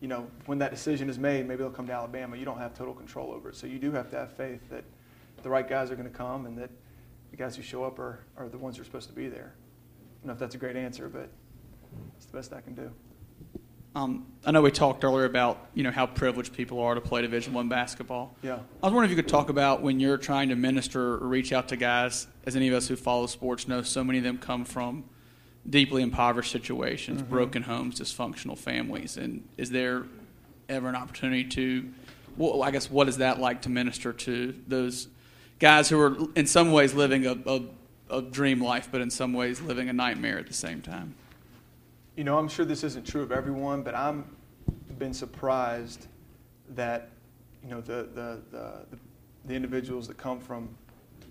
you 0.00 0.06
know, 0.06 0.28
when 0.46 0.58
that 0.58 0.70
decision 0.70 1.10
is 1.10 1.18
made, 1.18 1.48
maybe 1.48 1.58
they'll 1.64 1.72
come 1.72 1.88
to 1.88 1.92
Alabama. 1.92 2.36
You 2.36 2.44
don't 2.44 2.60
have 2.60 2.72
total 2.72 2.94
control 2.94 3.32
over 3.32 3.48
it. 3.48 3.56
So 3.56 3.66
you 3.66 3.80
do 3.80 3.90
have 3.90 4.08
to 4.10 4.16
have 4.16 4.32
faith 4.34 4.60
that 4.70 4.84
the 5.42 5.48
right 5.50 5.68
guys 5.68 5.90
are 5.90 5.96
going 5.96 6.08
to 6.08 6.16
come 6.16 6.46
and 6.46 6.56
that 6.56 6.70
the 7.32 7.36
guys 7.36 7.56
who 7.56 7.62
show 7.62 7.82
up 7.82 7.98
are, 7.98 8.20
are 8.36 8.48
the 8.48 8.58
ones 8.58 8.76
who 8.76 8.82
are 8.82 8.84
supposed 8.84 9.08
to 9.08 9.12
be 9.12 9.28
there. 9.28 9.54
I 9.56 10.14
don't 10.20 10.26
know 10.28 10.32
if 10.34 10.38
that's 10.38 10.54
a 10.54 10.58
great 10.58 10.76
answer, 10.76 11.08
but 11.08 11.30
it's 12.16 12.26
the 12.26 12.36
best 12.36 12.52
I 12.52 12.60
can 12.60 12.76
do. 12.76 12.92
Um, 13.96 14.24
I 14.46 14.52
know 14.52 14.62
we 14.62 14.70
talked 14.70 15.02
earlier 15.02 15.24
about 15.24 15.66
you 15.74 15.82
know 15.82 15.90
how 15.90 16.06
privileged 16.06 16.52
people 16.52 16.78
are 16.80 16.94
to 16.94 17.00
play 17.00 17.22
Division 17.22 17.54
One 17.54 17.68
basketball. 17.68 18.36
Yeah. 18.42 18.52
I 18.54 18.86
was 18.86 18.92
wondering 18.92 19.06
if 19.06 19.10
you 19.10 19.20
could 19.20 19.30
talk 19.30 19.48
about 19.48 19.82
when 19.82 19.98
you're 19.98 20.18
trying 20.18 20.50
to 20.50 20.54
minister 20.54 21.14
or 21.14 21.26
reach 21.26 21.52
out 21.52 21.66
to 21.68 21.76
guys, 21.76 22.28
as 22.46 22.54
any 22.54 22.68
of 22.68 22.74
us 22.74 22.86
who 22.86 22.94
follow 22.94 23.26
sports 23.26 23.66
know, 23.66 23.82
so 23.82 24.04
many 24.04 24.18
of 24.18 24.24
them 24.24 24.38
come 24.38 24.64
from 24.64 25.02
deeply 25.68 26.02
impoverished 26.02 26.50
situations, 26.52 27.20
Mm-hmm. 27.22 27.30
broken 27.30 27.62
homes, 27.62 28.00
dysfunctional 28.00 28.56
families, 28.56 29.16
and 29.16 29.46
is 29.56 29.70
there 29.70 30.04
ever 30.68 30.88
an 30.88 30.94
opportunity 30.94 31.44
to, 31.44 31.88
well, 32.36 32.62
I 32.62 32.70
guess, 32.70 32.90
what 32.90 33.08
is 33.08 33.18
that 33.18 33.38
like 33.40 33.62
to 33.62 33.68
minister 33.68 34.12
to 34.12 34.54
those 34.66 35.08
guys 35.58 35.88
who 35.88 35.98
are 36.00 36.16
in 36.36 36.46
some 36.46 36.72
ways 36.72 36.94
living 36.94 37.26
a, 37.26 37.36
a, 37.46 37.62
a 38.10 38.22
dream 38.22 38.62
life, 38.62 38.88
but 38.90 39.00
in 39.00 39.10
some 39.10 39.32
ways 39.32 39.60
living 39.60 39.88
a 39.88 39.92
nightmare 39.92 40.38
at 40.38 40.46
the 40.46 40.54
same 40.54 40.80
time? 40.80 41.14
You 42.16 42.24
know, 42.24 42.38
I'm 42.38 42.48
sure 42.48 42.64
this 42.64 42.84
isn't 42.84 43.06
true 43.06 43.22
of 43.22 43.32
everyone, 43.32 43.82
but 43.82 43.94
I'm 43.94 44.24
been 44.98 45.14
surprised 45.14 46.08
that 46.70 47.10
you 47.62 47.70
know 47.70 47.80
the 47.80 48.08
the 48.14 48.42
the, 48.50 48.86
the, 48.90 48.98
the 49.46 49.54
individuals 49.54 50.08
that 50.08 50.16
come 50.16 50.40
from 50.40 50.68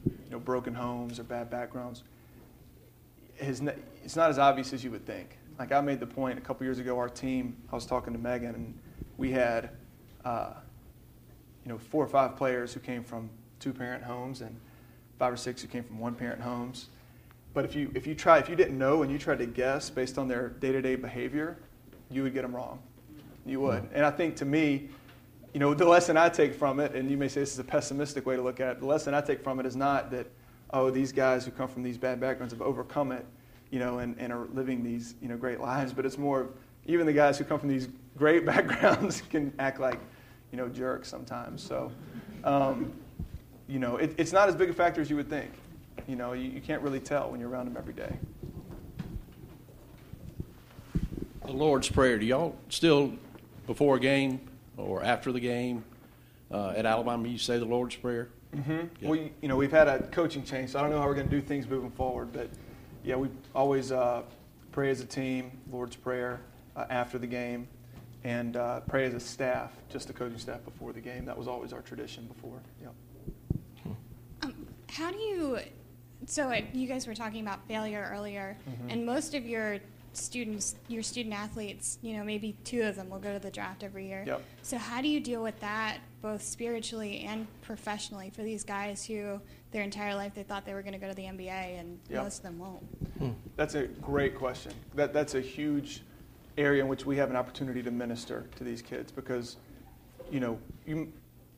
you 0.05 0.31
know 0.31 0.39
broken 0.39 0.73
homes 0.73 1.19
or 1.19 1.23
bad 1.23 1.49
backgrounds. 1.49 2.03
N- 3.39 3.73
it's 4.03 4.15
not 4.15 4.29
as 4.29 4.39
obvious 4.39 4.73
as 4.73 4.83
you 4.83 4.91
would 4.91 5.05
think. 5.05 5.37
Like 5.59 5.71
I 5.71 5.81
made 5.81 5.99
the 5.99 6.07
point 6.07 6.37
a 6.37 6.41
couple 6.41 6.65
years 6.65 6.79
ago, 6.79 6.97
our 6.97 7.09
team. 7.09 7.57
I 7.71 7.75
was 7.75 7.85
talking 7.85 8.13
to 8.13 8.19
Megan, 8.19 8.55
and 8.55 8.79
we 9.17 9.31
had 9.31 9.71
uh, 10.23 10.53
you 11.65 11.71
know 11.71 11.77
four 11.77 12.03
or 12.03 12.07
five 12.07 12.35
players 12.35 12.73
who 12.73 12.79
came 12.79 13.03
from 13.03 13.29
two 13.59 13.73
parent 13.73 14.03
homes 14.03 14.41
and 14.41 14.55
five 15.17 15.33
or 15.33 15.37
six 15.37 15.61
who 15.61 15.67
came 15.67 15.83
from 15.83 15.99
one 15.99 16.13
parent 16.13 16.41
homes. 16.41 16.87
But 17.53 17.65
if 17.65 17.75
you 17.75 17.91
if 17.95 18.05
you 18.05 18.13
try 18.13 18.37
if 18.37 18.49
you 18.49 18.55
didn't 18.55 18.77
know 18.77 19.01
and 19.01 19.11
you 19.11 19.17
tried 19.17 19.39
to 19.39 19.45
guess 19.47 19.89
based 19.89 20.17
on 20.17 20.27
their 20.27 20.49
day 20.49 20.71
to 20.71 20.81
day 20.81 20.95
behavior, 20.95 21.57
you 22.11 22.23
would 22.23 22.33
get 22.33 22.43
them 22.43 22.55
wrong. 22.55 22.79
You 23.45 23.61
would. 23.61 23.87
And 23.93 24.05
I 24.05 24.11
think 24.11 24.35
to 24.37 24.45
me, 24.45 24.89
you 25.53 25.59
know, 25.59 25.73
the 25.73 25.85
lesson 25.85 26.17
I 26.17 26.29
take 26.29 26.53
from 26.53 26.79
it, 26.79 26.93
and 26.93 27.09
you 27.09 27.17
may 27.17 27.27
say 27.29 27.39
this 27.39 27.53
is 27.53 27.59
a 27.59 27.63
pessimistic 27.63 28.25
way 28.25 28.35
to 28.35 28.41
look 28.41 28.59
at 28.59 28.73
it. 28.73 28.79
The 28.79 28.85
lesson 28.85 29.13
I 29.13 29.21
take 29.21 29.41
from 29.41 29.59
it 29.59 29.65
is 29.65 29.75
not 29.75 30.11
that 30.11 30.27
oh 30.71 30.89
these 30.89 31.11
guys 31.11 31.45
who 31.45 31.51
come 31.51 31.67
from 31.67 31.83
these 31.83 31.97
bad 31.97 32.19
backgrounds 32.19 32.53
have 32.53 32.61
overcome 32.61 33.11
it, 33.11 33.25
you 33.71 33.79
know, 33.79 33.99
and, 33.99 34.15
and 34.19 34.31
are 34.31 34.47
living 34.53 34.83
these 34.83 35.15
you 35.21 35.27
know 35.27 35.37
great 35.37 35.59
lives. 35.59 35.93
But 35.93 36.05
it's 36.05 36.17
more 36.17 36.41
of 36.41 36.49
even 36.85 37.05
the 37.05 37.13
guys 37.13 37.37
who 37.37 37.43
come 37.43 37.59
from 37.59 37.69
these 37.69 37.89
great 38.17 38.45
backgrounds 38.45 39.21
can 39.29 39.53
act 39.59 39.79
like 39.79 39.99
you 40.51 40.57
know 40.57 40.67
jerks 40.67 41.07
sometimes. 41.07 41.61
So. 41.63 41.91
Um, 42.43 42.93
you 43.67 43.79
know, 43.79 43.97
it, 43.97 44.15
it's 44.17 44.31
not 44.31 44.47
as 44.47 44.55
big 44.55 44.69
a 44.69 44.73
factor 44.73 45.01
as 45.01 45.09
you 45.09 45.15
would 45.17 45.29
think. 45.29 45.51
You 46.07 46.15
know, 46.15 46.33
you, 46.33 46.49
you 46.49 46.61
can't 46.61 46.81
really 46.81 46.99
tell 46.99 47.29
when 47.29 47.39
you're 47.39 47.49
around 47.49 47.65
them 47.65 47.77
every 47.77 47.93
day. 47.93 48.17
The 51.45 51.51
Lord's 51.51 51.89
Prayer, 51.89 52.17
do 52.17 52.25
y'all 52.25 52.55
still, 52.69 53.13
before 53.65 53.97
a 53.97 53.99
game 53.99 54.39
or 54.77 55.03
after 55.03 55.31
the 55.31 55.39
game 55.39 55.83
uh, 56.51 56.73
at 56.75 56.85
Alabama, 56.85 57.27
you 57.27 57.37
say 57.37 57.57
the 57.57 57.65
Lord's 57.65 57.95
Prayer? 57.95 58.29
Mm-hmm. 58.57 58.87
Yeah. 59.01 59.09
We, 59.09 59.31
you 59.41 59.47
know, 59.47 59.55
we've 59.55 59.71
had 59.71 59.87
a 59.87 60.03
coaching 60.07 60.43
change, 60.43 60.71
so 60.71 60.79
I 60.79 60.81
don't 60.81 60.91
know 60.91 60.99
how 60.99 61.07
we're 61.07 61.13
going 61.15 61.29
to 61.29 61.35
do 61.35 61.41
things 61.41 61.67
moving 61.67 61.91
forward. 61.91 62.33
But 62.33 62.49
yeah, 63.03 63.15
we 63.15 63.29
always 63.53 63.91
uh, 63.91 64.23
pray 64.71 64.89
as 64.89 65.01
a 65.01 65.05
team, 65.05 65.51
Lord's 65.71 65.95
Prayer 65.95 66.41
uh, 66.75 66.85
after 66.89 67.17
the 67.17 67.27
game, 67.27 67.67
and 68.23 68.55
uh, 68.57 68.79
pray 68.81 69.05
as 69.05 69.13
a 69.13 69.19
staff, 69.19 69.71
just 69.89 70.07
the 70.07 70.13
coaching 70.13 70.39
staff 70.39 70.63
before 70.65 70.91
the 70.93 71.01
game. 71.01 71.25
That 71.25 71.37
was 71.37 71.47
always 71.47 71.71
our 71.73 71.81
tradition 71.81 72.25
before. 72.25 72.59
Yep. 72.81 72.93
Um, 74.43 74.67
how 74.89 75.11
do 75.11 75.17
you? 75.17 75.59
So 76.25 76.49
uh, 76.49 76.61
you 76.73 76.87
guys 76.87 77.07
were 77.07 77.15
talking 77.15 77.41
about 77.41 77.65
failure 77.67 78.09
earlier, 78.13 78.57
Mm-hmm. 78.69 78.89
and 78.89 79.05
most 79.05 79.33
of 79.35 79.45
your 79.45 79.77
students, 80.13 80.75
your 80.87 81.03
student 81.03 81.35
athletes, 81.35 81.99
you 82.01 82.17
know, 82.17 82.23
maybe 82.23 82.55
two 82.63 82.81
of 82.81 82.95
them 82.95 83.07
will 83.09 83.19
go 83.19 83.31
to 83.33 83.39
the 83.39 83.51
draft 83.51 83.83
every 83.83 84.07
year. 84.07 84.23
Yep. 84.25 84.41
So 84.63 84.77
how 84.77 84.99
do 85.01 85.07
you 85.07 85.19
deal 85.19 85.43
with 85.43 85.59
that, 85.59 85.99
both 86.21 86.41
spiritually 86.41 87.21
and 87.27 87.47
professionally, 87.61 88.29
for 88.29 88.43
these 88.43 88.63
guys 88.63 89.05
who 89.05 89.39
their 89.71 89.83
entire 89.83 90.15
life 90.15 90.33
they 90.33 90.43
thought 90.43 90.65
they 90.65 90.73
were 90.73 90.81
going 90.81 90.93
to 90.93 90.99
go 90.99 91.07
to 91.07 91.13
the 91.13 91.23
NBA, 91.23 91.79
and 91.79 91.99
Yep. 92.09 92.23
most 92.23 92.37
of 92.37 92.43
them 92.43 92.59
won't? 92.59 92.83
Hmm. 93.19 93.29
That's 93.55 93.75
a 93.75 93.83
great 93.87 94.35
question. 94.35 94.73
That, 94.95 95.13
that's 95.13 95.35
a 95.35 95.41
huge 95.41 96.03
area 96.57 96.81
in 96.83 96.87
which 96.89 97.05
we 97.05 97.17
have 97.17 97.29
an 97.29 97.35
opportunity 97.35 97.83
to 97.83 97.91
minister 97.91 98.47
to 98.55 98.63
these 98.63 98.81
kids 98.81 99.11
because, 99.11 99.57
you 100.31 100.39
know, 100.39 100.57
you, 100.85 101.11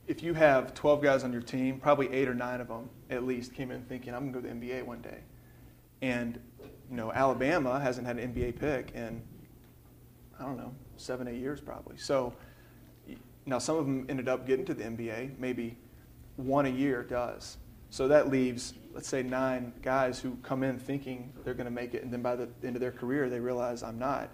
if 0.07 0.21
you 0.23 0.33
have 0.33 0.73
12 0.73 1.01
guys 1.01 1.23
on 1.23 1.31
your 1.31 1.41
team, 1.41 1.79
probably 1.79 2.11
eight 2.11 2.27
or 2.27 2.33
nine 2.33 2.59
of 2.59 2.67
them 2.67 2.89
at 3.09 3.23
least 3.23 3.53
came 3.53 3.71
in 3.71 3.81
thinking, 3.83 4.13
I'm 4.13 4.31
going 4.31 4.33
to 4.33 4.49
go 4.49 4.53
to 4.55 4.59
the 4.59 4.67
NBA 4.73 4.83
one 4.83 5.01
day. 5.01 5.19
And, 6.01 6.39
you 6.89 6.97
know, 6.97 7.11
Alabama 7.13 7.79
hasn't 7.79 8.05
had 8.07 8.17
an 8.17 8.33
NBA 8.33 8.59
pick 8.59 8.91
in, 8.95 9.21
I 10.39 10.43
don't 10.43 10.57
know, 10.57 10.73
seven, 10.97 11.27
eight 11.27 11.39
years 11.39 11.61
probably. 11.61 11.97
So 11.97 12.25
y- 12.27 12.33
now 13.49 13.59
some 13.59 13.77
of 13.77 13.85
them 13.85 14.05
ended 14.09 14.29
up 14.29 14.45
getting 14.45 14.65
to 14.65 14.73
the 14.73 14.83
NBA. 14.83 15.37
Maybe 15.39 15.77
one 16.35 16.65
a 16.65 16.69
year 16.69 17.03
does. 17.03 17.57
So 17.89 18.07
that 18.07 18.29
leaves, 18.29 18.75
let's 18.93 19.07
say, 19.07 19.23
nine 19.23 19.73
guys 19.81 20.19
who 20.19 20.37
come 20.43 20.63
in 20.63 20.77
thinking 20.77 21.33
they're 21.43 21.55
going 21.55 21.65
to 21.65 21.71
make 21.71 21.95
it, 21.95 22.03
and 22.03 22.13
then 22.13 22.21
by 22.21 22.35
the 22.35 22.47
end 22.63 22.75
of 22.75 22.79
their 22.79 22.91
career, 22.91 23.29
they 23.29 23.39
realize 23.39 23.81
I'm 23.81 23.97
not. 23.97 24.29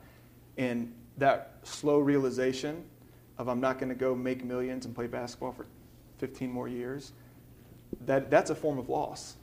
And 0.57 0.93
that 1.17 1.59
slow 1.63 1.99
realization 1.99 2.83
of 3.37 3.47
I'm 3.47 3.61
not 3.61 3.79
going 3.79 3.89
to 3.89 3.95
go 3.95 4.13
make 4.13 4.43
millions 4.43 4.85
and 4.85 4.93
play 4.93 5.07
basketball 5.07 5.53
for 5.53 5.65
15 6.17 6.51
more 6.51 6.67
years, 6.67 7.13
that, 8.05 8.29
that's 8.29 8.49
a 8.49 8.55
form 8.55 8.77
of 8.77 8.89
loss, 8.89 9.35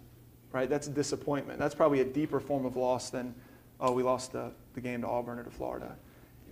right? 0.52 0.68
That's 0.68 0.88
disappointment. 0.88 1.58
That's 1.58 1.74
probably 1.74 2.00
a 2.00 2.04
deeper 2.04 2.40
form 2.40 2.64
of 2.64 2.76
loss 2.76 3.10
than, 3.10 3.34
oh, 3.80 3.92
we 3.92 4.02
lost 4.02 4.32
the, 4.32 4.52
the 4.74 4.80
game 4.80 5.02
to 5.02 5.08
Auburn 5.08 5.38
or 5.38 5.44
to 5.44 5.50
Florida. 5.50 5.96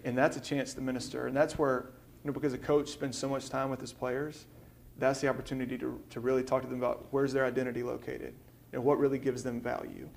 And 0.04 0.16
that's 0.16 0.36
a 0.36 0.40
chance 0.40 0.74
to 0.74 0.80
minister. 0.80 1.26
And 1.26 1.36
that's 1.36 1.58
where, 1.58 1.90
know, 2.24 2.32
because 2.32 2.52
a 2.52 2.58
coach 2.58 2.88
spends 2.90 3.16
so 3.16 3.28
much 3.28 3.48
time 3.48 3.70
with 3.70 3.80
his 3.80 3.92
players, 3.92 4.46
that's 4.98 5.20
the 5.20 5.28
opportunity 5.28 5.78
to, 5.78 6.00
to 6.10 6.20
really 6.20 6.42
talk 6.42 6.62
to 6.62 6.68
them 6.68 6.78
about 6.78 7.06
where's 7.10 7.32
their 7.32 7.46
identity 7.46 7.82
located 7.82 8.34
and 8.72 8.84
what 8.84 8.98
really 8.98 9.18
gives 9.18 9.42
them 9.42 9.60
value. 9.60 10.08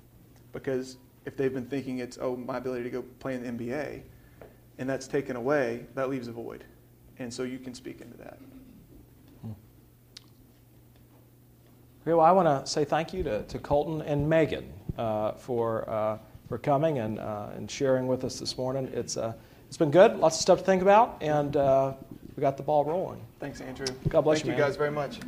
Because 0.52 0.98
if 1.24 1.36
they've 1.36 1.52
been 1.52 1.66
thinking 1.66 1.98
it's, 1.98 2.18
oh, 2.20 2.36
my 2.36 2.58
ability 2.58 2.84
to 2.84 2.90
go 2.90 3.02
play 3.18 3.34
in 3.34 3.42
the 3.42 3.64
NBA, 3.64 4.02
and 4.78 4.88
that's 4.88 5.06
taken 5.06 5.36
away, 5.36 5.86
that 5.94 6.10
leaves 6.10 6.28
a 6.28 6.32
void. 6.32 6.64
And 7.18 7.32
so 7.32 7.44
you 7.44 7.58
can 7.58 7.74
speak 7.74 8.00
into 8.00 8.16
that. 8.18 8.38
Okay, 12.02 12.12
well, 12.12 12.20
I 12.20 12.32
want 12.32 12.66
to 12.66 12.70
say 12.70 12.84
thank 12.84 13.14
you 13.14 13.22
to, 13.22 13.44
to 13.44 13.58
Colton 13.58 14.02
and 14.02 14.28
Megan 14.28 14.70
uh, 14.98 15.32
for, 15.32 15.88
uh, 15.88 16.18
for 16.48 16.58
coming 16.58 16.98
and, 16.98 17.18
uh, 17.18 17.48
and 17.56 17.70
sharing 17.70 18.06
with 18.06 18.24
us 18.24 18.38
this 18.38 18.58
morning. 18.58 18.90
It's, 18.92 19.16
uh, 19.16 19.32
it's 19.74 19.78
been 19.80 19.90
good, 19.90 20.20
lots 20.20 20.36
of 20.36 20.42
stuff 20.42 20.58
to 20.60 20.64
think 20.64 20.82
about, 20.82 21.16
and 21.20 21.56
uh, 21.56 21.94
we 22.36 22.40
got 22.40 22.56
the 22.56 22.62
ball 22.62 22.84
rolling. 22.84 23.20
Thanks, 23.40 23.60
Andrew. 23.60 23.88
God 24.08 24.20
bless 24.20 24.38
Thank 24.38 24.46
you, 24.46 24.52
you 24.52 24.56
guys 24.56 24.76
very 24.76 24.92
much. 24.92 25.18